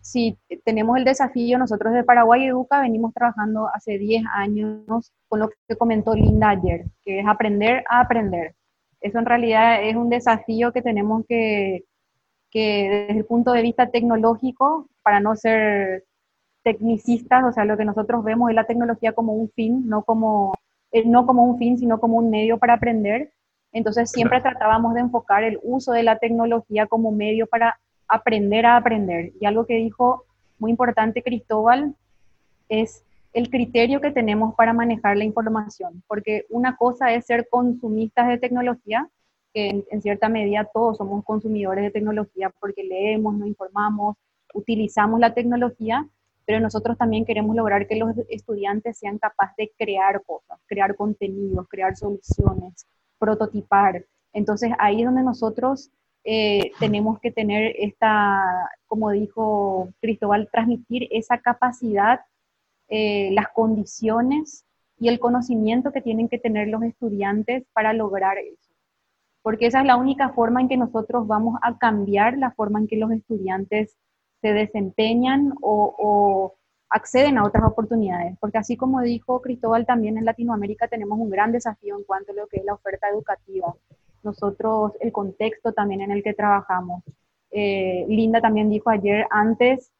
sí, 0.00 0.36
tenemos 0.64 0.98
el 0.98 1.04
desafío, 1.04 1.56
nosotros 1.56 1.94
de 1.94 2.02
Paraguay 2.02 2.46
Educa 2.46 2.80
venimos 2.80 3.14
trabajando 3.14 3.68
hace 3.72 3.96
10 3.96 4.24
años 4.32 5.12
con 5.28 5.38
lo 5.38 5.50
que 5.68 5.76
comentó 5.76 6.14
Linda 6.16 6.50
ayer, 6.50 6.86
que 7.04 7.20
es 7.20 7.26
aprender 7.28 7.84
a 7.88 8.00
aprender. 8.00 8.56
Eso 9.00 9.18
en 9.18 9.26
realidad 9.26 9.82
es 9.84 9.96
un 9.96 10.08
desafío 10.08 10.72
que 10.72 10.82
tenemos 10.82 11.24
que, 11.28 11.84
que 12.50 13.06
desde 13.08 13.20
el 13.20 13.24
punto 13.24 13.52
de 13.52 13.62
vista 13.62 13.90
tecnológico, 13.90 14.88
para 15.02 15.20
no 15.20 15.36
ser 15.36 16.04
tecnicistas, 16.62 17.44
o 17.44 17.52
sea, 17.52 17.64
lo 17.64 17.76
que 17.76 17.84
nosotros 17.84 18.24
vemos 18.24 18.50
es 18.50 18.56
la 18.56 18.66
tecnología 18.66 19.12
como 19.12 19.32
un 19.32 19.50
fin, 19.50 19.88
no 19.88 20.02
como, 20.02 20.54
eh, 20.92 21.04
no 21.06 21.26
como 21.26 21.44
un 21.44 21.58
fin, 21.58 21.78
sino 21.78 22.00
como 22.00 22.18
un 22.18 22.30
medio 22.30 22.58
para 22.58 22.74
aprender. 22.74 23.32
Entonces 23.72 24.10
siempre 24.10 24.40
tratábamos 24.40 24.94
de 24.94 25.00
enfocar 25.00 25.44
el 25.44 25.58
uso 25.62 25.92
de 25.92 26.02
la 26.02 26.18
tecnología 26.18 26.86
como 26.86 27.12
medio 27.12 27.46
para 27.46 27.78
aprender 28.08 28.66
a 28.66 28.76
aprender. 28.76 29.32
Y 29.40 29.46
algo 29.46 29.66
que 29.66 29.74
dijo 29.74 30.24
muy 30.58 30.70
importante 30.70 31.22
Cristóbal 31.22 31.94
es 32.68 33.04
el 33.38 33.50
criterio 33.50 34.00
que 34.00 34.10
tenemos 34.10 34.56
para 34.56 34.72
manejar 34.72 35.16
la 35.16 35.22
información, 35.22 36.02
porque 36.08 36.44
una 36.50 36.76
cosa 36.76 37.12
es 37.14 37.24
ser 37.24 37.48
consumistas 37.48 38.26
de 38.26 38.38
tecnología, 38.38 39.08
que 39.54 39.84
en, 39.88 40.02
cierta 40.02 40.28
medida 40.28 40.68
todos 40.74 40.96
somos 40.96 41.24
consumidores 41.24 41.84
de 41.84 41.92
tecnología 41.92 42.52
porque 42.58 42.82
leemos, 42.82 43.36
nos 43.36 43.46
informamos, 43.46 44.16
utilizamos 44.54 45.20
la 45.20 45.34
tecnología, 45.34 46.04
pero 46.46 46.58
nosotros 46.58 46.98
también 46.98 47.24
queremos 47.24 47.54
lograr 47.54 47.86
que 47.86 47.94
los 47.94 48.10
estudiantes 48.28 48.98
sean 48.98 49.18
capaces 49.18 49.56
de 49.56 49.72
crear 49.78 50.20
cosas, 50.24 50.58
crear 50.66 50.96
contenidos, 50.96 51.68
crear 51.68 51.96
soluciones, 51.96 52.88
prototipar. 53.20 54.04
Entonces 54.32 54.72
ahí 54.80 55.02
es 55.02 55.06
donde 55.06 55.22
nosotros 55.22 55.92
eh, 56.24 56.72
tenemos 56.80 57.20
que 57.20 57.30
tener 57.30 57.72
esta, 57.78 58.68
como 58.88 59.12
dijo 59.12 59.90
Cristóbal, 60.00 60.48
transmitir 60.50 61.06
esa 61.12 61.38
capacidad, 61.38 62.18
eh, 62.88 63.30
las 63.32 63.48
condiciones 63.48 64.64
y 64.98 65.08
el 65.08 65.18
conocimiento 65.18 65.92
que 65.92 66.00
tienen 66.00 66.28
que 66.28 66.38
tener 66.38 66.68
los 66.68 66.82
estudiantes 66.82 67.64
para 67.72 67.92
lograr 67.92 68.38
eso. 68.38 68.74
Porque 69.42 69.66
esa 69.66 69.80
es 69.80 69.86
la 69.86 69.96
única 69.96 70.30
forma 70.30 70.60
en 70.60 70.68
que 70.68 70.76
nosotros 70.76 71.26
vamos 71.26 71.58
a 71.62 71.78
cambiar 71.78 72.36
la 72.36 72.50
forma 72.50 72.80
en 72.80 72.88
que 72.88 72.96
los 72.96 73.10
estudiantes 73.12 73.96
se 74.40 74.52
desempeñan 74.52 75.54
o, 75.62 76.54
acceden 76.90 77.36
a 77.36 77.44
otras 77.44 77.64
oportunidades. 77.64 78.36
Porque 78.40 78.58
así 78.58 78.76
como 78.76 79.02
dijo 79.02 79.42
Cristóbal, 79.42 79.84
también 79.86 80.16
en 80.16 80.24
Latinoamérica 80.24 80.88
tenemos 80.88 81.18
un 81.18 81.30
gran 81.30 81.52
desafío 81.52 81.96
en 81.96 82.04
cuanto 82.04 82.32
a 82.32 82.34
lo 82.34 82.46
que 82.46 82.58
es 82.58 82.64
la 82.64 82.74
oferta 82.74 83.08
educativa 83.08 83.74
nosotros 84.22 84.92
el 85.00 85.12
contexto 85.12 85.72
también 85.72 86.00
en 86.02 86.10
el 86.10 86.22
que 86.22 86.34
trabajamos. 86.34 87.02
Eh, 87.50 88.04
Linda 88.08 88.40
también 88.40 88.68
dijo 88.68 88.90
ayer, 88.90 89.26
antes 89.30 89.90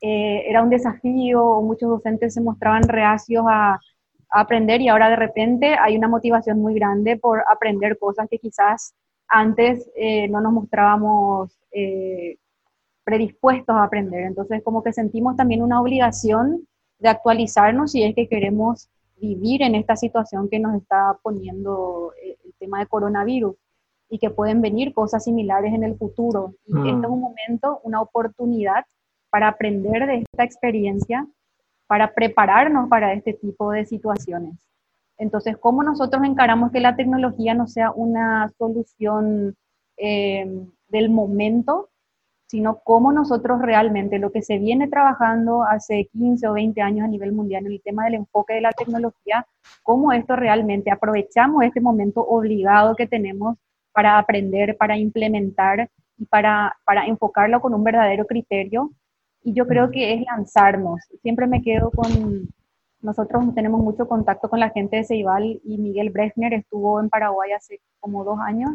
eh, 0.00 0.44
era 0.48 0.62
un 0.62 0.70
desafío, 0.70 1.60
muchos 1.62 1.88
docentes 1.88 2.34
se 2.34 2.40
mostraban 2.40 2.82
reacios 2.84 3.44
a, 3.48 3.78
aprender 4.28 4.80
y 4.80 4.88
ahora 4.88 5.08
de 5.08 5.16
repente 5.16 5.76
hay 5.80 5.96
una 5.96 6.08
motivación 6.08 6.60
muy 6.60 6.74
grande 6.74 7.16
por 7.16 7.44
aprender 7.48 7.96
cosas 7.96 8.26
que 8.28 8.40
quizás 8.40 8.92
antes 9.28 9.88
eh, 9.94 10.28
no 10.28 10.40
nos 10.40 10.52
mostrábamos 10.52 11.56
predispuestos 13.04 13.74
a 13.74 13.84
aprender. 13.84 14.24
Entonces 14.24 14.62
como 14.64 14.82
que 14.82 14.92
sentimos 14.92 15.36
también 15.36 15.62
una 15.62 15.80
obligación 15.80 16.66
de 16.98 17.08
actualizarnos 17.08 17.92
si 17.92 18.02
es 18.02 18.14
que 18.16 18.28
queremos 18.28 18.90
vivir 19.16 19.62
en 19.62 19.74
esta 19.74 19.96
situación 19.96 20.48
que 20.48 20.58
nos 20.58 20.74
está 20.74 21.18
poniendo 21.22 22.12
eh, 22.22 22.36
el 22.44 22.54
tema 22.58 22.80
de 22.80 22.86
coronavirus 22.86 23.56
y 24.08 24.18
que 24.18 24.30
pueden 24.30 24.60
venir 24.60 24.94
cosas 24.94 25.24
similares 25.24 25.72
en 25.74 25.82
el 25.82 25.96
futuro. 25.96 26.54
Y 26.64 26.76
este 26.76 27.06
es 27.06 27.10
un 27.10 27.20
momento, 27.20 27.80
una 27.82 28.00
oportunidad 28.00 28.84
para 29.30 29.48
aprender 29.48 30.06
de 30.06 30.18
esta 30.18 30.44
experiencia, 30.44 31.26
para 31.86 32.12
prepararnos 32.12 32.88
para 32.88 33.12
este 33.12 33.32
tipo 33.34 33.70
de 33.70 33.86
situaciones. 33.86 34.54
Entonces, 35.18 35.56
¿cómo 35.58 35.82
nosotros 35.82 36.22
encaramos 36.24 36.72
que 36.72 36.80
la 36.80 36.96
tecnología 36.96 37.54
no 37.54 37.66
sea 37.66 37.90
una 37.90 38.52
solución 38.58 39.56
eh, 39.96 40.46
del 40.88 41.10
momento, 41.10 41.88
sino 42.46 42.78
cómo 42.84 43.12
nosotros 43.12 43.60
realmente, 43.60 44.18
lo 44.18 44.30
que 44.30 44.42
se 44.42 44.58
viene 44.58 44.88
trabajando 44.88 45.64
hace 45.64 46.08
15 46.12 46.46
o 46.48 46.52
20 46.52 46.80
años 46.80 47.04
a 47.04 47.08
nivel 47.08 47.32
mundial 47.32 47.66
en 47.66 47.72
el 47.72 47.82
tema 47.82 48.04
del 48.04 48.14
enfoque 48.14 48.54
de 48.54 48.60
la 48.60 48.72
tecnología, 48.72 49.46
cómo 49.82 50.12
esto 50.12 50.36
realmente 50.36 50.90
aprovechamos 50.90 51.64
este 51.64 51.80
momento 51.80 52.20
obligado 52.20 52.94
que 52.94 53.06
tenemos 53.06 53.56
para 53.92 54.18
aprender, 54.18 54.76
para 54.76 54.96
implementar 54.96 55.90
y 56.18 56.26
para, 56.26 56.76
para 56.84 57.06
enfocarlo 57.06 57.60
con 57.60 57.74
un 57.74 57.82
verdadero 57.82 58.26
criterio. 58.26 58.92
Y 59.46 59.52
yo 59.52 59.64
creo 59.64 59.92
que 59.92 60.12
es 60.12 60.22
lanzarnos. 60.26 61.02
Siempre 61.22 61.46
me 61.46 61.62
quedo 61.62 61.92
con, 61.92 62.48
nosotros 63.00 63.54
tenemos 63.54 63.80
mucho 63.80 64.08
contacto 64.08 64.50
con 64.50 64.58
la 64.58 64.70
gente 64.70 64.96
de 64.96 65.04
Ceibal 65.04 65.60
y 65.62 65.78
Miguel 65.78 66.10
Brechner 66.10 66.52
estuvo 66.52 66.98
en 66.98 67.08
Paraguay 67.08 67.52
hace 67.52 67.80
como 68.00 68.24
dos 68.24 68.40
años 68.40 68.70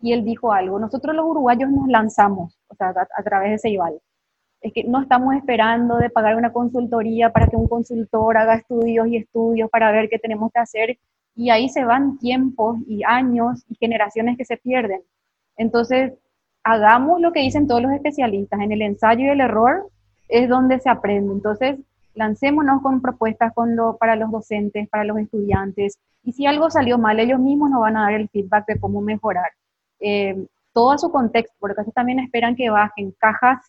y 0.00 0.14
él 0.14 0.24
dijo 0.24 0.54
algo, 0.54 0.78
nosotros 0.78 1.14
los 1.14 1.26
uruguayos 1.26 1.70
nos 1.70 1.86
lanzamos, 1.88 2.58
o 2.68 2.74
sea, 2.76 2.94
a, 3.14 3.22
través 3.24 3.50
de 3.50 3.58
Ceibal. 3.58 4.00
Es 4.62 4.72
que 4.72 4.84
no 4.84 5.02
estamos 5.02 5.34
esperando 5.34 5.98
de 5.98 6.08
pagar 6.08 6.36
una 6.36 6.50
consultoría 6.50 7.30
para 7.30 7.48
que 7.48 7.56
un 7.56 7.68
consultor 7.68 8.38
haga 8.38 8.54
estudios 8.54 9.08
y 9.08 9.18
estudios 9.18 9.68
para 9.68 9.92
ver 9.92 10.08
qué 10.08 10.18
tenemos 10.18 10.50
que 10.50 10.60
hacer, 10.60 10.98
y 11.34 11.50
ahí 11.50 11.68
se 11.68 11.84
van 11.84 12.16
tiempos 12.16 12.78
y 12.86 13.04
años 13.04 13.66
y 13.68 13.74
generaciones 13.74 14.38
que 14.38 14.46
se 14.46 14.56
pierden. 14.56 15.02
Entonces, 15.58 16.14
hagamos 16.64 17.20
lo 17.20 17.32
que 17.32 17.40
dicen 17.40 17.66
todos 17.66 17.82
los 17.82 17.92
especialistas, 17.92 18.60
en 18.60 18.72
el 18.72 18.80
ensayo 18.80 19.26
y 19.26 19.28
el 19.28 19.42
error 19.42 19.90
es 20.28 20.48
donde 20.48 20.80
se 20.80 20.88
aprende. 20.88 21.32
Entonces, 21.32 21.78
lancémonos 22.14 22.82
con 22.82 23.00
propuestas 23.00 23.52
con 23.54 23.76
lo, 23.76 23.96
para 23.96 24.16
los 24.16 24.30
docentes, 24.30 24.88
para 24.88 25.04
los 25.04 25.18
estudiantes, 25.18 25.98
y 26.26 26.32
si 26.32 26.44
algo 26.44 26.70
salió 26.70 26.98
mal, 26.98 27.20
ellos 27.20 27.38
mismos 27.38 27.70
nos 27.70 27.80
van 27.80 27.96
a 27.96 28.02
dar 28.02 28.14
el 28.14 28.28
feedback 28.28 28.66
de 28.66 28.80
cómo 28.80 29.00
mejorar 29.00 29.48
eh, 30.00 30.46
todo 30.72 30.98
su 30.98 31.12
contexto, 31.12 31.54
porque 31.60 31.80
a 31.80 31.84
también 31.92 32.18
esperan 32.18 32.56
que 32.56 32.68
bajen 32.68 33.14
cajas 33.18 33.60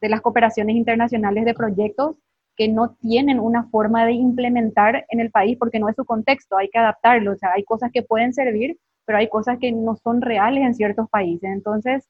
de 0.00 0.08
las 0.08 0.22
cooperaciones 0.22 0.76
internacionales 0.76 1.44
de 1.44 1.54
proyectos 1.54 2.16
que 2.56 2.68
no 2.68 2.94
tienen 2.94 3.38
una 3.38 3.64
forma 3.68 4.06
de 4.06 4.12
implementar 4.12 5.04
en 5.10 5.20
el 5.20 5.30
país 5.30 5.58
porque 5.58 5.78
no 5.78 5.90
es 5.90 5.96
su 5.96 6.06
contexto, 6.06 6.56
hay 6.56 6.70
que 6.70 6.78
adaptarlo, 6.78 7.32
o 7.32 7.36
sea, 7.36 7.50
hay 7.54 7.64
cosas 7.64 7.90
que 7.92 8.02
pueden 8.02 8.32
servir, 8.32 8.78
pero 9.04 9.18
hay 9.18 9.28
cosas 9.28 9.58
que 9.58 9.70
no 9.72 9.94
son 9.96 10.22
reales 10.22 10.64
en 10.64 10.74
ciertos 10.74 11.08
países. 11.10 11.50
Entonces, 11.50 12.08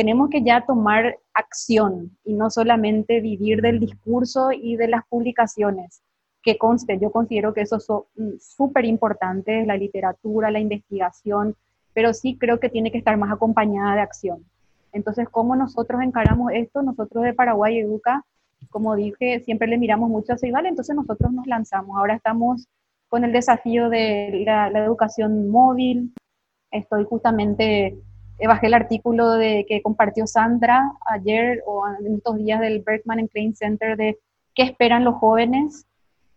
tenemos 0.00 0.30
que 0.30 0.42
ya 0.42 0.64
tomar 0.64 1.18
acción 1.34 2.16
y 2.24 2.32
no 2.32 2.48
solamente 2.48 3.20
vivir 3.20 3.60
del 3.60 3.78
discurso 3.78 4.50
y 4.50 4.76
de 4.76 4.88
las 4.88 5.02
publicaciones, 5.10 6.00
que 6.42 6.56
conste, 6.56 6.98
yo 6.98 7.12
considero 7.12 7.52
que 7.52 7.60
eso 7.60 7.76
es 7.76 7.86
mm, 8.16 8.38
súper 8.40 8.86
importante, 8.86 9.66
la 9.66 9.76
literatura, 9.76 10.50
la 10.50 10.58
investigación, 10.58 11.54
pero 11.92 12.14
sí 12.14 12.38
creo 12.38 12.58
que 12.58 12.70
tiene 12.70 12.90
que 12.90 12.96
estar 12.96 13.18
más 13.18 13.30
acompañada 13.30 13.96
de 13.96 14.00
acción. 14.00 14.42
Entonces, 14.90 15.28
¿cómo 15.28 15.54
nosotros 15.54 16.00
encaramos 16.00 16.50
esto? 16.54 16.80
Nosotros 16.80 17.22
de 17.22 17.34
Paraguay 17.34 17.80
Educa, 17.80 18.24
como 18.70 18.96
dije, 18.96 19.40
siempre 19.40 19.68
le 19.68 19.76
miramos 19.76 20.08
mucho 20.08 20.32
a 20.32 20.38
Ceibal, 20.38 20.64
entonces 20.64 20.96
nosotros 20.96 21.30
nos 21.30 21.46
lanzamos. 21.46 21.98
Ahora 21.98 22.14
estamos 22.14 22.66
con 23.10 23.22
el 23.24 23.32
desafío 23.32 23.90
de 23.90 24.44
la, 24.46 24.68
educación 24.82 25.50
móvil. 25.50 26.14
Estoy 26.70 27.04
justamente, 27.04 27.98
bajé 28.46 28.66
el 28.66 28.74
artículo 28.74 29.32
de, 29.32 29.66
que 29.68 29.82
compartió 29.82 30.26
Sandra 30.26 30.92
ayer 31.06 31.62
o 31.66 31.84
en 31.88 32.14
estos 32.14 32.36
días 32.36 32.60
del 32.60 32.82
Berkman 32.82 33.26
Klein 33.28 33.54
Center 33.54 33.96
de 33.96 34.18
qué 34.54 34.62
esperan 34.62 35.04
los 35.04 35.16
jóvenes 35.16 35.86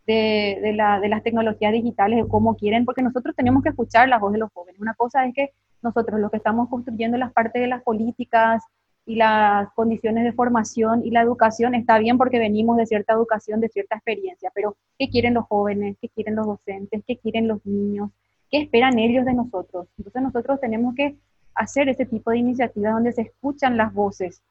de, 0.06 0.60
de, 0.62 0.74
la, 0.74 1.00
de, 1.00 1.10
las 1.10 1.24
tecnologías 1.24 1.72
digitales, 1.72 2.24
de 2.24 2.28
cómo 2.28 2.56
quieren, 2.56 2.86
porque 2.86 3.02
nosotros 3.02 3.36
tenemos 3.36 3.64
que 3.64 3.70
escuchar 3.70 4.10
la 4.10 4.20
voz 4.20 4.34
de 4.34 4.40
los 4.40 4.52
jóvenes. 4.54 4.82
Una 4.82 4.94
cosa 4.96 5.26
es 5.26 5.34
que 5.34 5.52
nosotros, 5.82 6.20
los 6.20 6.32
que 6.32 6.38
estamos 6.38 6.70
construyendo 6.70 7.18
las 7.18 7.32
partes 7.32 7.62
de 7.62 7.68
las 7.68 7.84
políticas 7.84 8.64
y 9.06 9.16
las 9.16 9.72
condiciones 9.74 10.24
de 10.24 10.34
formación 10.34 11.06
y 11.06 11.12
la 11.12 11.22
educación, 11.22 11.76
está 11.76 12.00
bien 12.00 12.18
porque 12.18 12.40
venimos 12.40 12.78
de 12.78 12.86
cierta 12.86 13.14
educación, 13.14 13.60
de 13.60 13.70
cierta 13.70 13.96
experiencia, 13.96 14.52
pero 14.54 14.78
¿qué 14.98 15.10
quieren 15.10 15.34
los 15.34 15.46
jóvenes? 15.46 15.98
¿Qué 16.02 16.10
quieren 16.10 16.36
los 16.36 16.48
docentes? 16.48 17.04
¿Qué 17.06 17.18
quieren 17.18 17.48
los 17.48 17.66
niños? 17.66 18.12
¿Qué 18.50 18.60
esperan 18.60 19.00
ellos 19.00 19.26
de 19.26 19.34
nosotros? 19.34 19.88
Entonces 19.98 20.22
nosotros 20.22 20.60
tenemos 20.62 20.96
que 20.96 21.18
hacer 21.56 21.90
ese 21.90 22.06
tipo 22.06 22.32
de 22.32 22.38
iniciativas 22.38 22.94
donde 22.94 23.12
se 23.12 23.22
escuchan 23.22 23.78
las 23.78 23.94
voces 23.94 24.42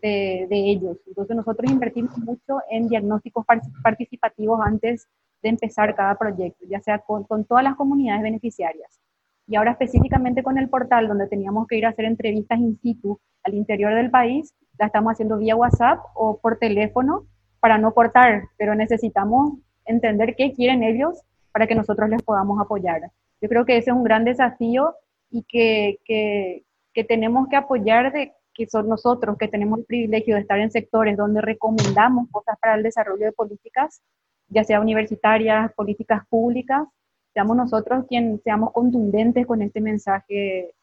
de, 0.00 0.46
ellos. 0.50 0.98
Entonces 1.06 1.36
nosotros 1.36 1.70
invertimos 1.70 2.16
mucho 2.18 2.60
en 2.70 2.88
diagnósticos 2.88 3.44
participativos 3.82 4.60
antes 4.64 5.06
de 5.42 5.48
empezar 5.48 5.94
cada 5.94 6.14
proyecto, 6.14 6.64
ya 6.68 6.80
sea 6.80 6.98
con, 6.98 7.26
todas 7.44 7.64
las 7.64 7.76
comunidades 7.76 8.22
beneficiarias. 8.22 9.00
Y 9.46 9.56
ahora 9.56 9.72
específicamente 9.72 10.42
con 10.42 10.56
el 10.56 10.68
portal, 10.68 11.08
donde 11.08 11.26
teníamos 11.26 11.66
que 11.66 11.76
ir 11.76 11.86
a 11.86 11.90
hacer 11.90 12.04
entrevistas 12.04 12.58
in 12.60 12.78
situ 12.80 13.18
al 13.42 13.54
interior 13.54 13.94
del 13.94 14.10
país, 14.10 14.54
la 14.78 14.86
estamos 14.86 15.12
haciendo 15.12 15.36
vía 15.36 15.56
WhatsApp 15.56 15.98
o 16.14 16.38
por 16.38 16.58
teléfono 16.58 17.26
para 17.60 17.76
no 17.76 17.92
cortar, 17.92 18.44
pero 18.56 18.74
necesitamos 18.74 19.58
entender 19.84 20.34
qué 20.36 20.52
quieren 20.52 20.82
ellos 20.82 21.20
para 21.52 21.66
que 21.66 21.74
nosotros 21.74 22.08
les 22.08 22.22
podamos 22.22 22.60
apoyar. 22.60 23.02
Yo 23.40 23.48
creo 23.48 23.64
que 23.66 23.76
ese 23.76 23.90
es 23.90 23.96
un 23.96 24.04
gran 24.04 24.24
desafío 24.24 24.94
y 25.32 25.42
que, 25.44 25.98
que, 26.04 26.62
que 26.92 27.04
tenemos 27.04 27.48
que 27.48 27.56
apoyar 27.56 28.12
de 28.12 28.32
que 28.54 28.66
son 28.66 28.88
nosotros 28.88 29.36
que 29.38 29.48
tenemos 29.48 29.78
el 29.80 29.84
privilegio 29.86 30.34
de 30.34 30.42
estar 30.42 30.58
en 30.60 30.70
sectores 30.70 31.16
donde 31.16 31.40
recomendamos 31.40 32.28
cosas 32.30 32.56
para 32.60 32.74
el 32.74 32.82
desarrollo 32.82 33.24
de 33.24 33.32
políticas, 33.32 34.02
ya 34.48 34.62
sea 34.62 34.80
universitarias, 34.80 35.72
políticas 35.72 36.22
públicas, 36.28 36.86
seamos 37.32 37.56
nosotros 37.56 38.04
quienes 38.08 38.42
seamos 38.42 38.72
contundentes 38.72 39.46
con 39.46 39.62
este 39.62 39.80
mensaje 39.80 40.74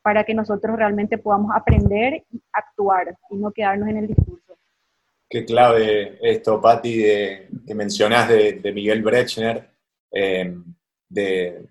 para 0.00 0.24
que 0.24 0.32
nosotros 0.32 0.76
realmente 0.76 1.18
podamos 1.18 1.54
aprender 1.54 2.24
y 2.32 2.40
actuar 2.52 3.14
y 3.30 3.36
no 3.36 3.50
quedarnos 3.50 3.88
en 3.90 3.98
el 3.98 4.06
discurso. 4.06 4.56
Qué 5.28 5.44
clave 5.44 6.18
esto, 6.22 6.58
Patti, 6.58 6.96
de, 6.96 7.48
que 7.66 7.74
mencionás 7.74 8.28
de, 8.30 8.72
Miguel 8.74 9.02
Brechner, 9.02 9.68
eh, 10.10 10.56
de, 11.10 11.68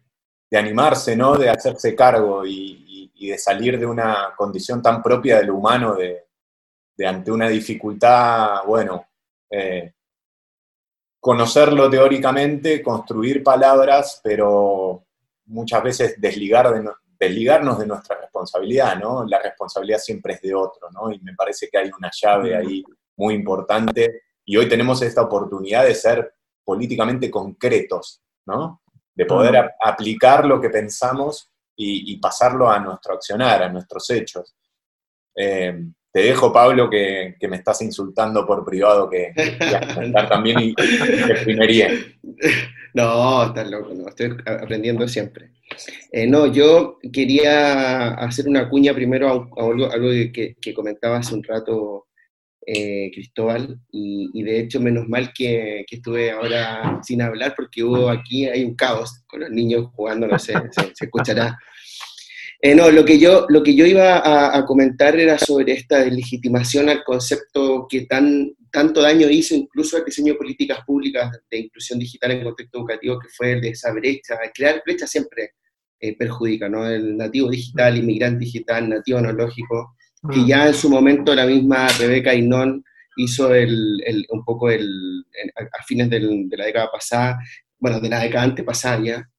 de, 0.49 0.57
animarse, 0.57 1.15
¿no? 1.15 1.37
de 1.37 1.49
hacerse 1.49 1.95
cargo 1.95 2.45
y, 2.45 3.11
de 3.19 3.37
salir 3.37 3.77
de 3.77 3.85
una 3.85 4.33
condición 4.37 4.81
tan 4.81 5.01
propia 5.01 5.37
del 5.37 5.51
humano, 5.51 5.95
de, 5.95 6.25
ante 7.05 7.31
una 7.31 7.49
dificultad, 7.49 8.63
bueno, 8.65 9.05
eh, 9.49 9.93
conocerlo 11.19 11.89
teóricamente, 11.89 12.81
construir 12.81 13.43
palabras, 13.43 14.21
pero 14.23 15.05
muchas 15.45 15.83
veces 15.83 16.21
desligar 16.21 16.73
de, 16.73 16.89
desligarnos 17.19 17.79
de 17.79 17.87
nuestra 17.87 18.19
responsabilidad, 18.19 18.97
¿no? 18.97 19.25
La 19.25 19.39
responsabilidad 19.39 19.99
siempre 19.99 20.33
es 20.33 20.41
de 20.41 20.53
otro, 20.53 20.89
¿no? 20.91 21.11
Y 21.11 21.19
me 21.19 21.33
parece 21.33 21.67
que 21.69 21.77
hay 21.77 21.89
una 21.97 22.11
llave 22.13 22.55
ahí 22.55 22.83
muy 23.15 23.33
importante 23.33 24.21
y 24.45 24.57
hoy 24.57 24.69
tenemos 24.69 25.01
esta 25.01 25.23
oportunidad 25.23 25.83
de 25.83 25.95
ser 25.95 26.33
políticamente 26.63 27.31
concretos, 27.31 28.21
¿no? 28.45 28.81
De 29.17 29.25
poder 29.25 29.71
aplicar 29.81 30.45
lo 30.45 30.61
que 30.61 30.69
pensamos 30.69 31.51
y, 31.75 32.17
pasarlo 32.17 32.69
a 32.69 32.79
nuestro 32.79 33.15
accionar, 33.15 33.63
a 33.63 33.69
nuestros 33.69 34.09
hechos. 34.11 34.55
Eh, 35.35 35.73
te 36.11 36.21
dejo, 36.21 36.51
Pablo, 36.51 36.89
que, 36.89 37.35
me 37.47 37.57
estás 37.57 37.81
insultando 37.81 38.45
por 38.45 38.65
privado, 38.65 39.09
que, 39.09 39.33
también 40.29 40.59
y, 40.59 40.75
exprimería. 41.29 41.89
No, 42.93 43.45
estás 43.45 43.69
loco, 43.69 43.93
no, 43.93 44.07
estoy 44.09 44.35
aprendiendo 44.45 45.07
siempre. 45.07 45.51
Eh, 46.11 46.25
no, 46.25 46.47
yo 46.47 46.97
quería 47.13 48.15
hacer 48.15 48.47
una 48.47 48.69
cuña 48.69 48.93
primero 48.93 49.27
a, 49.29 49.63
algo, 49.63 50.09
que, 50.33 50.73
comentaba 50.73 51.17
hace 51.17 51.35
un 51.35 51.43
rato 51.43 52.06
eh, 52.69 53.09
Cristóbal, 53.13 53.79
y, 53.93 54.43
de 54.43 54.59
hecho 54.59 54.81
menos 54.81 55.07
mal 55.07 55.31
que, 55.33 55.85
estuve 55.89 56.31
ahora 56.31 56.99
sin 57.01 57.21
hablar 57.21 57.53
porque 57.55 57.81
hubo 57.81 58.09
aquí, 58.09 58.45
hay 58.45 58.65
un 58.65 58.75
caos 58.75 59.23
con 59.25 59.39
los 59.39 59.49
niños 59.49 59.87
jugando, 59.93 60.27
no 60.27 60.37
sé, 60.37 60.53
se, 60.93 61.05
escuchará. 61.05 61.57
Eh, 62.61 62.75
no, 62.75 62.91
lo 62.91 63.05
que 63.05 63.17
yo, 63.17 63.45
lo 63.47 63.63
que 63.63 63.73
yo 63.73 63.85
iba 63.85 64.57
a, 64.57 64.65
comentar 64.65 65.17
era 65.17 65.37
sobre 65.37 65.71
esta 65.73 65.99
deslegitimación 65.99 66.89
al 66.89 67.05
concepto 67.05 67.87
que 67.89 68.01
tan, 68.01 68.51
tanto 68.69 69.01
daño 69.01 69.29
hizo 69.29 69.55
incluso 69.55 69.95
al 69.95 70.03
diseño 70.03 70.33
de 70.33 70.39
políticas 70.39 70.79
públicas 70.85 71.39
de 71.49 71.59
inclusión 71.59 71.99
digital 71.99 72.31
en 72.31 72.43
contexto 72.43 72.79
educativo, 72.79 73.17
que 73.17 73.29
fue 73.29 73.53
el 73.53 73.61
de 73.61 73.69
esa 73.69 73.93
brecha. 73.93 74.37
Crear 74.53 74.81
brecha 74.85 75.07
siempre 75.07 75.53
eh, 76.01 76.17
perjudica, 76.17 76.67
¿no? 76.67 76.85
El 76.85 77.15
nativo 77.15 77.49
digital, 77.49 77.97
inmigrante 77.97 78.43
digital, 78.43 78.89
nativo 78.89 79.19
analógico, 79.19 79.95
que 80.31 80.45
ya 80.45 80.67
en 80.67 80.73
su 80.73 80.89
momento 80.89 81.33
la 81.33 81.45
misma 81.45 81.87
Rebeca 81.99 82.33
Inón 82.33 82.83
hizo 83.17 83.53
el, 83.53 84.25
un 84.29 84.43
poco 84.43 84.69
el, 84.69 85.25
a 85.55 85.83
fines 85.83 86.09
de 86.09 86.19
la 86.57 86.65
década 86.65 86.89
pasada, 86.91 87.39
bueno, 87.79 87.99
de 87.99 88.09
la 88.09 88.19
década 88.21 88.43
antepasada 88.43 89.03
ya, 89.03 89.29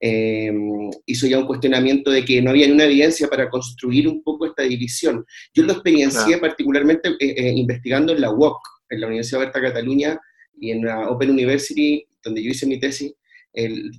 em, 0.00 0.90
hizo 1.06 1.26
ya 1.26 1.38
un 1.38 1.46
cuestionamiento 1.46 2.10
de 2.10 2.24
que 2.24 2.42
no 2.42 2.50
había 2.50 2.66
ni 2.66 2.72
una 2.72 2.84
evidencia 2.84 3.28
para 3.28 3.48
construir 3.48 4.08
un 4.08 4.22
poco 4.22 4.46
esta 4.46 4.62
división. 4.62 5.24
Yo 5.54 5.64
lo 5.64 5.72
experiencié 5.72 6.38
particularmente 6.38 7.10
eh, 7.20 7.34
eh, 7.36 7.52
investigando 7.56 8.12
en 8.12 8.20
la 8.20 8.30
UOC, 8.30 8.58
en 8.90 9.00
la 9.00 9.06
Universidad 9.06 9.40
Berta 9.40 9.60
Cataluña 9.60 10.20
y 10.60 10.70
en 10.70 10.84
la 10.84 11.08
Open 11.08 11.30
University, 11.30 12.04
donde 12.22 12.42
yo 12.42 12.50
hice 12.50 12.66
mi 12.66 12.78
tesis, 12.78 13.14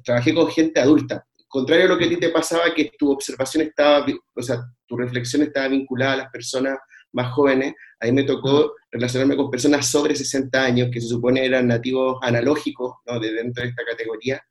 trabajé 0.03 0.33
con 0.33 0.47
gente 0.49 0.79
adulta, 0.79 1.25
contrario 1.47 1.85
a 1.85 1.89
lo 1.89 1.97
que 1.99 2.05
a 2.05 2.09
ti 2.09 2.17
te 2.17 2.29
pasaba, 2.29 2.73
que 2.73 2.91
tu 2.97 3.11
observación 3.11 3.67
estaba, 3.67 4.05
o 4.33 4.41
sea, 4.41 4.57
tu 4.93 5.01
reflexión 5.01 5.41
estaba 5.41 5.67
vinculada 5.67 6.13
a 6.13 6.17
las 6.17 6.31
personas 6.31 6.77
más 7.13 7.31
jóvenes, 7.33 7.73
a 7.99 8.05
mí 8.05 8.11
me 8.11 8.23
tocó 8.23 8.73
relacionarme 8.91 9.35
con 9.35 9.49
personas 9.49 9.89
sobre 9.89 10.15
60 10.15 10.63
años, 10.63 10.89
que 10.91 11.01
se 11.01 11.07
supone 11.07 11.45
eran 11.45 11.67
nativos 11.67 12.17
analógicos, 12.21 12.95
¿no? 13.05 13.19
De 13.19 13.31
dentro 13.31 13.63
de 13.63 13.69
esta 13.69 13.83
categoría, 13.85 14.41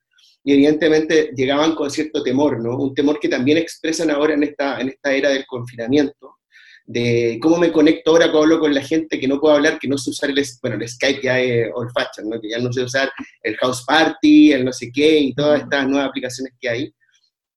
y 0.43 0.53
evidentemente 0.53 1.31
llegaban 1.35 1.75
con 1.75 1.89
cierto 1.89 2.23
temor, 2.23 2.61
¿no? 2.61 2.77
Un 2.77 2.93
temor 2.93 3.19
que 3.19 3.29
también 3.29 3.57
expresan 3.57 4.11
ahora 4.11 4.33
en 4.33 4.43
esta, 4.43 4.79
en 4.79 4.89
esta 4.89 5.13
era 5.13 5.29
del 5.29 5.45
confinamiento, 5.45 6.37
de 6.85 7.39
cómo 7.41 7.57
me 7.57 7.71
conecto 7.71 8.11
ahora 8.11 8.25
cuando 8.25 8.41
hablo 8.43 8.59
con 8.59 8.73
la 8.73 8.81
gente 8.81 9.19
que 9.19 9.27
no 9.27 9.39
puedo 9.39 9.55
hablar, 9.55 9.79
que 9.79 9.87
no 9.87 9.97
sé 9.97 10.09
usar 10.09 10.29
el, 10.29 10.45
bueno, 10.61 10.77
el 10.77 10.89
Skype 10.89 11.21
ya 11.21 11.39
es 11.39 11.69
old 11.73 11.91
fashion, 11.93 12.29
¿no? 12.29 12.41
que 12.41 12.49
ya 12.49 12.59
no 12.59 12.71
sé 12.73 12.83
usar 12.83 13.09
el 13.41 13.55
House 13.57 13.83
Party, 13.85 14.51
el 14.51 14.65
no 14.65 14.73
sé 14.73 14.91
qué 14.93 15.19
y 15.19 15.33
todas 15.33 15.61
estas 15.61 15.87
nuevas 15.87 16.09
aplicaciones 16.09 16.53
que 16.59 16.69
hay. 16.69 16.93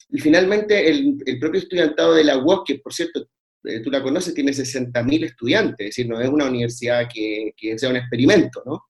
Y 0.09 0.21
finalmente 0.21 0.89
el, 0.89 1.17
el 1.27 1.39
propio 1.39 1.61
estudiantado 1.61 2.15
de 2.15 2.25
la 2.25 2.39
UOC, 2.39 2.67
que 2.67 2.79
por 2.79 2.95
cierto 2.95 3.29
eh, 3.67 3.81
tú 3.81 3.91
la 3.91 4.03
conoces, 4.03 4.35
tiene 4.35 4.53
60.000 4.53 5.25
estudiantes, 5.25 5.77
es 5.81 5.97
decir, 5.97 6.09
no 6.09 6.21
es 6.21 6.29
una 6.29 6.49
universidad 6.49 7.09
que, 7.13 7.53
que 7.57 7.79
sea 7.79 7.91
un 7.91 7.97
experimento, 7.97 8.63
¿no? 8.65 8.85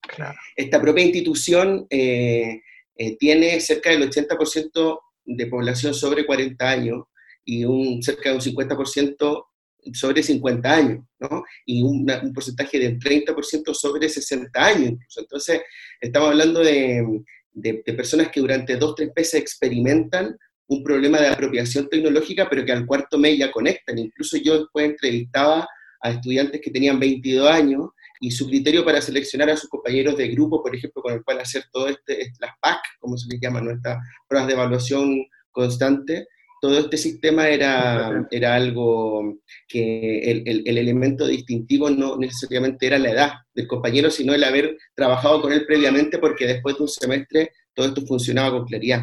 Claro. 0.00 0.38
Esta 0.56 0.80
propia 0.80 1.04
institución 1.04 1.86
eh, 1.90 2.60
eh, 2.96 3.16
tiene 3.16 3.60
cerca 3.60 3.90
del 3.90 4.08
80% 4.08 5.00
de 5.24 5.46
población 5.46 5.94
sobre 5.94 6.26
40 6.26 6.68
años 6.68 7.04
y 7.44 7.64
un, 7.64 8.02
cerca 8.02 8.30
de 8.30 8.36
un 8.36 8.40
50% 8.40 9.44
sobre 9.92 10.22
50 10.22 10.72
años, 10.72 11.04
¿no? 11.18 11.44
Y 11.66 11.82
un 11.82 12.06
porcentaje 12.32 12.78
del 12.78 12.98
30% 13.00 13.74
sobre 13.74 14.08
60 14.08 14.64
años 14.64 14.90
incluso. 14.90 15.20
Entonces, 15.20 15.62
estamos 16.00 16.28
hablando 16.30 16.60
de, 16.60 17.04
de, 17.52 17.74
personas 17.94 18.28
que 18.30 18.40
durante 18.40 18.76
dos, 18.76 18.94
tres 18.94 19.10
meses 19.16 19.40
experimentan 19.40 20.36
un 20.68 20.82
problema 20.82 21.20
de 21.20 21.28
apropiación 21.28 21.88
tecnológica, 21.88 22.48
pero 22.48 22.64
que 22.64 22.72
al 22.72 22.86
cuarto 22.86 23.18
mes 23.18 23.38
ya 23.38 23.50
conectan. 23.50 23.98
Incluso 23.98 24.36
yo 24.38 24.60
después 24.60 24.86
entrevistaba 24.86 25.66
a 26.00 26.10
estudiantes 26.10 26.60
que 26.60 26.70
tenían 26.70 26.98
22 26.98 27.48
años 27.48 27.90
y 28.20 28.30
su 28.30 28.46
criterio 28.46 28.84
para 28.84 29.00
seleccionar 29.00 29.50
a 29.50 29.56
sus 29.56 29.68
compañeros 29.68 30.16
de 30.16 30.28
grupo, 30.28 30.62
por 30.62 30.74
ejemplo, 30.74 31.02
con 31.02 31.12
el 31.12 31.22
cual 31.24 31.40
hacer 31.40 31.64
todo 31.72 31.88
este, 31.88 32.32
las 32.40 32.52
PAC, 32.60 32.80
como 33.00 33.16
se 33.16 33.28
les 33.28 33.40
llama, 33.40 33.60
nuestras 33.60 33.98
pruebas 34.28 34.46
de 34.46 34.54
evaluación 34.54 35.26
constante, 35.50 36.28
todo 36.60 36.78
este 36.78 36.96
sistema 36.96 37.48
era, 37.48 38.24
era 38.30 38.54
algo 38.54 39.40
que 39.66 40.20
el, 40.30 40.44
el, 40.46 40.78
elemento 40.78 41.26
distintivo 41.26 41.90
no 41.90 42.16
necesariamente 42.16 42.86
era 42.86 43.00
la 43.00 43.10
edad 43.10 43.32
del 43.52 43.66
compañero, 43.66 44.12
sino 44.12 44.32
el 44.32 44.44
haber 44.44 44.78
trabajado 44.94 45.42
con 45.42 45.52
él 45.52 45.66
previamente, 45.66 46.18
porque 46.18 46.46
después 46.46 46.76
de 46.76 46.82
un 46.84 46.88
semestre 46.88 47.52
todo 47.74 47.86
esto 47.86 48.02
funcionaba 48.06 48.52
con 48.52 48.66
claridad. 48.66 49.02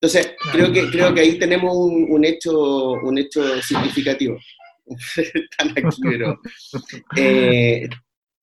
Entonces, 0.00 0.34
creo 0.52 0.72
que, 0.72 0.90
creo 0.90 1.14
que 1.14 1.20
ahí 1.20 1.38
tenemos 1.38 1.74
un, 1.74 2.10
un 2.10 2.24
hecho, 2.24 2.92
un 2.92 3.18
hecho 3.18 3.62
significativo. 3.62 4.38
Están 5.16 5.70
aquí, 5.70 6.00
pero... 6.02 6.38
Eh, 7.16 7.88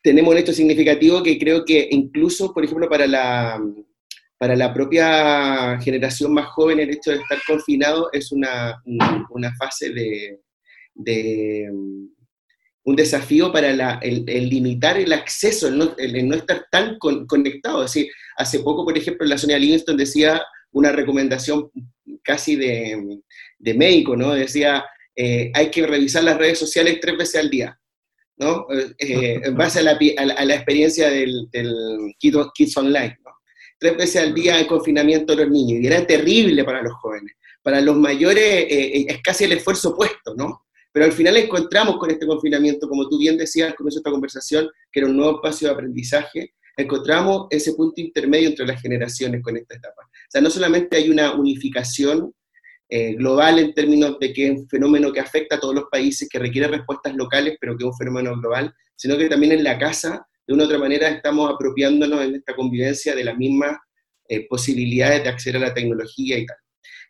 tenemos 0.01 0.33
un 0.33 0.37
hecho 0.37 0.51
significativo 0.51 1.23
que 1.23 1.39
creo 1.39 1.63
que 1.63 1.87
incluso, 1.91 2.53
por 2.53 2.65
ejemplo, 2.65 2.89
para 2.89 3.07
la 3.07 3.61
para 4.37 4.57
la 4.57 4.73
propia 4.73 5.79
generación 5.79 6.33
más 6.33 6.47
joven 6.47 6.81
el 6.81 6.89
hecho 6.89 7.11
de 7.11 7.17
estar 7.17 7.39
confinado 7.47 8.09
es 8.11 8.29
una, 8.33 8.83
una 9.29 9.55
fase 9.55 9.91
de, 9.91 10.41
de, 10.93 11.69
un 12.85 12.95
desafío 12.95 13.51
para 13.51 13.99
el, 14.01 14.49
limitar 14.49 14.97
el 14.97 15.13
acceso, 15.13 15.67
el 15.67 16.27
no, 16.27 16.35
estar 16.35 16.65
tan 16.69 16.97
conectado. 16.97 17.83
Es 17.83 17.93
decir, 17.93 18.11
hace 18.35 18.59
poco, 18.59 18.83
por 18.83 18.97
ejemplo, 18.97 19.25
la 19.25 19.37
Sonia 19.37 19.57
Livingston 19.57 19.95
decía 19.95 20.41
una 20.73 20.91
recomendación 20.91 21.71
casi 22.23 22.55
de, 22.55 23.21
médico, 23.59 24.15
¿no? 24.15 24.33
Decía, 24.33 24.85
eh, 25.15 25.51
hay 25.53 25.69
que 25.71 25.85
revisar 25.85 26.23
las 26.23 26.37
redes 26.37 26.59
sociales 26.59 26.99
tres 27.01 27.17
veces 27.17 27.41
al 27.41 27.49
día, 27.49 27.79
¿no? 28.37 28.67
Eh, 28.97 29.41
en 29.43 29.55
base 29.55 29.79
a 29.79 29.83
la, 29.83 30.55
experiencia 30.55 31.09
del, 31.09 31.47
Kids 32.19 32.77
Online, 32.77 33.17
¿no? 33.23 33.31
Tres 33.79 33.97
veces 33.97 34.21
al 34.21 34.33
día 34.33 34.59
en 34.59 34.67
confinamiento 34.67 35.35
de 35.35 35.43
los 35.43 35.51
niños, 35.51 35.81
y 35.81 35.87
era 35.87 36.05
terrible 36.05 36.63
para 36.63 36.81
los 36.81 36.93
jóvenes. 36.93 37.33
Para 37.61 37.79
los 37.79 37.95
mayores 37.95 38.43
eh, 38.43 39.05
es 39.07 39.21
casi 39.21 39.45
el 39.45 39.53
esfuerzo 39.53 39.91
opuesto, 39.91 40.35
¿no? 40.35 40.65
Pero 40.91 41.05
al 41.05 41.11
final 41.11 41.37
encontramos 41.37 41.97
con 41.97 42.11
este 42.11 42.27
confinamiento, 42.27 42.87
como 42.87 43.09
tú 43.09 43.17
bien 43.17 43.37
decías 43.37 43.69
al 43.69 43.75
comienzo 43.75 43.97
de 43.97 44.01
esta 44.01 44.11
conversación, 44.11 44.69
que 44.91 44.99
era 44.99 45.09
un 45.09 45.17
nuevo 45.17 45.37
espacio 45.37 45.67
de 45.67 45.73
aprendizaje, 45.73 46.53
encontramos 46.77 47.47
ese 47.49 47.73
punto 47.73 48.01
intermedio 48.01 48.49
entre 48.49 48.65
las 48.65 48.81
generaciones 48.81 49.41
con 49.41 49.57
esta 49.57 49.75
etapa. 49.75 50.09
Sea, 50.33 50.41
no 50.41 50.49
solamente 50.49 50.97
hay 50.97 51.11
una 51.11 51.35
unificación 51.35 52.33
eh, 52.89 53.13
global 53.13 53.59
en 53.59 53.71
términos 53.71 54.17
de 54.19 54.33
que 54.33 54.47
es 54.47 54.51
un 54.61 54.67
fenómeno 54.67 55.13
que 55.13 55.19
afecta 55.19 55.57
a 55.57 55.59
todos 55.59 55.75
los 55.75 55.83
países, 55.91 56.27
que 56.27 56.39
requiere 56.39 56.67
respuestas 56.67 57.13
locales, 57.13 57.55
pero 57.61 57.77
que 57.77 57.83
es 57.83 57.91
un 57.91 57.95
fenómeno 57.95 58.35
global, 58.41 58.73
sino 58.95 59.15
que 59.15 59.29
también 59.29 59.51
en 59.51 59.63
la 59.63 59.77
casa, 59.77 60.25
de 60.47 60.53
una 60.55 60.63
u 60.63 60.65
otra 60.65 60.79
manera, 60.79 61.07
estamos 61.07 61.53
apropiándonos 61.53 62.19
en 62.23 62.33
esta 62.33 62.55
convivencia 62.55 63.13
de 63.13 63.23
las 63.23 63.37
mismas 63.37 63.77
eh, 64.27 64.47
posibilidades 64.47 65.21
de 65.21 65.29
acceder 65.29 65.57
a 65.57 65.67
la 65.67 65.73
tecnología 65.75 66.39
y 66.39 66.47
tal. 66.47 66.57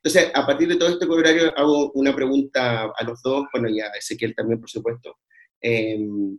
Entonces, 0.03 0.29
a 0.33 0.45
partir 0.45 0.67
de 0.67 0.75
todo 0.75 0.89
este 0.89 1.05
horario, 1.05 1.57
hago 1.57 1.93
una 1.93 2.13
pregunta 2.13 2.91
a 2.93 3.03
los 3.05 3.21
dos, 3.21 3.45
bueno, 3.53 3.69
y 3.69 3.79
a 3.79 3.87
Ezequiel 3.97 4.35
también, 4.35 4.59
por 4.59 4.69
supuesto. 4.69 5.15
Em, 5.61 6.37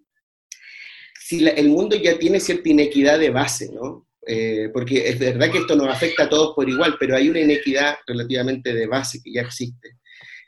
si 1.19 1.49
el 1.49 1.71
mundo 1.71 1.97
ya 1.97 2.19
tiene 2.19 2.41
cierta 2.41 2.69
inequidad 2.69 3.19
de 3.19 3.31
base, 3.31 3.73
¿no? 3.73 4.04
Eh, 4.27 4.71
porque 4.73 5.09
es 5.09 5.19
verdad 5.19 5.51
que 5.51 5.59
esto 5.59 5.77
nos 5.77 5.89
afecta 5.89 6.25
a 6.25 6.29
todos 6.29 6.55
por 6.55 6.69
igual, 6.69 6.97
pero 6.99 7.17
hay 7.17 7.29
una 7.29 7.41
inequidad 7.41 7.97
relativamente 8.07 8.73
de 8.73 8.87
base 8.87 9.21
que 9.23 9.33
ya 9.33 9.43
existe. 9.43 9.99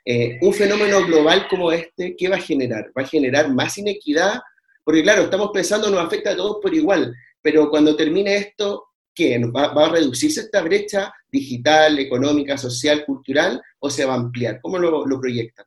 Eh, 0.09 0.39
un 0.41 0.55
fenómeno 0.55 1.05
global 1.05 1.49
como 1.51 1.73
este, 1.73 2.15
¿qué 2.17 2.29
va 2.29 2.37
a 2.37 2.41
generar? 2.41 2.93
¿Va 2.97 3.03
a 3.03 3.09
generar 3.09 3.53
más 3.53 3.77
inequidad? 3.77 4.41
Porque 4.85 5.03
claro, 5.03 5.23
estamos 5.23 5.51
pensando 5.53 5.91
nos 5.91 5.99
afecta 5.99 6.31
a 6.31 6.37
todos 6.37 6.59
por 6.63 6.73
igual, 6.73 7.13
pero 7.43 7.69
cuando 7.69 7.97
termine 7.97 8.37
esto, 8.37 8.91
¿qué? 9.13 9.37
¿Va, 9.47 9.65
a 9.65 9.89
reducirse 9.89 10.43
esta 10.43 10.63
brecha 10.63 11.13
digital, 11.29 11.99
económica, 11.99 12.57
social, 12.57 13.05
cultural 13.05 13.61
o 13.81 13.91
se 13.91 14.05
va 14.05 14.13
a 14.13 14.19
ampliar? 14.19 14.61
¿Cómo 14.63 14.79
lo, 14.79 15.21
proyectan? 15.21 15.67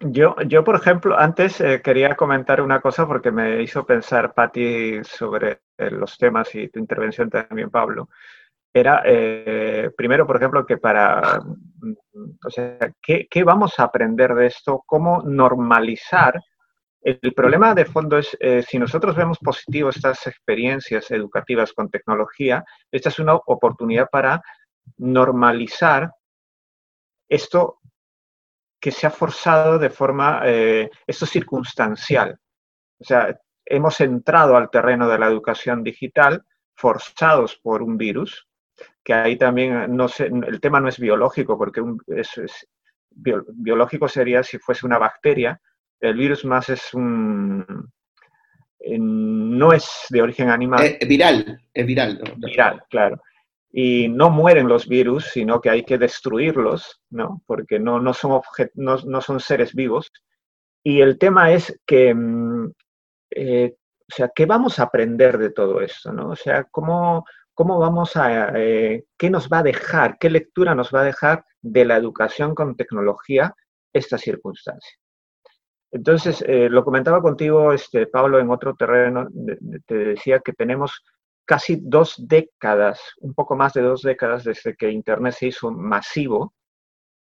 Yo, 0.00 0.36
yo, 0.46 0.62
por 0.62 0.76
ejemplo, 0.76 1.18
antes 1.18 1.60
eh, 1.60 1.80
quería 1.82 2.14
comentar 2.14 2.60
una 2.60 2.80
cosa 2.80 3.08
porque 3.08 3.32
me 3.32 3.60
hizo 3.60 3.84
pensar, 3.84 4.34
Patti, 4.34 5.02
sobre 5.02 5.62
los 5.90 6.16
temas 6.18 6.54
y 6.54 6.68
tu 6.68 6.78
intervención 6.78 7.30
también, 7.30 7.70
Pablo. 7.70 8.08
Era, 8.74 9.02
eh, 9.04 9.90
primero, 9.96 10.26
por 10.26 10.36
ejemplo, 10.36 10.64
que 10.64 10.78
para, 10.78 11.40
o 12.44 12.50
sea, 12.50 12.78
¿qué, 13.02 13.26
¿qué, 13.30 13.44
vamos 13.44 13.78
a 13.78 13.84
aprender 13.84 14.34
de 14.34 14.46
esto? 14.46 14.82
¿Cómo 14.86 15.22
normalizar 15.22 16.40
el 17.02 17.34
problema 17.34 17.74
de 17.74 17.84
fondo 17.84 18.16
es, 18.16 18.36
eh, 18.38 18.62
si 18.62 18.78
nosotros 18.78 19.16
vemos 19.16 19.38
positivo 19.38 19.90
estas 19.90 20.24
experiencias 20.28 21.10
educativas 21.10 21.72
con 21.72 21.90
tecnología, 21.90 22.64
esta 22.92 23.08
es 23.08 23.18
una 23.18 23.34
oportunidad 23.34 24.08
para 24.08 24.40
normalizar 24.98 26.12
esto 27.28 27.80
que 28.80 28.92
se 28.92 29.06
ha 29.06 29.10
forzado 29.10 29.80
de 29.80 29.90
forma, 29.90 30.42
eh, 30.44 30.90
circunstancial. 31.08 32.38
O 33.00 33.04
sea, 33.04 33.36
hemos 33.72 34.00
entrado 34.02 34.56
al 34.56 34.70
terreno 34.70 35.08
de 35.08 35.18
la 35.18 35.26
educación 35.26 35.82
digital 35.82 36.44
forzados 36.74 37.56
por 37.56 37.82
un 37.82 37.96
virus, 37.96 38.46
que 39.02 39.14
ahí 39.14 39.36
también 39.36 39.96
no 39.96 40.08
sé, 40.08 40.26
el 40.26 40.60
tema 40.60 40.78
no 40.78 40.88
es 40.88 40.98
biológico, 40.98 41.56
porque 41.56 41.80
un, 41.80 41.98
es, 42.06 42.68
biológico 43.10 44.08
sería 44.08 44.42
si 44.42 44.58
fuese 44.58 44.84
una 44.84 44.98
bacteria, 44.98 45.58
el 46.00 46.14
virus 46.14 46.44
más 46.44 46.68
es 46.68 46.92
un... 46.92 47.90
no 48.78 49.72
es 49.72 50.06
de 50.10 50.20
origen 50.20 50.50
animal. 50.50 50.84
Es 51.00 51.08
viral, 51.08 51.58
es 51.72 51.86
viral. 51.86 52.22
Viral, 52.36 52.82
claro. 52.90 53.22
Y 53.72 54.08
no 54.08 54.28
mueren 54.28 54.68
los 54.68 54.86
virus, 54.86 55.30
sino 55.32 55.62
que 55.62 55.70
hay 55.70 55.82
que 55.82 55.96
destruirlos, 55.96 57.00
¿no? 57.08 57.42
Porque 57.46 57.78
no, 57.78 58.00
no, 58.00 58.12
son, 58.12 58.42
no, 58.74 59.20
son 59.22 59.40
seres 59.40 59.74
vivos. 59.74 60.12
Y 60.84 61.00
el 61.00 61.16
tema 61.16 61.52
es 61.52 61.80
que, 61.86 62.12
mm, 62.12 62.72
eh, 63.36 63.76
o 64.00 64.14
sea, 64.14 64.30
¿qué 64.34 64.46
vamos 64.46 64.78
a 64.78 64.84
aprender 64.84 65.38
de 65.38 65.50
todo 65.50 65.80
esto, 65.80 66.12
no? 66.12 66.30
O 66.30 66.36
sea, 66.36 66.64
¿cómo, 66.64 67.24
cómo 67.54 67.78
vamos 67.78 68.16
a, 68.16 68.52
eh, 68.58 69.04
qué 69.16 69.30
nos 69.30 69.48
va 69.48 69.58
a 69.58 69.62
dejar, 69.62 70.18
qué 70.18 70.30
lectura 70.30 70.74
nos 70.74 70.90
va 70.92 71.00
a 71.00 71.04
dejar 71.04 71.44
de 71.60 71.84
la 71.84 71.96
educación 71.96 72.54
con 72.54 72.76
tecnología 72.76 73.54
esta 73.92 74.18
circunstancia? 74.18 74.98
Entonces, 75.90 76.42
eh, 76.46 76.68
lo 76.70 76.84
comentaba 76.84 77.20
contigo, 77.20 77.72
este, 77.72 78.06
Pablo, 78.06 78.38
en 78.38 78.50
otro 78.50 78.74
terreno, 78.74 79.28
te 79.86 79.94
decía 79.94 80.40
que 80.40 80.52
tenemos 80.54 81.02
casi 81.44 81.78
dos 81.82 82.14
décadas, 82.18 83.00
un 83.18 83.34
poco 83.34 83.56
más 83.56 83.74
de 83.74 83.82
dos 83.82 84.02
décadas 84.02 84.44
desde 84.44 84.74
que 84.74 84.90
Internet 84.90 85.34
se 85.34 85.48
hizo 85.48 85.70
masivo, 85.70 86.54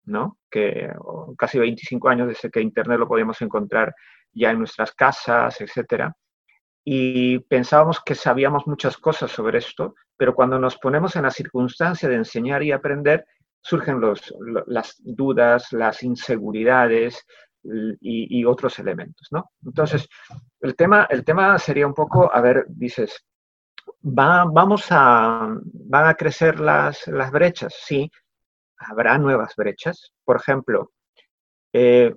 ¿no? 0.05 0.38
Que 0.49 0.89
casi 1.38 1.59
25 1.59 2.09
años 2.09 2.28
desde 2.30 2.49
que 2.49 2.62
Internet 2.62 2.99
lo 2.99 3.07
podíamos 3.07 3.41
encontrar 3.41 3.93
ya 4.34 4.52
en 4.52 4.60
nuestras 4.60 4.94
casas, 4.94 5.60
etcétera. 5.62 6.16
Y 6.84 7.40
pensábamos 7.40 8.02
que 8.04 8.16
sabíamos 8.16 8.66
muchas 8.66 8.98
cosas 8.98 9.32
sobre 9.32 9.60
esto, 9.60 9.96
pero 10.18 10.34
cuando 10.34 10.58
nos 10.58 10.78
ponemos 10.78 11.16
en 11.16 11.24
la 11.24 11.32
circunstancia 11.32 12.10
de 12.10 12.16
enseñar 12.16 12.64
y 12.64 12.72
aprender, 12.72 13.26
surgen 13.62 14.02
las 14.66 14.96
dudas, 15.04 15.72
las 15.72 16.02
inseguridades, 16.02 17.24
y, 17.64 18.46
otros 18.46 18.80
elementos, 18.80 19.28
¿no? 19.32 19.52
Entonces, 19.66 20.08
el 20.62 20.76
tema, 20.76 21.08
el 21.10 21.24
tema 21.24 21.58
sería 21.60 21.88
un 21.88 21.94
poco, 21.94 22.34
a 22.34 22.42
ver, 22.42 22.66
dices, 22.68 23.26
va, 24.04 24.46
vamos 24.46 24.88
a, 24.90 25.56
¿van 25.64 26.08
a 26.08 26.16
crecer 26.16 26.60
las, 26.60 27.08
las 27.08 27.32
brechas? 27.32 27.76
Sí, 27.86 28.12
habrá 28.78 29.18
nuevas 29.18 29.56
brechas. 29.56 30.12
Por 30.24 30.38
ejemplo, 30.38 30.92
eh, 31.74 32.14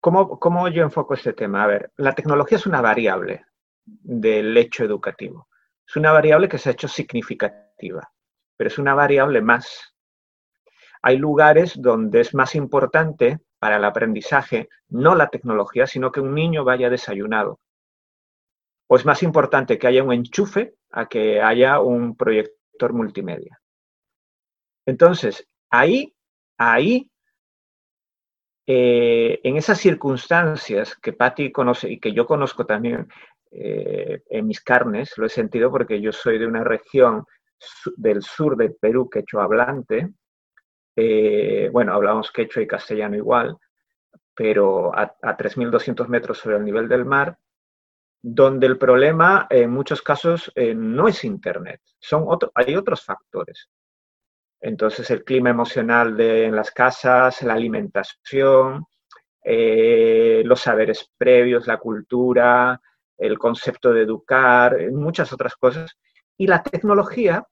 ¿cómo, 0.00 0.38
¿cómo 0.38 0.68
yo 0.68 0.82
enfoco 0.82 1.14
este 1.14 1.32
tema? 1.32 1.64
A 1.64 1.66
ver, 1.66 1.92
la 1.96 2.14
tecnología 2.14 2.58
es 2.58 2.66
una 2.66 2.80
variable 2.80 3.46
del 3.84 4.56
hecho 4.56 4.84
educativo. 4.84 5.48
Es 5.86 5.96
una 5.96 6.12
variable 6.12 6.48
que 6.48 6.58
se 6.58 6.68
ha 6.68 6.72
hecho 6.72 6.88
significativa, 6.88 8.10
pero 8.56 8.68
es 8.68 8.78
una 8.78 8.94
variable 8.94 9.40
más. 9.40 9.94
Hay 11.02 11.16
lugares 11.16 11.80
donde 11.80 12.20
es 12.20 12.34
más 12.34 12.54
importante 12.54 13.38
para 13.58 13.76
el 13.76 13.84
aprendizaje 13.84 14.68
no 14.88 15.14
la 15.14 15.28
tecnología, 15.28 15.86
sino 15.86 16.12
que 16.12 16.20
un 16.20 16.34
niño 16.34 16.64
vaya 16.64 16.90
desayunado. 16.90 17.60
O 18.88 18.96
es 18.96 19.04
más 19.04 19.22
importante 19.22 19.78
que 19.78 19.86
haya 19.86 20.02
un 20.02 20.12
enchufe 20.12 20.74
a 20.90 21.06
que 21.06 21.40
haya 21.40 21.80
un 21.80 22.16
proyector 22.16 22.92
multimedia. 22.92 23.60
Entonces, 24.86 25.46
ahí, 25.70 26.14
ahí, 26.56 27.10
eh, 28.70 29.40
en 29.44 29.56
esas 29.56 29.78
circunstancias 29.78 30.94
que 31.00 31.14
Patti 31.14 31.50
conoce 31.50 31.90
y 31.90 31.98
que 31.98 32.12
yo 32.12 32.26
conozco 32.26 32.66
también 32.66 33.08
eh, 33.50 34.20
en 34.28 34.46
mis 34.46 34.60
carnes, 34.60 35.16
lo 35.16 35.24
he 35.24 35.30
sentido 35.30 35.70
porque 35.70 36.02
yo 36.02 36.12
soy 36.12 36.38
de 36.38 36.46
una 36.46 36.62
región 36.62 37.24
del 37.96 38.20
sur 38.20 38.58
del 38.58 38.74
Perú 38.74 39.08
quechua 39.08 39.44
hablante, 39.44 40.10
eh, 40.94 41.70
bueno, 41.72 41.94
hablamos 41.94 42.30
quechua 42.30 42.60
y 42.60 42.66
castellano 42.66 43.16
igual, 43.16 43.56
pero 44.34 44.94
a, 44.94 45.16
3.200 45.16 46.06
metros 46.08 46.36
sobre 46.36 46.58
el 46.58 46.64
nivel 46.66 46.88
del 46.88 47.06
mar, 47.06 47.38
donde 48.20 48.66
el 48.66 48.76
problema 48.76 49.46
en 49.48 49.70
muchos 49.70 50.02
casos 50.02 50.52
no 50.76 51.08
es 51.08 51.24
Internet, 51.24 51.80
son 51.98 52.26
hay 52.54 52.76
otros 52.76 53.02
factores. 53.02 53.70
Entonces, 54.60 55.10
el 55.10 55.24
clima 55.24 55.50
emocional 55.50 56.16
de, 56.16 56.46
en 56.46 56.56
las 56.56 56.70
casas, 56.70 57.42
la 57.42 57.54
alimentación, 57.54 58.86
eh, 59.42 60.42
los 60.44 60.60
saberes 60.60 61.10
previos, 61.16 61.66
la 61.66 61.78
cultura, 61.78 62.80
el 63.16 63.38
concepto 63.38 63.92
de 63.92 64.02
educar, 64.02 64.76
muchas 64.90 65.32
otras 65.32 65.54
cosas. 65.56 65.96
Y 66.36 66.46
la 66.46 66.62
tecnología, 66.62 67.46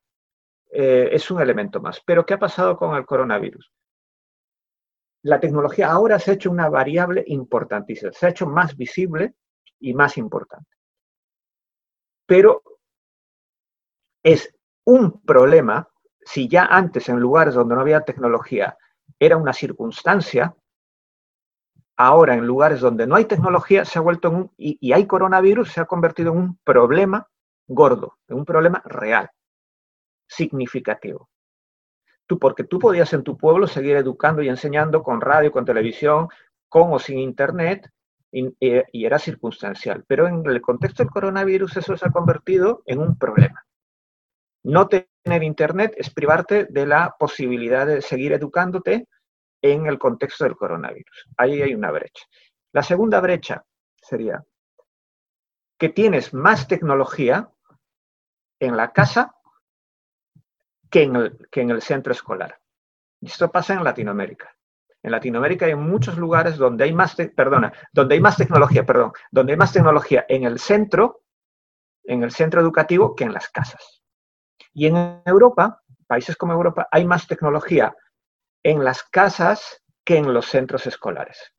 eh, 0.70 1.08
es 1.12 1.30
un 1.30 1.40
elemento 1.40 1.80
más. 1.80 2.02
Pero 2.04 2.26
¿qué 2.26 2.34
ha 2.34 2.38
pasado 2.38 2.76
con 2.76 2.96
el 2.96 3.06
coronavirus? 3.06 3.72
La 5.22 5.40
tecnología 5.40 5.90
ahora 5.90 6.18
se 6.18 6.30
ha 6.30 6.34
hecho 6.34 6.50
una 6.50 6.68
variable 6.68 7.24
importantísima, 7.26 8.12
se 8.12 8.26
ha 8.26 8.30
hecho 8.30 8.46
más 8.46 8.76
visible 8.76 9.34
y 9.80 9.94
más 9.94 10.18
importante. 10.18 10.70
Pero 12.26 12.62
es 14.22 14.54
un 14.84 15.20
problema 15.22 15.88
si 16.26 16.48
ya 16.48 16.64
antes 16.64 17.08
en 17.08 17.20
lugares 17.20 17.54
donde 17.54 17.76
no 17.76 17.80
había 17.80 18.00
tecnología 18.00 18.76
era 19.18 19.36
una 19.36 19.52
circunstancia, 19.52 20.56
ahora 21.96 22.34
en 22.34 22.44
lugares 22.44 22.80
donde 22.80 23.06
no 23.06 23.14
hay 23.14 23.26
tecnología 23.26 23.84
se 23.84 24.00
ha 24.00 24.02
vuelto 24.02 24.52
y, 24.58 24.92
hay 24.92 25.06
coronavirus, 25.06 25.70
se 25.70 25.80
ha 25.80 25.84
convertido 25.84 26.32
en 26.32 26.38
un 26.38 26.58
problema 26.64 27.28
gordo, 27.68 28.18
en 28.26 28.38
un 28.38 28.44
problema 28.44 28.82
real, 28.84 29.30
significativo. 30.26 31.30
Tú, 32.26 32.40
porque 32.40 32.64
tú 32.64 32.80
podías 32.80 33.12
en 33.12 33.22
tu 33.22 33.38
pueblo 33.38 33.68
seguir 33.68 33.94
educando 33.94 34.42
y 34.42 34.48
enseñando 34.48 35.04
con 35.04 35.20
radio, 35.20 35.52
con 35.52 35.64
televisión, 35.64 36.28
con 36.68 36.92
o 36.92 36.98
sin 36.98 37.20
internet, 37.20 37.88
y, 38.32 38.52
y, 38.58 39.06
era 39.06 39.20
circunstancial. 39.20 40.04
Pero 40.08 40.26
en 40.26 40.44
el 40.44 40.60
contexto 40.60 41.04
del 41.04 41.10
coronavirus 41.10 41.76
eso 41.76 41.96
se 41.96 42.04
ha 42.04 42.10
convertido 42.10 42.82
en 42.84 42.98
un 42.98 43.16
problema. 43.16 43.64
No 44.64 44.88
tener 45.26 45.42
internet 45.42 45.92
es 45.96 46.08
privarte 46.08 46.66
de 46.70 46.86
la 46.86 47.16
posibilidad 47.18 47.84
de 47.84 48.00
seguir 48.00 48.32
educándote 48.32 49.08
en 49.60 49.86
el 49.86 49.98
contexto 49.98 50.44
del 50.44 50.54
coronavirus. 50.54 51.26
Ahí 51.36 51.60
hay 51.60 51.74
una 51.74 51.90
brecha. 51.90 52.24
La 52.72 52.84
segunda 52.84 53.20
brecha 53.20 53.64
sería 54.00 54.44
que 55.76 55.88
tienes 55.88 56.32
más 56.32 56.68
tecnología 56.68 57.50
en 58.60 58.76
la 58.76 58.92
casa 58.92 59.34
que 60.88 61.02
en 61.02 61.16
el, 61.16 61.48
que 61.50 61.62
en 61.62 61.70
el 61.70 61.82
centro 61.82 62.12
escolar. 62.12 62.60
Esto 63.20 63.50
pasa 63.50 63.74
en 63.74 63.82
Latinoamérica. 63.82 64.54
En 65.02 65.10
Latinoamérica 65.10 65.66
hay 65.66 65.74
muchos 65.74 66.16
lugares 66.16 66.56
donde 66.56 66.84
hay 66.84 66.92
más, 66.92 67.16
perdona, 67.34 67.72
donde 67.92 68.14
hay 68.14 68.20
más 68.20 68.36
tecnología, 68.36 68.86
perdón, 68.86 69.10
donde 69.32 69.54
hay 69.54 69.58
más 69.58 69.72
tecnología 69.72 70.24
en 70.28 70.44
el 70.44 70.60
centro, 70.60 71.22
en 72.04 72.22
el 72.22 72.30
centro 72.30 72.60
educativo 72.60 73.16
que 73.16 73.24
en 73.24 73.32
las 73.32 73.48
casas. 73.48 73.95
Y 74.72 74.86
en 74.86 75.22
Europa, 75.24 75.82
países 76.06 76.36
como 76.36 76.52
Europa, 76.52 76.88
hay 76.90 77.04
más 77.04 77.26
tecnología 77.26 77.94
en 78.62 78.84
las 78.84 79.02
casas 79.04 79.82
que 80.04 80.16
en 80.16 80.32
los 80.32 80.46
centros 80.46 80.86
escolares. 80.86 81.52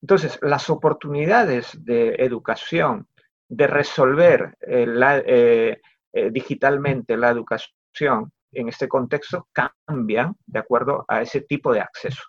Entonces, 0.00 0.38
las 0.42 0.70
oportunidades 0.70 1.72
de 1.84 2.14
educación, 2.18 3.08
de 3.48 3.66
resolver 3.66 4.56
eh, 4.60 4.86
eh, 5.26 5.80
eh, 6.12 6.30
digitalmente 6.30 7.16
la 7.16 7.30
educación 7.30 8.32
en 8.52 8.68
este 8.68 8.88
contexto 8.88 9.48
cambian 9.52 10.36
de 10.46 10.58
acuerdo 10.58 11.04
a 11.08 11.22
ese 11.22 11.40
tipo 11.42 11.72
de 11.72 11.80
acceso. 11.80 12.22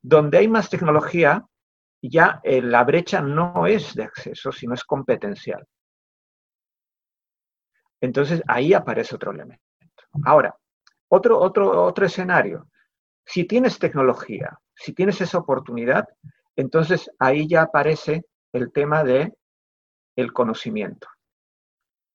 Donde 0.00 0.38
hay 0.38 0.48
más 0.48 0.70
tecnología, 0.70 1.44
ya 2.02 2.40
la 2.44 2.84
brecha 2.84 3.20
no 3.20 3.66
es 3.66 3.94
de 3.94 4.04
acceso, 4.04 4.52
sino 4.52 4.74
es 4.74 4.84
competencial. 4.84 5.66
Entonces 8.04 8.42
ahí 8.46 8.74
aparece 8.74 9.14
otro 9.14 9.32
elemento. 9.32 9.64
Ahora, 10.24 10.54
otro, 11.08 11.38
otro, 11.40 11.84
otro 11.84 12.04
escenario. 12.04 12.68
Si 13.24 13.44
tienes 13.44 13.78
tecnología, 13.78 14.58
si 14.74 14.92
tienes 14.92 15.22
esa 15.22 15.38
oportunidad, 15.38 16.06
entonces 16.54 17.10
ahí 17.18 17.48
ya 17.48 17.62
aparece 17.62 18.26
el 18.52 18.72
tema 18.72 19.04
de 19.04 19.32
el 20.16 20.34
conocimiento. 20.34 21.08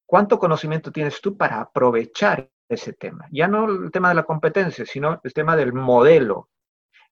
¿Cuánto 0.06 0.38
conocimiento 0.38 0.92
tienes 0.92 1.20
tú 1.22 1.36
para 1.36 1.60
aprovechar 1.60 2.48
ese 2.70 2.94
tema? 2.94 3.28
Ya 3.32 3.48
no 3.48 3.66
el 3.66 3.92
tema 3.92 4.10
de 4.10 4.16
la 4.16 4.24
competencia, 4.24 4.86
sino 4.86 5.20
el 5.24 5.34
tema 5.34 5.56
del 5.56 5.74
modelo, 5.74 6.50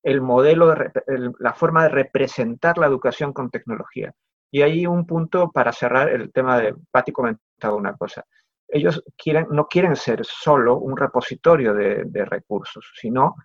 el 0.03 0.21
modelo, 0.21 0.67
de, 0.67 0.91
la 1.39 1.53
forma 1.53 1.83
de 1.83 1.89
representar 1.89 2.77
la 2.77 2.85
educación 2.85 3.33
con 3.33 3.49
tecnología. 3.49 4.13
Y 4.51 4.61
ahí 4.61 4.85
un 4.85 5.07
punto 5.07 5.51
para 5.51 5.73
cerrar 5.73 6.09
el 6.09 6.31
tema 6.31 6.59
de, 6.59 6.75
Patti 6.91 7.11
comentaba 7.11 7.75
una 7.75 7.97
cosa, 7.97 8.23
ellos 8.67 9.03
quieren, 9.17 9.47
no 9.51 9.67
quieren 9.67 9.95
ser 9.95 10.25
solo 10.25 10.77
un 10.77 10.97
repositorio 10.97 11.73
de, 11.73 12.25
recursos, 12.25 12.91
sino 12.99 13.35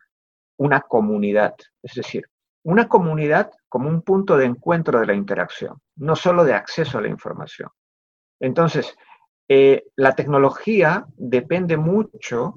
una 0.59 0.81
comunidad, 0.81 1.55
es 1.83 1.95
decir, 1.95 2.25
una 2.65 2.89
comunidad 2.89 3.51
como 3.69 3.89
un 3.89 4.03
punto 4.03 4.37
de 4.37 4.47
encuentro 4.47 5.01
de 5.01 5.07
la 5.07 5.15
interacción, 5.15 5.79
no 5.97 6.17
solo 6.17 6.45
de 6.45 6.55
acceso 6.55 6.99
a 6.99 7.01
la 7.01 7.09
información. 7.09 7.71
Entonces, 8.41 8.97
eh, 9.49 9.85
la 9.97 10.15
tecnología 10.15 11.05
depende 11.17 11.77
mucho, 11.77 12.55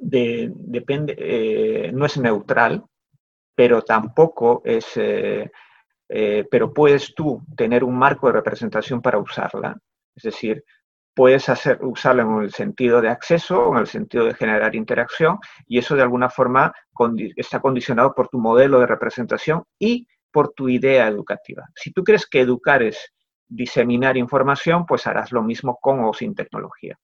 de, 0.00 0.50
depende, 0.54 1.14
eh, 1.18 1.92
no 1.92 2.06
es 2.06 2.18
neutral, 2.18 2.84
pero 3.54 3.82
tampoco 3.82 4.62
es, 4.64 4.96
eh, 4.96 5.50
pero 6.08 6.72
puedes 6.72 7.14
tú 7.14 7.42
tener 7.56 7.82
un 7.82 7.96
marco 7.96 8.28
de 8.28 8.34
representación 8.34 9.02
para 9.02 9.18
usarla. 9.18 9.76
Es 10.14 10.22
decir, 10.22 10.64
puedes 11.18 11.48
hacer, 11.48 11.80
usarla 11.82 12.22
en 12.22 12.42
el 12.42 12.52
sentido 12.52 13.00
de 13.00 13.08
acceso 13.08 13.72
en 13.72 13.78
el 13.78 13.88
sentido 13.88 14.24
de 14.24 14.34
generar 14.34 14.76
interacción 14.76 15.40
y 15.66 15.78
eso 15.78 15.96
de 15.96 16.02
alguna 16.02 16.30
forma 16.30 16.72
está 17.34 17.58
condicionado 17.58 18.14
por 18.14 18.28
tu 18.28 18.38
modelo 18.38 18.78
de 18.78 18.86
representación 18.86 19.64
y 19.80 20.06
por 20.30 20.52
tu 20.52 20.68
idea 20.68 21.08
educativa. 21.08 21.64
Si 21.74 21.90
tú 21.90 22.04
crees 22.04 22.24
que 22.24 22.42
educar 22.42 22.84
es 22.84 23.12
diseminar 23.48 24.16
información, 24.16 24.86
pues 24.86 25.08
harás 25.08 25.32
lo 25.32 25.42
mismo 25.42 25.80
con 25.82 26.04
o 26.04 26.14
sin 26.14 26.36
tecnología. 26.36 26.96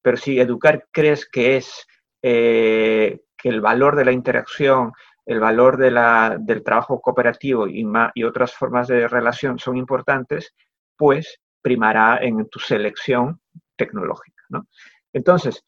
Pero 0.00 0.16
si 0.16 0.40
educar 0.40 0.86
crees 0.90 1.28
que 1.28 1.58
es 1.58 1.86
eh, 2.22 3.20
que 3.36 3.50
el 3.50 3.60
valor 3.60 3.94
de 3.94 4.06
la 4.06 4.12
interacción, 4.12 4.92
el 5.26 5.40
valor 5.40 5.76
del 5.76 6.62
trabajo 6.64 6.98
cooperativo 6.98 7.66
y 7.68 8.24
otras 8.24 8.54
formas 8.54 8.88
de 8.88 9.06
relación 9.06 9.58
son 9.58 9.76
importantes, 9.76 10.54
pues 10.96 11.42
primará 11.64 12.18
en 12.20 12.46
tu 12.50 12.58
selección 12.58 13.40
tecnológica. 13.74 14.42
¿no? 14.50 14.66
Entonces, 15.14 15.64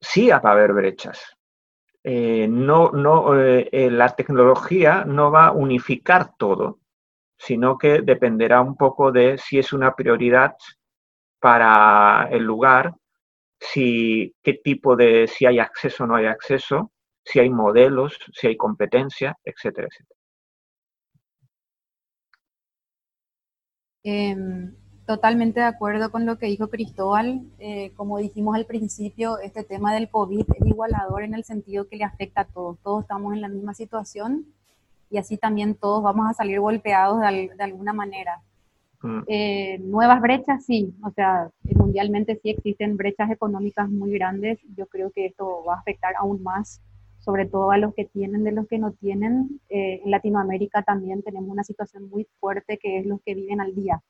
sí 0.00 0.28
va 0.28 0.40
a 0.42 0.50
haber 0.50 0.72
brechas. 0.72 1.20
Eh, 2.02 2.48
no, 2.48 2.90
no, 2.90 3.40
eh, 3.40 3.68
eh, 3.70 3.90
la 3.90 4.14
tecnología 4.14 5.04
no 5.04 5.30
va 5.30 5.46
a 5.46 5.52
unificar 5.52 6.36
todo, 6.36 6.80
sino 7.38 7.78
que 7.78 8.02
dependerá 8.02 8.60
un 8.60 8.76
poco 8.76 9.12
de 9.12 9.38
si 9.38 9.58
es 9.58 9.72
una 9.72 9.94
prioridad 9.94 10.56
para 11.38 12.28
el 12.30 12.42
lugar, 12.42 12.94
si 13.60 14.34
qué 14.42 14.54
tipo 14.54 14.96
de, 14.96 15.28
si 15.28 15.46
hay 15.46 15.60
acceso 15.60 16.04
o 16.04 16.06
no 16.08 16.16
hay 16.16 16.26
acceso, 16.26 16.92
si 17.24 17.38
hay 17.38 17.50
modelos, 17.50 18.18
si 18.32 18.48
hay 18.48 18.56
competencia, 18.56 19.38
etcétera, 19.44 19.88
etcétera. 19.88 20.20
Eh, 24.06 24.83
totalmente 25.06 25.60
de 25.60 25.66
acuerdo 25.66 26.10
con 26.10 26.26
lo 26.26 26.38
que 26.38 26.46
dijo 26.46 26.68
Cristóbal. 26.68 27.42
Eh, 27.58 27.92
como 27.96 28.18
dijimos 28.18 28.56
al 28.56 28.66
principio, 28.66 29.38
este 29.38 29.62
tema 29.64 29.94
del 29.94 30.08
COVID 30.08 30.46
es 30.54 30.66
igualador 30.66 31.22
en 31.22 31.34
el 31.34 31.44
sentido 31.44 31.88
que 31.88 31.96
le 31.96 32.04
afecta 32.04 32.42
a 32.42 32.46
todos. 32.46 32.78
Todos 32.82 33.02
estamos 33.02 33.34
en 33.34 33.40
la 33.40 33.48
misma 33.48 33.74
situación 33.74 34.46
y 35.10 35.18
así 35.18 35.36
también 35.36 35.74
todos 35.74 36.02
vamos 36.02 36.28
a 36.28 36.34
salir 36.34 36.60
golpeados 36.60 37.20
de, 37.20 37.50
de 37.56 37.64
alguna 37.64 37.92
manera. 37.92 38.42
Mm. 39.04 39.22
Eh, 39.26 39.78
nuevas 39.80 40.20
brechas, 40.22 40.64
sí, 40.64 40.94
o 41.04 41.10
sea, 41.10 41.50
mundialmente 41.76 42.40
sí 42.42 42.48
existen 42.48 42.96
brechas 42.96 43.30
económicas 43.30 43.88
muy 43.90 44.12
grandes. 44.12 44.58
Yo 44.76 44.86
creo 44.86 45.10
que 45.10 45.26
esto 45.26 45.62
va 45.68 45.74
a 45.74 45.78
afectar 45.80 46.14
aún 46.18 46.42
más, 46.42 46.80
sobre 47.20 47.46
todo 47.46 47.70
a 47.70 47.76
los 47.76 47.94
que 47.94 48.06
tienen 48.06 48.44
de 48.44 48.52
los 48.52 48.66
que 48.66 48.78
no 48.78 48.92
tienen. 48.92 49.60
Eh, 49.68 50.00
en 50.02 50.10
Latinoamérica 50.10 50.82
también 50.82 51.22
tenemos 51.22 51.50
una 51.50 51.64
situación 51.64 52.08
muy 52.08 52.26
fuerte 52.40 52.78
que 52.78 52.98
es 52.98 53.06
los 53.06 53.20
que 53.20 53.34
viven 53.34 53.60
al 53.60 53.74
día. 53.74 54.02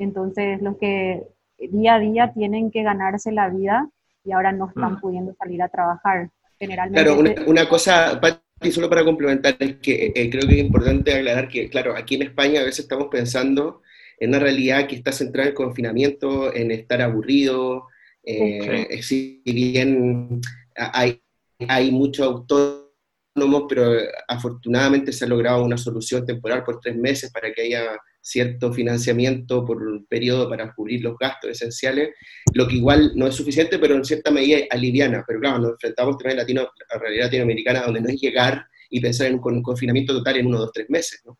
Entonces, 0.00 0.62
los 0.62 0.78
que 0.78 1.22
día 1.58 1.96
a 1.96 2.00
día 2.00 2.32
tienen 2.32 2.70
que 2.70 2.82
ganarse 2.82 3.32
la 3.32 3.50
vida 3.50 3.88
y 4.24 4.32
ahora 4.32 4.50
no 4.50 4.68
están 4.68 4.94
mm. 4.94 5.00
pudiendo 5.00 5.34
salir 5.34 5.62
a 5.62 5.68
trabajar. 5.68 6.30
Generalmente. 6.58 7.02
Claro, 7.02 7.20
una, 7.20 7.34
una 7.46 7.68
cosa, 7.68 8.20
y 8.62 8.70
solo 8.70 8.88
para 8.88 9.04
complementar, 9.04 9.56
es 9.58 9.76
que 9.76 10.12
eh, 10.14 10.30
creo 10.30 10.46
que 10.46 10.54
es 10.54 10.64
importante 10.64 11.14
aclarar 11.14 11.48
que, 11.48 11.68
claro, 11.68 11.96
aquí 11.96 12.16
en 12.16 12.22
España 12.22 12.60
a 12.60 12.64
veces 12.64 12.80
estamos 12.80 13.08
pensando 13.10 13.82
en 14.18 14.30
una 14.30 14.38
realidad 14.38 14.86
que 14.86 14.96
está 14.96 15.12
centrada 15.12 15.48
en 15.48 15.52
el 15.52 15.56
confinamiento, 15.56 16.54
en 16.54 16.70
estar 16.70 17.00
aburrido, 17.00 17.86
eh, 18.22 19.00
sí. 19.02 19.42
si 19.44 19.52
bien 19.52 20.40
hay, 20.76 21.22
hay 21.66 21.90
muchos 21.90 22.26
autónomos, 22.26 23.64
pero 23.66 23.92
afortunadamente 24.28 25.12
se 25.12 25.24
ha 25.24 25.28
logrado 25.28 25.64
una 25.64 25.78
solución 25.78 26.26
temporal 26.26 26.62
por 26.62 26.80
tres 26.80 26.96
meses 26.96 27.30
para 27.32 27.50
que 27.52 27.62
haya 27.62 27.98
cierto 28.20 28.72
financiamiento 28.72 29.64
por 29.64 29.82
un 29.82 30.06
periodo 30.06 30.48
para 30.48 30.72
cubrir 30.74 31.02
los 31.02 31.16
gastos 31.18 31.50
esenciales, 31.50 32.10
lo 32.54 32.68
que 32.68 32.76
igual 32.76 33.12
no 33.14 33.26
es 33.26 33.34
suficiente, 33.34 33.78
pero 33.78 33.94
en 33.94 34.04
cierta 34.04 34.30
medida 34.30 34.58
aliviana. 34.70 35.24
Pero 35.26 35.40
claro, 35.40 35.58
nos 35.58 35.72
enfrentamos 35.72 36.18
también 36.18 36.40
a, 36.58 36.62
la 36.62 37.00
realidad 37.00 37.24
latinoamericana 37.26 37.82
donde 37.82 38.00
no 38.00 38.08
es 38.08 38.20
llegar 38.20 38.64
y 38.90 39.00
pensar 39.00 39.28
en 39.28 39.40
un, 39.42 39.62
confinamiento 39.62 40.12
total 40.12 40.36
en 40.36 40.46
uno, 40.46 40.58
dos, 40.58 40.72
tres 40.72 40.90
meses. 40.90 41.22
¿no? 41.24 41.38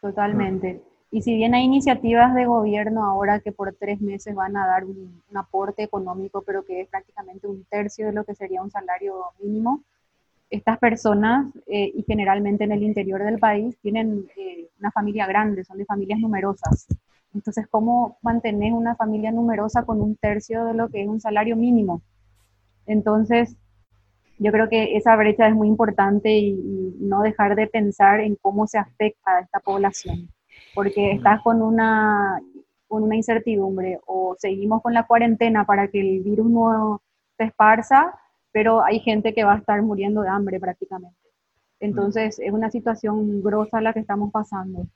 Totalmente. 0.00 0.80
Y 1.10 1.22
si 1.22 1.34
bien 1.34 1.54
hay 1.54 1.64
iniciativas 1.64 2.34
de 2.34 2.46
gobierno 2.46 3.04
ahora 3.04 3.40
que 3.40 3.52
por 3.52 3.74
tres 3.74 4.00
meses 4.00 4.34
van 4.34 4.56
a 4.56 4.66
dar 4.66 4.84
un, 4.84 5.22
un 5.28 5.36
aporte 5.36 5.82
económico, 5.82 6.42
pero 6.42 6.64
que 6.64 6.82
es 6.82 6.88
prácticamente 6.88 7.46
un 7.46 7.64
tercio 7.64 8.06
de 8.06 8.12
lo 8.12 8.24
que 8.24 8.34
sería 8.34 8.62
un 8.62 8.70
salario 8.70 9.14
mínimo, 9.40 9.84
estas 10.50 10.78
personas, 10.78 11.52
eh, 11.66 11.90
y 11.94 12.04
generalmente 12.04 12.64
en 12.64 12.72
el 12.72 12.82
interior 12.82 13.22
del 13.22 13.38
país, 13.38 13.76
tienen 13.82 14.26
eh, 14.36 14.68
una 14.78 14.90
familia 14.92 15.26
grande, 15.26 15.64
son 15.64 15.78
de 15.78 15.84
familias 15.84 16.20
numerosas. 16.20 16.86
Entonces, 17.34 17.66
¿cómo 17.68 18.18
mantener 18.22 18.72
una 18.72 18.96
familia 18.96 19.32
numerosa 19.32 19.84
con 19.84 20.00
un 20.00 20.16
tercio 20.16 20.64
de 20.64 20.74
lo 20.74 20.88
que 20.88 21.02
es 21.02 21.08
un 21.08 21.20
salario 21.20 21.56
mínimo? 21.56 22.00
Entonces, 22.86 23.56
yo 24.38 24.52
creo 24.52 24.68
que 24.68 24.96
esa 24.96 25.16
brecha 25.16 25.48
es 25.48 25.54
muy 25.54 25.68
importante 25.68 26.30
y, 26.30 26.94
no 26.98 27.22
dejar 27.22 27.54
de 27.54 27.66
pensar 27.66 28.20
en 28.20 28.36
cómo 28.36 28.66
se 28.66 28.78
afecta 28.78 29.36
a 29.36 29.40
esta 29.40 29.60
población, 29.60 30.28
porque 30.74 31.12
estás 31.12 31.40
con 31.42 31.62
una, 31.62 32.40
con 32.88 33.04
una 33.04 33.16
incertidumbre 33.16 34.00
o 34.06 34.34
seguimos 34.38 34.82
con 34.82 34.92
la 34.92 35.06
cuarentena 35.06 35.64
para 35.64 35.88
que 35.88 36.00
el 36.00 36.22
virus 36.22 36.50
no 36.50 37.02
se 37.36 37.44
esparza, 37.44 38.18
pero 38.56 38.82
hay 38.82 39.00
gente 39.00 39.34
que 39.34 39.44
va 39.44 39.52
a 39.52 39.58
estar 39.58 39.82
muriendo 39.82 40.22
de 40.22 40.30
hambre 40.30 40.58
prácticamente. 40.58 41.20
Entonces 41.78 42.38
es 42.38 42.50
una 42.50 42.70
situación 42.70 43.42
grosa 43.42 43.82
la 43.82 43.92
que 43.92 44.00
estamos 44.00 44.32
pasando. 44.32 44.86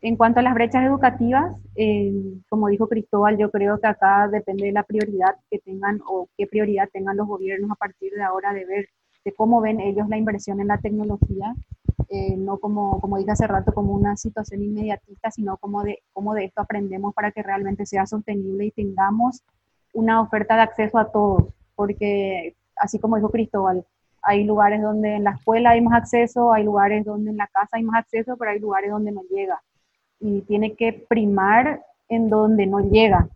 En 0.00 0.16
cuanto 0.16 0.38
a 0.38 0.44
las 0.44 0.54
brechas 0.54 0.84
educativas, 0.84 1.56
eh, 1.74 2.12
como 2.48 2.68
dijo 2.68 2.86
Cristóbal, 2.86 3.36
yo 3.36 3.50
creo 3.50 3.80
que 3.80 3.88
acá 3.88 4.28
depende 4.28 4.66
de 4.66 4.72
la 4.72 4.84
prioridad 4.84 5.34
que 5.50 5.58
tengan 5.58 6.00
o 6.06 6.28
qué 6.38 6.46
prioridad 6.46 6.88
tengan 6.92 7.16
los 7.16 7.26
gobiernos 7.26 7.72
a 7.72 7.74
partir 7.74 8.12
de 8.12 8.22
ahora 8.22 8.52
de 8.52 8.64
ver 8.64 8.88
de 9.24 9.34
cómo 9.34 9.60
ven 9.60 9.80
ellos 9.80 10.08
la 10.08 10.16
inversión 10.16 10.60
en 10.60 10.68
la 10.68 10.78
tecnología, 10.78 11.52
eh, 12.10 12.36
no 12.36 12.58
como, 12.58 13.00
como 13.00 13.18
dije 13.18 13.32
hace 13.32 13.48
rato, 13.48 13.74
como 13.74 13.92
una 13.92 14.16
situación 14.16 14.62
inmediatista, 14.62 15.32
sino 15.32 15.56
como 15.56 15.82
de 15.82 15.98
cómo 16.12 16.32
de 16.34 16.44
esto 16.44 16.60
aprendemos 16.60 17.12
para 17.12 17.32
que 17.32 17.42
realmente 17.42 17.86
sea 17.86 18.06
sostenible 18.06 18.66
y 18.66 18.70
tengamos 18.70 19.42
una 19.92 20.20
oferta 20.20 20.54
de 20.54 20.62
acceso 20.62 20.96
a 20.96 21.10
todos, 21.10 21.52
porque 21.74 22.54
así 22.80 22.98
como 22.98 23.16
dijo 23.16 23.30
Cristóbal, 23.30 23.84
hay 24.22 24.44
lugares 24.44 24.82
donde 24.82 25.14
en 25.16 25.24
la 25.24 25.32
escuela 25.32 25.70
hay 25.70 25.80
más 25.80 25.94
acceso, 25.94 26.52
hay 26.52 26.64
lugares 26.64 27.04
donde 27.04 27.30
en 27.30 27.36
la 27.36 27.46
casa 27.46 27.76
hay 27.76 27.82
más 27.82 28.00
acceso, 28.00 28.36
pero 28.36 28.50
hay 28.50 28.58
lugares 28.58 28.90
donde 28.90 29.12
no 29.12 29.22
llega 29.30 29.60
y 30.20 30.42
tiene 30.42 30.74
que 30.74 30.92
primar 31.08 31.82
en 32.08 32.28
donde 32.28 32.66
no 32.66 32.80
llega, 32.80 33.28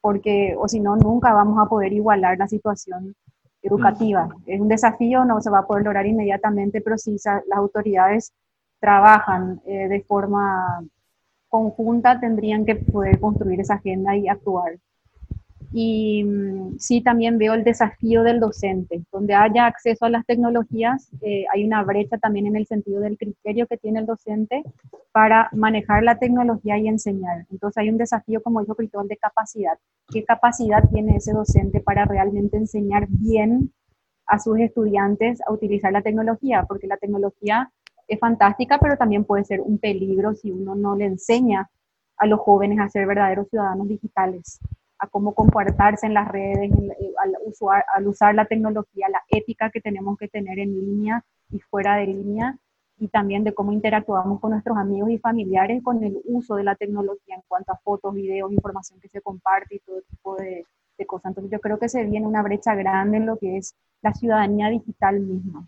porque 0.00 0.54
o 0.58 0.68
si 0.68 0.80
no, 0.80 0.96
nunca 0.96 1.32
vamos 1.32 1.58
a 1.58 1.68
poder 1.68 1.92
igualar 1.92 2.38
la 2.38 2.48
situación 2.48 3.14
educativa. 3.62 4.28
Es 4.46 4.60
un 4.60 4.68
desafío, 4.68 5.24
no 5.24 5.40
se 5.40 5.50
va 5.50 5.60
a 5.60 5.66
poder 5.66 5.84
lograr 5.84 6.06
inmediatamente, 6.06 6.80
pero 6.80 6.98
sí 6.98 7.16
las 7.24 7.58
autoridades 7.58 8.32
trabajan 8.78 9.60
eh, 9.66 9.88
de 9.88 10.00
forma 10.02 10.82
conjunta, 11.48 12.20
tendrían 12.20 12.64
que 12.64 12.76
poder 12.76 13.18
construir 13.18 13.60
esa 13.60 13.74
agenda 13.74 14.16
y 14.16 14.28
actuar. 14.28 14.78
Y 15.72 16.24
mm, 16.24 16.78
sí, 16.78 17.00
también 17.00 17.38
veo 17.38 17.54
el 17.54 17.64
desafío 17.64 18.22
del 18.22 18.40
docente. 18.40 19.02
Donde 19.12 19.34
haya 19.34 19.66
acceso 19.66 20.04
a 20.04 20.10
las 20.10 20.26
tecnologías, 20.26 21.10
eh, 21.22 21.44
hay 21.52 21.64
una 21.64 21.82
brecha 21.84 22.18
también 22.18 22.46
en 22.46 22.56
el 22.56 22.66
sentido 22.66 23.00
del 23.00 23.16
criterio 23.16 23.66
que 23.66 23.76
tiene 23.76 24.00
el 24.00 24.06
docente 24.06 24.64
para 25.12 25.48
manejar 25.52 26.02
la 26.02 26.18
tecnología 26.18 26.78
y 26.78 26.88
enseñar. 26.88 27.46
Entonces 27.50 27.78
hay 27.78 27.90
un 27.90 27.98
desafío, 27.98 28.42
como 28.42 28.60
dijo 28.60 28.74
Cristóbal, 28.74 29.08
de 29.08 29.16
capacidad. 29.16 29.78
¿Qué 30.08 30.24
capacidad 30.24 30.88
tiene 30.90 31.16
ese 31.16 31.32
docente 31.32 31.80
para 31.80 32.04
realmente 32.04 32.56
enseñar 32.56 33.06
bien 33.08 33.72
a 34.26 34.38
sus 34.38 34.58
estudiantes 34.58 35.40
a 35.46 35.52
utilizar 35.52 35.92
la 35.92 36.02
tecnología? 36.02 36.64
Porque 36.68 36.88
la 36.88 36.96
tecnología 36.96 37.70
es 38.08 38.18
fantástica, 38.18 38.78
pero 38.80 38.96
también 38.96 39.24
puede 39.24 39.44
ser 39.44 39.60
un 39.60 39.78
peligro 39.78 40.34
si 40.34 40.50
uno 40.50 40.74
no 40.74 40.96
le 40.96 41.04
enseña 41.04 41.70
a 42.16 42.26
los 42.26 42.40
jóvenes 42.40 42.80
a 42.80 42.88
ser 42.88 43.06
verdaderos 43.06 43.48
ciudadanos 43.48 43.88
digitales 43.88 44.60
a 45.00 45.06
cómo 45.08 45.34
comportarse 45.34 46.06
en 46.06 46.14
las 46.14 46.28
redes, 46.28 46.70
eh, 46.70 47.12
al, 47.22 47.34
usar, 47.46 47.84
al 47.94 48.06
usar 48.06 48.34
la 48.34 48.44
tecnología, 48.44 49.08
la 49.08 49.22
ética 49.28 49.70
que 49.70 49.80
tenemos 49.80 50.16
que 50.18 50.28
tener 50.28 50.58
en 50.58 50.74
línea 50.74 51.24
y 51.50 51.58
fuera 51.58 51.96
de 51.96 52.06
línea, 52.06 52.56
y 52.98 53.08
también 53.08 53.42
de 53.44 53.54
cómo 53.54 53.72
interactuamos 53.72 54.40
con 54.40 54.50
nuestros 54.50 54.76
amigos 54.76 55.10
y 55.10 55.18
familiares 55.18 55.82
con 55.82 56.04
el 56.04 56.20
uso 56.26 56.56
de 56.56 56.64
la 56.64 56.74
tecnología 56.74 57.34
en 57.34 57.42
cuanto 57.48 57.72
a 57.72 57.78
fotos, 57.78 58.14
videos, 58.14 58.52
información 58.52 59.00
que 59.00 59.08
se 59.08 59.22
comparte 59.22 59.76
y 59.76 59.78
todo 59.78 60.02
tipo 60.02 60.36
de, 60.36 60.66
de 60.98 61.06
cosas. 61.06 61.30
Entonces 61.30 61.50
yo 61.50 61.60
creo 61.60 61.78
que 61.78 61.88
se 61.88 62.04
viene 62.04 62.26
una 62.26 62.42
brecha 62.42 62.74
grande 62.74 63.16
en 63.16 63.26
lo 63.26 63.38
que 63.38 63.56
es 63.56 63.74
la 64.02 64.12
ciudadanía 64.12 64.68
digital 64.68 65.18
misma. 65.18 65.66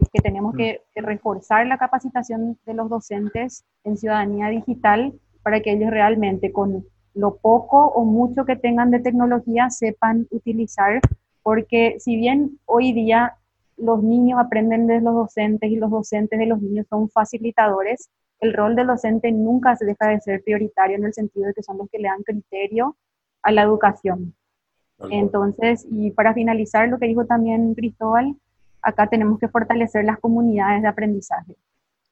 Es 0.00 0.08
que 0.10 0.22
tenemos 0.22 0.54
mm. 0.54 0.56
que 0.56 0.82
reforzar 0.94 1.66
la 1.66 1.76
capacitación 1.76 2.58
de 2.64 2.74
los 2.74 2.88
docentes 2.88 3.64
en 3.84 3.98
ciudadanía 3.98 4.48
digital 4.48 5.12
para 5.42 5.60
que 5.60 5.72
ellos 5.72 5.90
realmente 5.90 6.52
con 6.52 6.86
lo 7.16 7.36
poco 7.36 7.86
o 7.86 8.04
mucho 8.04 8.44
que 8.44 8.56
tengan 8.56 8.90
de 8.90 9.00
tecnología 9.00 9.70
sepan 9.70 10.26
utilizar, 10.30 11.00
porque 11.42 11.96
si 11.98 12.14
bien 12.14 12.58
hoy 12.66 12.92
día 12.92 13.36
los 13.78 14.02
niños 14.02 14.38
aprenden 14.38 14.86
de 14.86 15.00
los 15.00 15.14
docentes 15.14 15.70
y 15.70 15.76
los 15.76 15.90
docentes 15.90 16.38
de 16.38 16.46
los 16.46 16.60
niños 16.60 16.86
son 16.88 17.08
facilitadores, 17.08 18.10
el 18.40 18.52
rol 18.52 18.76
del 18.76 18.88
docente 18.88 19.32
nunca 19.32 19.76
se 19.76 19.86
deja 19.86 20.08
de 20.08 20.20
ser 20.20 20.42
prioritario 20.44 20.96
en 20.96 21.04
el 21.04 21.14
sentido 21.14 21.46
de 21.46 21.54
que 21.54 21.62
son 21.62 21.78
los 21.78 21.88
que 21.88 21.98
le 21.98 22.08
dan 22.08 22.22
criterio 22.22 22.96
a 23.42 23.50
la 23.50 23.62
educación. 23.62 24.34
Entonces, 25.10 25.86
y 25.90 26.10
para 26.10 26.34
finalizar 26.34 26.88
lo 26.88 26.98
que 26.98 27.06
dijo 27.06 27.24
también 27.24 27.74
Cristóbal, 27.74 28.36
acá 28.82 29.06
tenemos 29.06 29.38
que 29.38 29.48
fortalecer 29.48 30.04
las 30.04 30.18
comunidades 30.18 30.82
de 30.82 30.88
aprendizaje. 30.88 31.54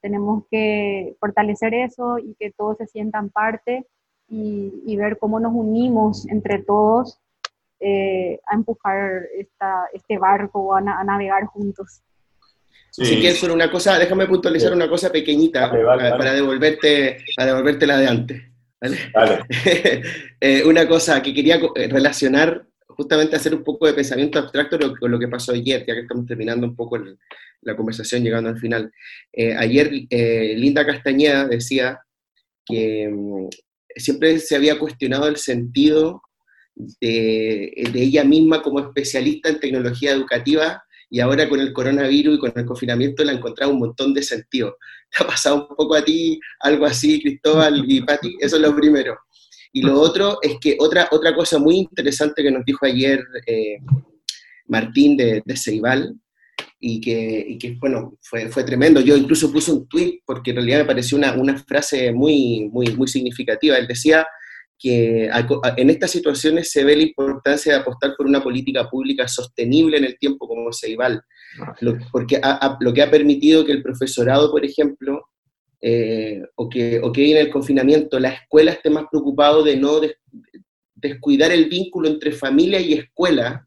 Tenemos 0.01 0.45
que 0.51 1.15
fortalecer 1.21 1.75
eso 1.75 2.19
y 2.19 2.35
que 2.39 2.53
todos 2.53 2.79
se 2.79 2.87
sientan 2.87 3.29
parte 3.29 3.87
y, 4.29 4.97
ver 4.97 5.19
cómo 5.19 5.41
nos 5.41 5.53
unimos 5.55 6.27
entre 6.29 6.63
todos 6.63 7.21
eh, 7.81 8.41
a 8.47 8.55
empujar 8.55 9.23
esta, 9.37 9.87
este 9.93 10.19
barco, 10.19 10.75
a, 10.75 10.79
a 10.79 11.05
navegar 11.05 11.45
juntos. 11.47 12.03
Sí. 12.91 13.21
que 13.21 13.31
eso 13.31 13.53
una 13.53 13.71
cosa, 13.71 13.99
déjame 13.99 14.27
puntualizar 14.27 14.73
una 14.73 14.89
cosa 14.89 15.11
pequeñita 15.11 15.69
para, 15.69 16.33
devolverte, 16.33 17.25
para 17.37 17.49
devolverte 17.49 17.87
la 17.87 17.99
de 17.99 18.09
antes. 18.09 18.43
Eh, 20.41 20.63
una 20.65 20.87
cosa 20.87 21.23
que 21.23 21.33
quería 21.33 21.59
eh, 21.75 21.89
relacionar, 21.89 22.67
justamente 22.87 23.35
hacer 23.35 23.55
un 23.55 23.65
poco 23.65 23.87
de 23.87 23.95
pensamiento 23.95 24.39
abstracto 24.39 24.79
con 25.01 25.11
lo 25.11 25.19
que 25.19 25.27
pasó 25.27 25.53
ayer, 25.53 25.87
ya 25.87 25.95
que 25.95 26.01
estamos 26.01 26.27
terminando 26.27 26.67
un 26.67 26.77
poco 26.77 26.99
la 27.63 27.77
conversación, 27.77 28.23
llegando 28.23 28.51
al 28.51 28.59
final. 28.59 28.93
ayer 29.59 29.91
Linda 30.11 30.85
Castañeda 30.85 31.49
decía 31.49 31.99
que 32.67 33.09
mm, 33.09 33.49
siempre 33.97 34.39
se 34.39 34.57
había 34.57 34.79
cuestionado 34.79 35.29
el 35.29 35.37
sentido 35.37 36.23
de, 37.01 37.73
ella 37.95 38.25
misma 38.25 38.63
como 38.63 38.81
especialista 38.81 39.49
en 39.49 39.61
tecnología 39.61 40.13
educativa 40.13 40.83
y 41.11 41.21
ahora 41.21 41.49
con 41.49 41.61
el 41.61 41.73
coronavirus 41.73 42.37
y 42.37 42.39
con 42.39 42.53
el 42.57 42.65
confinamiento 42.65 43.23
le 43.23 43.33
ha 43.33 43.35
encontrado 43.35 43.73
un 43.73 43.79
montón 43.79 44.15
de 44.15 44.23
sentido. 44.23 44.77
¿Te 45.17 45.23
ha 45.23 45.27
pasado 45.27 45.69
un 45.69 45.77
poco 45.77 45.95
a 45.95 46.05
ti 46.05 46.41
algo 46.61 46.87
así, 46.87 47.21
Cristóbal 47.23 47.85
y 47.87 48.01
Patti? 48.03 48.37
Eso 48.41 48.57
es 48.57 48.63
lo 48.63 48.75
primero. 48.75 49.17
Y 49.73 49.83
lo 49.83 50.01
otro 50.01 50.39
es 50.43 50.57
que 50.61 50.77
otra, 50.79 51.09
otra 51.11 51.35
cosa 51.35 51.59
muy 51.59 51.77
interesante 51.77 52.43
que 52.43 52.51
nos 52.51 52.65
dijo 52.65 52.87
ayer 52.87 53.21
eh, 53.47 53.79
Martín 54.67 55.17
de, 55.17 55.43
de 55.45 55.57
Ceibal, 55.57 56.15
y 56.87 57.01
que, 57.01 57.57
que 57.59 57.77
bueno, 57.81 58.19
fue, 58.21 58.51
fue, 58.51 58.63
tremendo. 58.63 59.01
Yo 59.01 59.17
incluso 59.17 59.51
puse 59.51 59.73
un 59.73 59.89
tweet 59.89 60.21
porque 60.27 60.51
en 60.51 60.57
realidad 60.57 60.81
me 60.81 60.85
pareció 60.85 61.17
una, 61.17 61.33
una 61.33 61.57
frase 61.57 62.13
muy, 62.13 62.69
muy, 62.71 62.95
muy 62.95 63.09
significativa. 63.09 63.79
Él 63.79 63.87
decía 63.87 64.27
que 64.79 65.31
en 65.79 65.89
estas 65.89 66.11
situaciones 66.11 66.71
se 66.71 66.85
ve 66.85 66.95
la 66.95 67.05
importancia 67.05 67.73
de 67.73 67.79
apostar 67.79 68.15
por 68.15 68.27
una 68.27 68.43
política 68.43 68.87
pública 68.91 69.27
sostenible 69.27 69.97
en 69.97 70.05
el 70.05 70.19
tiempo 70.19 70.47
como 70.47 70.75
Ceibal, 70.75 71.23
lo, 71.81 71.97
porque 72.13 72.39
lo 72.81 72.93
que 72.93 73.03
ha 73.03 73.11
permitido 73.11 73.65
que 73.65 73.73
el 73.73 73.83
profesorado, 73.83 74.51
por 74.51 74.63
ejemplo, 74.63 75.23
eh, 75.81 76.43
o, 76.57 76.69
que, 76.69 77.01
o 77.03 77.11
que 77.11 77.31
en 77.31 77.39
el 77.39 77.51
confinamiento 77.51 78.21
la 78.21 78.29
escuela 78.29 78.73
esté 78.73 78.91
más 78.91 79.07
preocupado 79.11 79.63
de 79.63 79.79
no 79.79 80.03
descuidar 80.97 81.51
el 81.51 81.65
vínculo 81.71 82.09
entre 82.09 82.33
familia 82.33 82.79
y 82.79 82.93
escuela, 82.93 83.67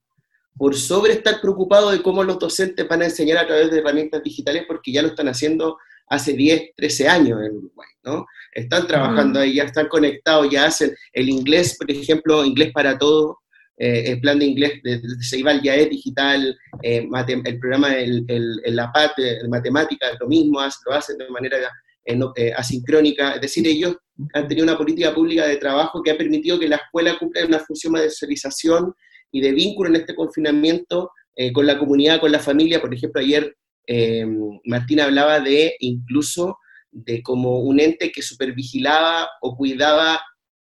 por 0.58 0.76
sobre 0.76 1.14
estar 1.14 1.40
preocupado 1.40 1.92
de 1.92 2.02
cómo 2.02 2.24
los 2.24 2.40
docentes 2.40 2.88
van 2.88 3.02
a 3.02 3.06
enseñar 3.06 3.38
a 3.38 3.48
través 3.48 3.72
de 3.72 3.80
herramientas 3.80 4.24
digitales, 4.24 4.64
porque 4.68 4.92
ya 4.92 5.02
lo 5.02 5.10
están 5.10 5.28
haciendo 5.28 5.78
hace 6.08 6.34
10, 6.34 6.72
13 6.76 7.08
años 7.08 7.40
en 7.44 7.58
Uruguay, 7.58 7.90
¿no? 8.04 8.26
Están 8.54 8.88
trabajando 8.88 9.40
ahí, 9.40 9.56
ya 9.56 9.64
están 9.64 9.88
conectados, 9.88 10.50
ya 10.50 10.66
hacen 10.66 10.96
el 11.14 11.30
inglés, 11.30 11.76
por 11.78 11.92
ejemplo, 11.92 12.46
inglés 12.46 12.72
para 12.74 12.98
todo, 12.98 13.40
eh, 13.78 14.12
el 14.12 14.22
plan 14.22 14.40
de 14.40 14.46
inglés 14.46 14.82
de, 14.84 15.00
Ceibal 15.22 15.62
ya 15.62 15.76
es 15.76 15.90
digital, 15.90 16.58
eh, 16.82 17.08
el 17.46 17.60
programa, 17.60 17.96
el, 17.96 18.26
el, 18.28 18.76
la 18.76 18.92
PAT, 18.92 19.18
de 19.18 19.48
matemáticas, 19.48 20.18
lo 20.20 20.28
mismo, 20.28 20.60
lo 20.60 20.94
hacen 20.94 21.18
de 21.18 21.30
manera 21.30 21.58
eh, 22.06 22.54
asincrónica, 22.56 23.34
es 23.34 23.42
decir, 23.42 23.68
ellos 23.68 23.96
han 24.34 24.48
tenido 24.48 24.64
una 24.64 24.78
política 24.78 25.14
pública 25.14 25.46
de 25.46 25.58
trabajo 25.58 26.02
que 26.02 26.12
ha 26.12 26.18
permitido 26.18 26.58
que 26.58 26.68
la 26.68 26.78
escuela 26.78 27.20
cumpla 27.20 27.46
una 27.46 27.60
función 27.60 27.94
de 27.94 28.10
socialización 28.10 28.96
y 29.32 29.42
de 29.42 29.52
vínculo 29.52 29.90
en 29.90 29.98
este 29.98 30.16
confinamiento 30.16 31.12
eh, 31.36 31.52
con 31.54 31.68
la 31.68 31.78
comunidad, 31.78 32.20
con 32.20 32.32
la 32.32 32.40
familia. 32.40 32.82
Por 32.82 32.94
ejemplo, 32.94 33.22
ayer 33.22 33.56
eh, 33.86 34.26
Martín 34.66 35.00
hablaba 35.00 35.40
de 35.40 35.76
incluso 35.80 36.58
de 36.92 37.22
como 37.22 37.60
un 37.60 37.80
ente 37.80 38.12
que 38.12 38.22
supervigilaba 38.22 39.30
o 39.42 39.56
cuidaba 39.56 40.20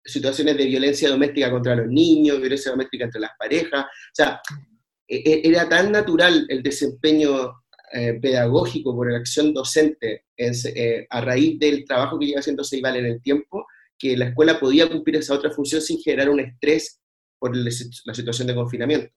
situaciones 0.03 0.57
de 0.57 0.66
violencia 0.66 1.10
doméstica 1.10 1.49
contra 1.49 1.76
los 1.76 1.88
niños, 1.88 2.39
violencia 2.39 2.72
doméstica 2.72 3.05
entre 3.05 3.22
las 3.22 3.32
parejas. 3.38 3.86
O 3.86 4.14
sea, 4.14 4.41
e, 5.07 5.18
e, 5.18 5.41
era 5.43 5.68
tan 5.68 5.91
natural 5.91 6.45
el 6.49 6.62
desempeño 6.62 7.51
eh, 7.91 8.20
pedagógico 8.22 8.95
por 8.95 9.12
la 9.12 9.18
acción 9.18 9.53
docente 9.53 10.26
a 11.10 11.22
raíz 11.22 11.60
del 11.60 11.84
trabajo 11.86 12.20
que 12.20 12.28
lleva 12.28 12.39
haciendo 12.39 12.64
Ceibal 12.64 12.95
en 12.95 13.05
el 13.07 13.22
tiempo, 13.22 13.66
que 13.97 14.16
la 14.16 14.26
escuela 14.26 14.60
podía 14.60 14.88
cumplir 14.88 15.18
esa 15.18 15.34
otra 15.34 15.51
función 15.51 15.82
sin 15.82 15.99
generar 15.99 16.30
un 16.30 16.39
estrés 16.39 17.01
por 17.40 17.56
la 17.56 17.72
situación 18.14 18.48
de 18.48 18.56
confinamiento. 18.56 19.14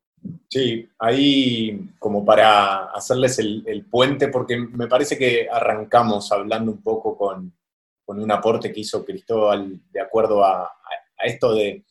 Sí, 0.48 0.88
ahí 0.98 1.88
como 1.98 2.24
para 2.24 2.84
hacerles 2.86 3.38
el, 3.38 3.86
puente, 3.90 4.28
porque 4.28 4.56
me 4.56 4.86
parece 4.86 5.18
que 5.18 5.48
arrancamos 5.50 6.30
hablando 6.30 6.70
un 6.70 6.82
poco 6.82 7.16
con, 7.16 7.52
un 8.06 8.30
aporte 8.30 8.70
que 8.70 8.80
hizo 8.80 9.04
Cristóbal 9.04 9.80
de 9.90 10.00
acuerdo 10.00 10.44
a, 10.44 10.70
esto 11.24 11.54
de, 11.54 11.84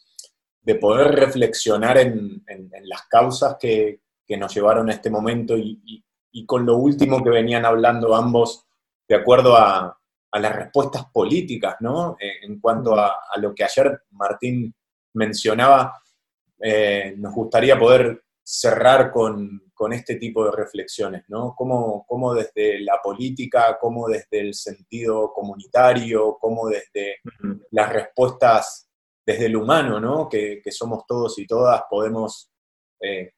poder 0.80 1.08
reflexionar 1.16 1.98
en, 1.98 2.44
las 2.84 3.08
causas 3.08 3.58
que, 3.60 4.00
nos 4.38 4.54
llevaron 4.54 4.90
a 4.90 4.94
este 4.94 5.10
momento 5.10 5.58
y, 5.58 6.04
con 6.46 6.66
lo 6.66 6.78
último 6.78 7.22
que 7.22 7.30
venían 7.30 7.66
hablando 7.66 8.16
ambos 8.16 8.66
de 9.08 9.16
acuerdo 9.16 9.58
a, 9.58 9.98
las 10.34 10.56
respuestas 10.56 11.08
políticas, 11.12 11.76
¿no? 11.82 12.16
Eh, 12.18 12.46
en 12.46 12.62
cuanto 12.62 12.96
a, 12.96 13.14
lo 13.38 13.54
que 13.54 13.66
ayer 13.66 14.04
Martín 14.12 14.74
mencionaba, 15.14 16.02
eh, 16.62 17.16
nos 17.18 17.34
gustaría 17.34 17.78
poder 17.78 18.24
cerrar 18.44 19.12
con, 19.12 19.62
este 19.92 20.18
tipo 20.18 20.46
de 20.46 20.52
reflexiones, 20.52 21.24
¿no? 21.28 21.56
Cómo, 21.58 22.36
desde 22.36 22.82
la 22.82 23.00
política, 23.02 23.80
cómo 23.82 24.08
desde 24.08 24.40
el 24.40 24.54
sentido 24.54 25.34
comunitario, 25.34 26.38
cómo 26.40 26.68
desde 26.68 27.16
las 27.72 27.92
respuestas 27.92 28.92
desde 29.26 29.48
el 29.48 29.56
humano, 29.56 30.00
¿no? 30.00 30.30
Que, 30.30 30.62
somos 30.70 31.04
todos 31.08 31.40
y 31.40 31.48
todas, 31.48 31.82
podemos 31.90 32.52
eh, 33.02 33.34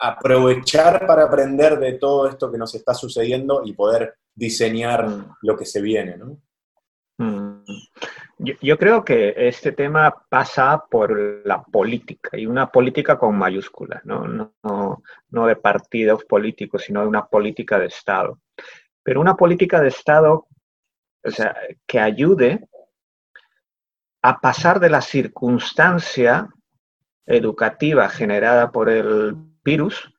aprovechar 0.00 1.06
para 1.06 1.24
aprender 1.24 1.78
de 1.78 1.94
todo 1.94 2.28
esto 2.28 2.50
que 2.50 2.58
nos 2.58 2.74
está 2.74 2.92
sucediendo 2.92 3.62
y 3.64 3.72
poder 3.72 4.16
diseñar 4.34 5.08
mm. 5.08 5.36
lo 5.42 5.56
que 5.56 5.64
se 5.64 5.80
viene, 5.80 6.18
¿no? 6.18 6.38
Mm. 7.18 7.64
Yo, 8.38 8.76
creo 8.76 9.02
que 9.02 9.34
este 9.36 9.72
tema 9.72 10.14
pasa 10.28 10.84
por 10.90 11.42
la 11.46 11.62
política, 11.62 12.36
y 12.36 12.46
una 12.46 12.70
política 12.70 13.18
con 13.18 13.36
mayúsculas, 13.36 14.04
¿no? 14.04 14.28
No, 14.28 15.02
no, 15.30 15.46
de 15.46 15.56
partidos 15.56 16.24
políticos, 16.24 16.82
sino 16.82 17.00
de 17.00 17.08
una 17.08 17.26
política 17.26 17.78
de 17.78 17.86
Estado. 17.86 18.40
Pero 19.02 19.22
una 19.22 19.36
política 19.36 19.80
de 19.80 19.88
Estado 19.88 20.46
o 21.26 21.30
sea, 21.30 21.56
que 21.86 21.98
ayude 21.98 22.68
a 24.22 24.40
pasar 24.40 24.78
de 24.78 24.90
la 24.90 25.00
circunstancia 25.00 26.48
educativa 27.26 28.08
generada 28.08 28.70
por 28.70 28.88
el 28.88 29.34
virus 29.64 30.12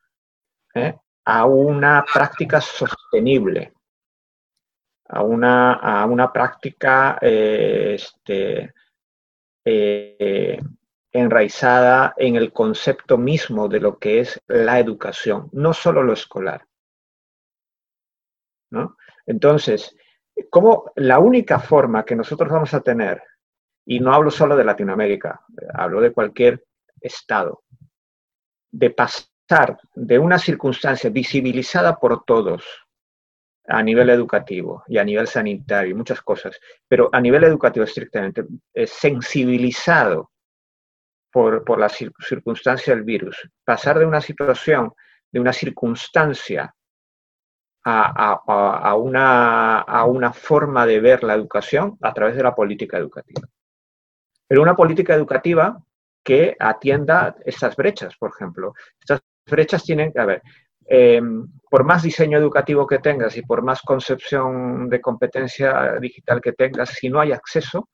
¿eh? 0.74 0.96
a 1.24 1.46
una 1.46 2.04
práctica 2.12 2.60
sostenible, 2.60 3.72
a 5.08 5.22
una, 5.22 5.74
a 5.74 6.06
una 6.06 6.32
práctica 6.32 7.18
eh, 7.20 7.94
este, 7.94 8.74
eh, 9.64 10.60
enraizada 11.12 12.14
en 12.16 12.36
el 12.36 12.52
concepto 12.52 13.16
mismo 13.16 13.68
de 13.68 13.80
lo 13.80 13.98
que 13.98 14.20
es 14.20 14.40
la 14.46 14.78
educación, 14.78 15.48
no 15.52 15.72
solo 15.72 16.02
lo 16.02 16.12
escolar. 16.12 16.66
Entonces, 19.26 19.96
como 20.50 20.92
la 20.96 21.18
única 21.18 21.58
forma 21.58 22.04
que 22.04 22.14
nosotros 22.14 22.50
vamos 22.50 22.74
a 22.74 22.80
tener, 22.80 23.22
y 23.86 24.00
no 24.00 24.12
hablo 24.12 24.30
solo 24.30 24.56
de 24.56 24.64
Latinoamérica, 24.64 25.40
hablo 25.72 26.02
de 26.02 26.12
cualquier 26.12 26.64
estado, 27.00 27.62
de 28.70 28.90
pasar 28.90 29.78
de 29.94 30.18
una 30.18 30.38
circunstancia 30.38 31.08
visibilizada 31.08 31.98
por 31.98 32.24
todos, 32.24 32.64
a 33.68 33.82
nivel 33.82 34.10
educativo 34.10 34.82
y 34.86 34.98
a 34.98 35.04
nivel 35.04 35.26
sanitario 35.26 35.90
y 35.90 35.94
muchas 35.94 36.22
cosas, 36.22 36.58
pero 36.88 37.10
a 37.12 37.20
nivel 37.20 37.44
educativo 37.44 37.84
estrictamente, 37.84 38.44
es 38.72 38.90
sensibilizado 38.90 40.30
por, 41.30 41.78
la 41.78 41.88
circunstancia 41.88 42.94
del 42.94 43.04
virus. 43.04 43.48
Pasar 43.64 43.98
de 43.98 44.06
una 44.06 44.20
situación, 44.20 44.92
de 45.30 45.40
una 45.40 45.52
circunstancia 45.52 46.74
a, 47.84 48.94
una, 48.96 49.78
a 49.80 50.04
una 50.04 50.32
forma 50.32 50.84
de 50.84 51.00
ver 51.00 51.22
la 51.22 51.34
educación 51.34 51.96
a 52.02 52.12
través 52.12 52.36
de 52.36 52.42
la 52.42 52.54
política 52.54 52.98
educativa. 52.98 53.48
Pero 54.46 54.62
una 54.62 54.76
política 54.76 55.14
educativa 55.14 55.78
que 56.24 56.56
atienda 56.58 57.36
estas 57.44 57.76
brechas, 57.76 58.14
por 58.18 58.30
ejemplo. 58.30 58.74
Estas 59.00 59.22
brechas 59.46 59.82
tienen, 59.84 60.12
a 60.18 60.26
ver, 60.26 60.42
Em, 60.90 61.46
por 61.70 61.84
más 61.84 62.02
diseño 62.02 62.38
educativo 62.38 62.86
que 62.86 62.98
tengas 62.98 63.36
y 63.36 63.42
por 63.42 63.62
más 63.62 63.82
concepción 63.82 64.88
de 64.88 65.02
competencia 65.02 65.96
digital 66.00 66.40
que 66.40 66.54
tengas, 66.54 66.88
si 66.88 67.10
no 67.10 67.20
hay 67.20 67.32
acceso, 67.32 67.90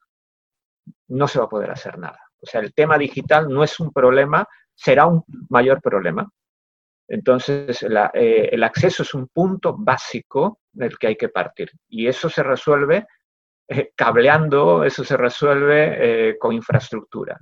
no 1.09 1.26
se 1.26 1.40
va 1.40 1.47
a 1.47 1.49
poder 1.49 1.72
hacer 1.72 1.99
nada. 1.99 2.20
O 2.40 2.47
sea, 2.47 2.61
el 2.61 2.72
tema 2.72 2.97
digital 2.97 3.49
no 3.49 3.64
es 3.64 3.80
un 3.80 3.92
problema, 3.92 4.47
será 4.72 5.07
un 5.07 5.24
mayor 5.49 5.80
problema. 5.82 6.30
Entonces, 7.09 7.82
eh, 7.82 8.49
el 8.53 8.62
acceso 8.62 9.03
es 9.03 9.12
un 9.12 9.26
punto 9.26 9.76
básico 9.76 10.61
del 10.70 10.97
que 10.97 11.09
hay 11.09 11.16
que 11.16 11.28
partir. 11.30 11.70
Y 11.88 12.07
eso 12.07 12.28
se 12.30 12.45
resuelve 12.45 13.07
eh, 13.66 13.90
cableando, 13.97 14.84
eso 14.84 15.03
se 15.03 15.16
resuelve 15.16 16.28
eh, 16.30 16.38
con 16.38 16.53
infraestructura. 16.53 17.38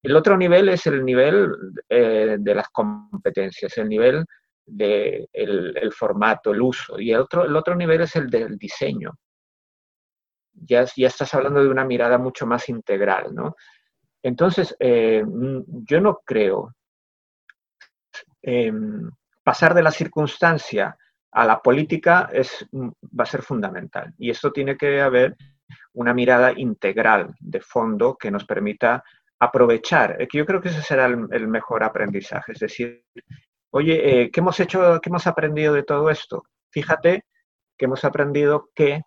El 0.00 0.14
otro 0.14 0.36
nivel 0.36 0.68
es 0.68 0.86
el 0.86 1.04
nivel 1.04 1.50
de 1.88 2.54
las 2.54 2.68
competencias, 2.68 3.76
el 3.78 3.88
nivel 3.88 4.24
del 4.66 5.28
de 5.32 5.80
el 5.80 5.92
formato, 5.92 6.52
el 6.52 6.62
uso. 6.62 6.98
Y 6.98 7.12
el 7.12 7.20
otro, 7.20 7.44
el 7.44 7.56
otro 7.56 7.74
nivel 7.74 8.02
es 8.02 8.16
el 8.16 8.30
del 8.30 8.56
diseño. 8.56 9.12
Ya, 10.52 10.84
ya 10.96 11.08
estás 11.08 11.34
hablando 11.34 11.62
de 11.62 11.68
una 11.68 11.84
mirada 11.84 12.18
mucho 12.18 12.46
más 12.46 12.68
integral, 12.68 13.34
¿no? 13.34 13.56
Entonces, 14.22 14.74
eh, 14.80 15.22
yo 15.66 16.00
no 16.00 16.20
creo 16.24 16.74
em, 18.42 19.10
pasar 19.42 19.74
de 19.74 19.82
la 19.82 19.90
circunstancia 19.90 20.96
a 21.32 21.44
la 21.44 21.60
política 21.60 22.30
es, 22.32 22.66
va 22.72 23.24
a 23.24 23.26
ser 23.26 23.42
fundamental. 23.42 24.14
Y 24.18 24.30
esto 24.30 24.52
tiene 24.52 24.76
que 24.76 25.00
haber 25.00 25.36
una 25.94 26.14
mirada 26.14 26.52
integral 26.56 27.34
de 27.40 27.60
fondo 27.60 28.16
que 28.16 28.30
nos 28.30 28.44
permita 28.44 29.02
aprovechar, 29.40 30.16
que 30.28 30.38
yo 30.38 30.46
creo 30.46 30.60
que 30.60 30.68
ese 30.68 30.82
será 30.82 31.06
el 31.06 31.48
mejor 31.48 31.82
aprendizaje, 31.82 32.52
es 32.52 32.60
decir, 32.60 33.04
Oye, 33.76 34.22
eh, 34.22 34.30
¿qué 34.30 34.38
hemos 34.38 34.60
hecho, 34.60 35.00
qué 35.02 35.08
hemos 35.08 35.26
aprendido 35.26 35.74
de 35.74 35.82
todo 35.82 36.08
esto? 36.08 36.44
Fíjate 36.70 37.24
que 37.76 37.86
hemos 37.86 38.04
aprendido 38.04 38.70
que 38.72 39.02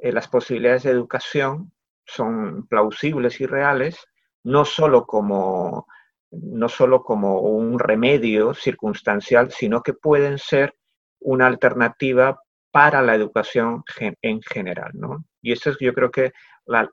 eh, 0.00 0.12
las 0.12 0.28
posibilidades 0.28 0.82
de 0.82 0.90
educación 0.90 1.72
son 2.04 2.66
plausibles 2.66 3.40
y 3.40 3.46
reales, 3.46 3.96
no 4.44 4.66
solo 4.66 5.06
como 5.06 5.86
no 6.30 6.68
solo 6.68 7.02
como 7.02 7.40
un 7.40 7.78
remedio 7.78 8.52
circunstancial, 8.52 9.50
sino 9.50 9.82
que 9.82 9.94
pueden 9.94 10.36
ser 10.36 10.74
una 11.20 11.46
alternativa 11.46 12.38
para 12.70 13.00
la 13.00 13.14
educación 13.14 13.82
en 14.20 14.42
general. 14.42 14.90
¿no? 14.92 15.24
Y 15.40 15.52
esto 15.52 15.70
es, 15.70 15.78
yo 15.80 15.94
creo 15.94 16.10
que 16.10 16.32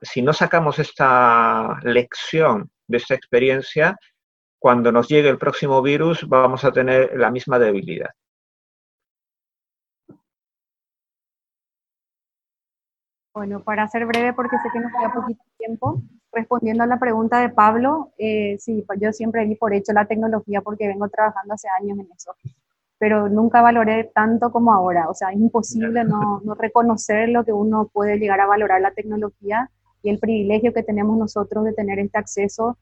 si 0.00 0.22
no 0.22 0.32
sacamos 0.32 0.78
esta 0.78 1.78
lección 1.82 2.70
de 2.86 2.96
esta 2.96 3.14
experiencia, 3.14 3.94
cuando 4.64 4.90
nos 4.90 5.08
llegue 5.08 5.28
el 5.28 5.36
próximo 5.36 5.82
virus 5.82 6.26
vamos 6.26 6.64
a 6.64 6.72
tener 6.72 7.10
la 7.18 7.30
misma 7.30 7.58
debilidad. 7.58 8.08
Bueno, 13.34 13.62
para 13.62 13.86
ser 13.88 14.06
breve, 14.06 14.32
porque 14.32 14.56
sé 14.56 14.70
que 14.72 14.80
nos 14.80 14.90
queda 14.90 15.12
poquito 15.12 15.42
tiempo, 15.58 16.00
respondiendo 16.32 16.82
a 16.82 16.86
la 16.86 16.98
pregunta 16.98 17.40
de 17.40 17.50
Pablo, 17.50 18.14
eh, 18.16 18.56
sí, 18.58 18.82
yo 18.98 19.12
siempre 19.12 19.44
di 19.44 19.54
por 19.54 19.74
hecho 19.74 19.92
la 19.92 20.06
tecnología 20.06 20.62
porque 20.62 20.88
vengo 20.88 21.10
trabajando 21.10 21.52
hace 21.52 21.68
años 21.78 21.98
en 21.98 22.08
eso, 22.16 22.34
pero 22.96 23.28
nunca 23.28 23.60
valoré 23.60 24.12
tanto 24.14 24.50
como 24.50 24.72
ahora. 24.72 25.10
O 25.10 25.14
sea, 25.14 25.28
es 25.28 25.36
imposible 25.36 26.04
no, 26.04 26.40
no 26.42 26.54
reconocer 26.54 27.28
lo 27.28 27.44
que 27.44 27.52
uno 27.52 27.90
puede 27.92 28.16
llegar 28.16 28.40
a 28.40 28.46
valorar 28.46 28.80
la 28.80 28.92
tecnología 28.92 29.70
y 30.02 30.08
el 30.08 30.18
privilegio 30.18 30.72
que 30.72 30.82
tenemos 30.82 31.18
nosotros 31.18 31.66
de 31.66 31.74
tener 31.74 31.98
este 31.98 32.16
acceso 32.16 32.78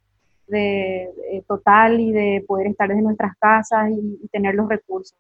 de, 0.53 1.45
total 1.49 1.99
y 2.01 2.13
de 2.13 2.45
poder 2.47 2.69
estar 2.69 2.89
desde 2.89 3.03
nuestras 3.03 3.37
casas 3.39 3.91
y, 3.91 4.29
tener 4.29 4.55
los 4.55 4.69
recursos. 4.69 5.19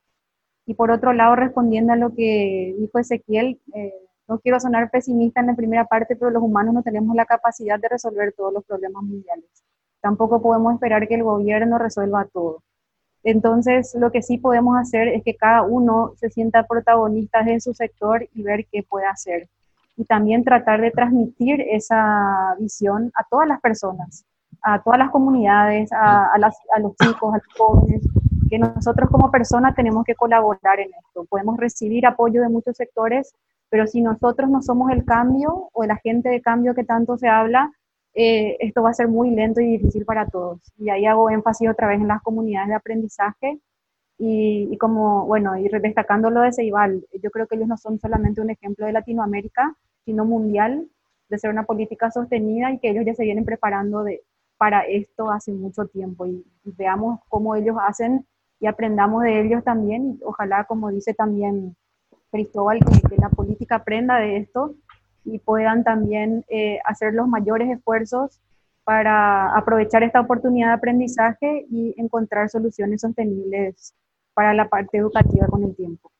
Y 0.66 0.74
por 0.74 0.90
otro 0.92 1.12
lado, 1.12 1.34
respondiendo 1.34 1.92
a 1.92 1.96
lo 1.96 2.14
que 2.14 2.74
dijo 2.78 2.98
Ezequiel, 2.98 3.60
eh, 3.74 3.92
no 4.28 4.38
quiero 4.38 4.60
sonar 4.60 4.90
pesimista 4.90 5.40
en 5.40 5.48
la 5.48 5.56
primera 5.56 5.84
parte, 5.86 6.14
pero 6.16 6.30
los 6.30 6.42
humanos 6.42 6.72
no 6.74 6.82
tenemos 6.82 7.16
la 7.16 7.26
capacidad 7.26 7.80
de 7.80 7.88
resolver 7.88 8.32
todos 8.32 8.52
los 8.52 8.64
problemas 8.64 9.02
mundiales. 9.02 9.50
Tampoco 10.00 10.40
podemos 10.40 10.74
esperar 10.74 11.08
que 11.08 11.14
el 11.16 11.24
gobierno 11.24 11.78
resuelva 11.78 12.26
todo. 12.32 12.62
Entonces, 13.24 13.94
lo 13.94 14.10
que 14.10 14.22
sí 14.22 14.38
podemos 14.38 14.76
hacer 14.76 15.08
es 15.08 15.22
que 15.22 15.36
cada 15.36 15.62
uno 15.62 16.12
se 16.16 16.30
sienta 16.30 16.66
protagonista 16.66 17.42
de 17.42 17.60
su 17.60 17.72
sector 17.72 18.28
y 18.34 18.42
ver 18.42 18.66
qué 18.70 18.82
puede 18.82 19.06
hacer. 19.06 19.48
Y 19.96 20.04
también 20.04 20.44
tratar 20.44 20.80
de 20.80 20.90
transmitir 20.90 21.60
esa 21.60 22.56
visión 22.58 23.12
a 23.14 23.24
todas 23.28 23.46
las 23.46 23.60
personas, 23.60 24.24
a 24.62 24.80
todas 24.82 24.98
las 24.98 25.10
comunidades, 25.10 25.90
a, 25.92 26.38
los 26.38 26.96
chicos, 26.96 27.34
a 27.34 27.38
los 27.38 27.46
jóvenes, 27.56 28.02
que 28.48 28.58
nosotros 28.58 29.10
como 29.10 29.30
personas 29.30 29.74
tenemos 29.74 30.04
que 30.04 30.14
colaborar 30.14 30.78
en 30.80 30.90
esto. 31.06 31.24
Podemos 31.28 31.56
recibir 31.56 32.06
apoyo 32.06 32.42
de 32.42 32.48
muchos 32.48 32.76
sectores, 32.76 33.34
pero 33.68 33.86
si 33.86 34.00
nosotros 34.00 34.50
no 34.50 34.62
somos 34.62 34.90
el 34.92 35.04
cambio 35.04 35.70
o 35.72 35.84
el 35.84 35.90
agente 35.90 36.28
de 36.28 36.40
cambio 36.40 36.74
que 36.74 36.84
tanto 36.84 37.16
se 37.18 37.28
habla, 37.28 37.72
eh, 38.14 38.56
esto 38.60 38.82
va 38.82 38.90
a 38.90 38.94
ser 38.94 39.08
muy 39.08 39.30
lento 39.30 39.60
y 39.60 39.78
difícil 39.78 40.04
para 40.04 40.26
todos. 40.26 40.60
Y 40.78 40.90
ahí 40.90 41.06
hago 41.06 41.30
énfasis 41.30 41.70
otra 41.70 41.88
vez 41.88 42.00
en 42.00 42.08
las 42.08 42.22
comunidades 42.22 42.68
de 42.68 42.74
aprendizaje 42.74 43.58
y, 44.18 44.76
como, 44.78 45.26
bueno, 45.26 45.56
y 45.56 45.68
destacando 45.68 46.30
lo 46.30 46.42
de 46.42 46.52
Ceibal, 46.52 47.04
yo 47.20 47.30
creo 47.30 47.46
que 47.46 47.56
ellos 47.56 47.68
no 47.68 47.76
son 47.76 47.98
solamente 47.98 48.40
un 48.40 48.50
ejemplo 48.50 48.86
de 48.86 48.92
Latinoamérica, 48.92 49.74
sino 50.04 50.24
mundial, 50.24 50.86
de 51.28 51.38
ser 51.38 51.50
una 51.50 51.64
política 51.64 52.10
sostenida 52.10 52.70
y 52.70 52.78
que 52.78 52.90
ellos 52.90 53.04
ya 53.06 53.14
se 53.14 53.24
vienen 53.24 53.44
preparando 53.44 54.04
de, 54.04 54.22
para 54.62 54.82
esto 54.82 55.28
hace 55.28 55.50
mucho 55.50 55.86
tiempo 55.86 56.24
y, 56.24 56.44
veamos 56.78 57.18
cómo 57.28 57.56
ellos 57.56 57.74
hacen 57.84 58.24
y 58.60 58.68
aprendamos 58.68 59.24
de 59.24 59.40
ellos 59.44 59.64
también 59.64 60.12
y 60.12 60.20
ojalá, 60.24 60.62
como 60.66 60.88
dice 60.90 61.14
también 61.14 61.74
Cristóbal, 62.30 62.78
que, 62.78 63.16
la 63.16 63.28
política 63.28 63.74
aprenda 63.74 64.20
de 64.20 64.36
esto 64.36 64.76
y 65.24 65.40
puedan 65.40 65.82
también 65.82 66.44
eh, 66.48 66.78
hacer 66.84 67.12
los 67.12 67.26
mayores 67.26 67.76
esfuerzos 67.76 68.40
para 68.84 69.52
aprovechar 69.56 70.04
esta 70.04 70.20
oportunidad 70.20 70.68
de 70.68 70.74
aprendizaje 70.74 71.66
y 71.68 71.96
encontrar 72.00 72.48
soluciones 72.48 73.00
sostenibles 73.00 73.96
para 74.32 74.54
la 74.54 74.68
parte 74.68 74.98
educativa 74.98 75.48
con 75.48 75.64
el 75.64 75.74
tiempo. 75.74 76.11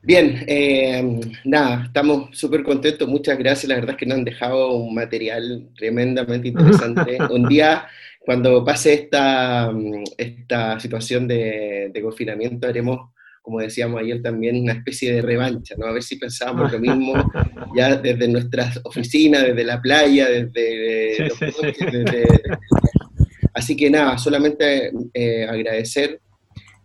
Bien, 0.00 0.44
eh, 0.46 1.20
nada, 1.44 1.84
estamos 1.86 2.38
súper 2.38 2.62
contentos, 2.62 3.08
muchas 3.08 3.36
gracias, 3.36 3.68
la 3.68 3.74
verdad 3.74 3.90
es 3.90 3.96
que 3.96 4.06
nos 4.06 4.18
han 4.18 4.24
dejado 4.24 4.76
un 4.76 4.94
material 4.94 5.68
tremendamente 5.76 6.48
interesante. 6.48 7.18
un 7.30 7.48
día, 7.48 7.86
cuando 8.20 8.64
pase 8.64 8.94
esta, 8.94 9.72
esta 10.16 10.78
situación 10.78 11.26
de, 11.26 11.92
confinamiento, 12.00 12.68
haremos, 12.68 13.10
como 13.42 13.58
decíamos 13.58 14.00
ayer 14.00 14.22
también, 14.22 14.62
una 14.62 14.74
especie 14.74 15.14
de 15.14 15.22
revancha, 15.22 15.74
¿no? 15.76 15.86
A 15.86 15.92
ver 15.92 16.02
si 16.02 16.16
pensábamos 16.16 16.70
lo 16.70 16.78
mismo 16.78 17.14
ya 17.76 17.96
desde 17.96 18.28
nuestras 18.28 18.80
oficinas, 18.84 19.42
desde 19.42 19.64
la 19.64 19.82
playa, 19.82 20.28
desde... 20.28 21.28
así 23.52 23.76
que 23.76 23.90
nada, 23.90 24.16
solamente 24.16 24.92
eh, 25.12 25.44
agradecer 25.44 26.20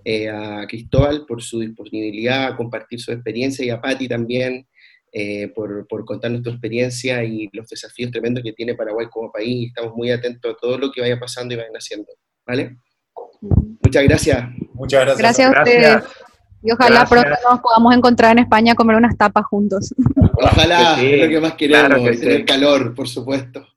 eh, 0.03 0.29
a 0.29 0.65
Cristóbal 0.67 1.25
por 1.25 1.41
su 1.41 1.59
disponibilidad 1.59 2.47
a 2.47 2.55
compartir 2.55 2.99
su 2.99 3.11
experiencia 3.11 3.65
y 3.65 3.69
a 3.69 3.81
Patti 3.81 4.07
también 4.07 4.67
eh, 5.11 5.49
por, 5.49 5.87
por, 5.87 6.05
contarnos 6.05 6.41
tu 6.41 6.49
experiencia 6.49 7.23
y 7.23 7.47
los 7.53 7.69
desafíos 7.69 8.11
tremendos 8.11 8.43
que 8.43 8.53
tiene 8.53 8.73
Paraguay 8.73 9.07
como 9.11 9.31
país. 9.31 9.67
Estamos 9.67 9.95
muy 9.95 10.09
atentos 10.09 10.53
a 10.53 10.57
todo 10.59 10.77
lo 10.77 10.91
que 10.91 11.01
vaya 11.01 11.19
pasando 11.19 11.53
y 11.53 11.57
vayan 11.57 11.73
haciendo. 11.73 12.07
¿Vale? 12.45 12.77
Muchas 13.83 14.03
gracias. 14.03 14.49
Muchas 14.73 15.01
gracias. 15.01 15.19
Gracias 15.19 15.55
a 15.55 15.59
ustedes. 15.61 16.03
Y 16.63 16.71
ojalá 16.71 17.05
pronto 17.05 17.29
nos 17.49 17.59
podamos 17.59 17.93
encontrar 17.93 18.31
en 18.31 18.39
España 18.39 18.71
a 18.71 18.75
comer 18.75 18.95
unas 18.95 19.17
tapas 19.17 19.45
juntos. 19.45 19.93
Ojalá, 20.33 21.01
es 21.01 21.21
lo 21.21 21.29
que 21.29 21.39
más 21.39 21.53
queremos, 21.53 22.19
tener 22.19 22.45
calor, 22.45 22.95
por 22.95 23.07
supuesto. 23.07 23.67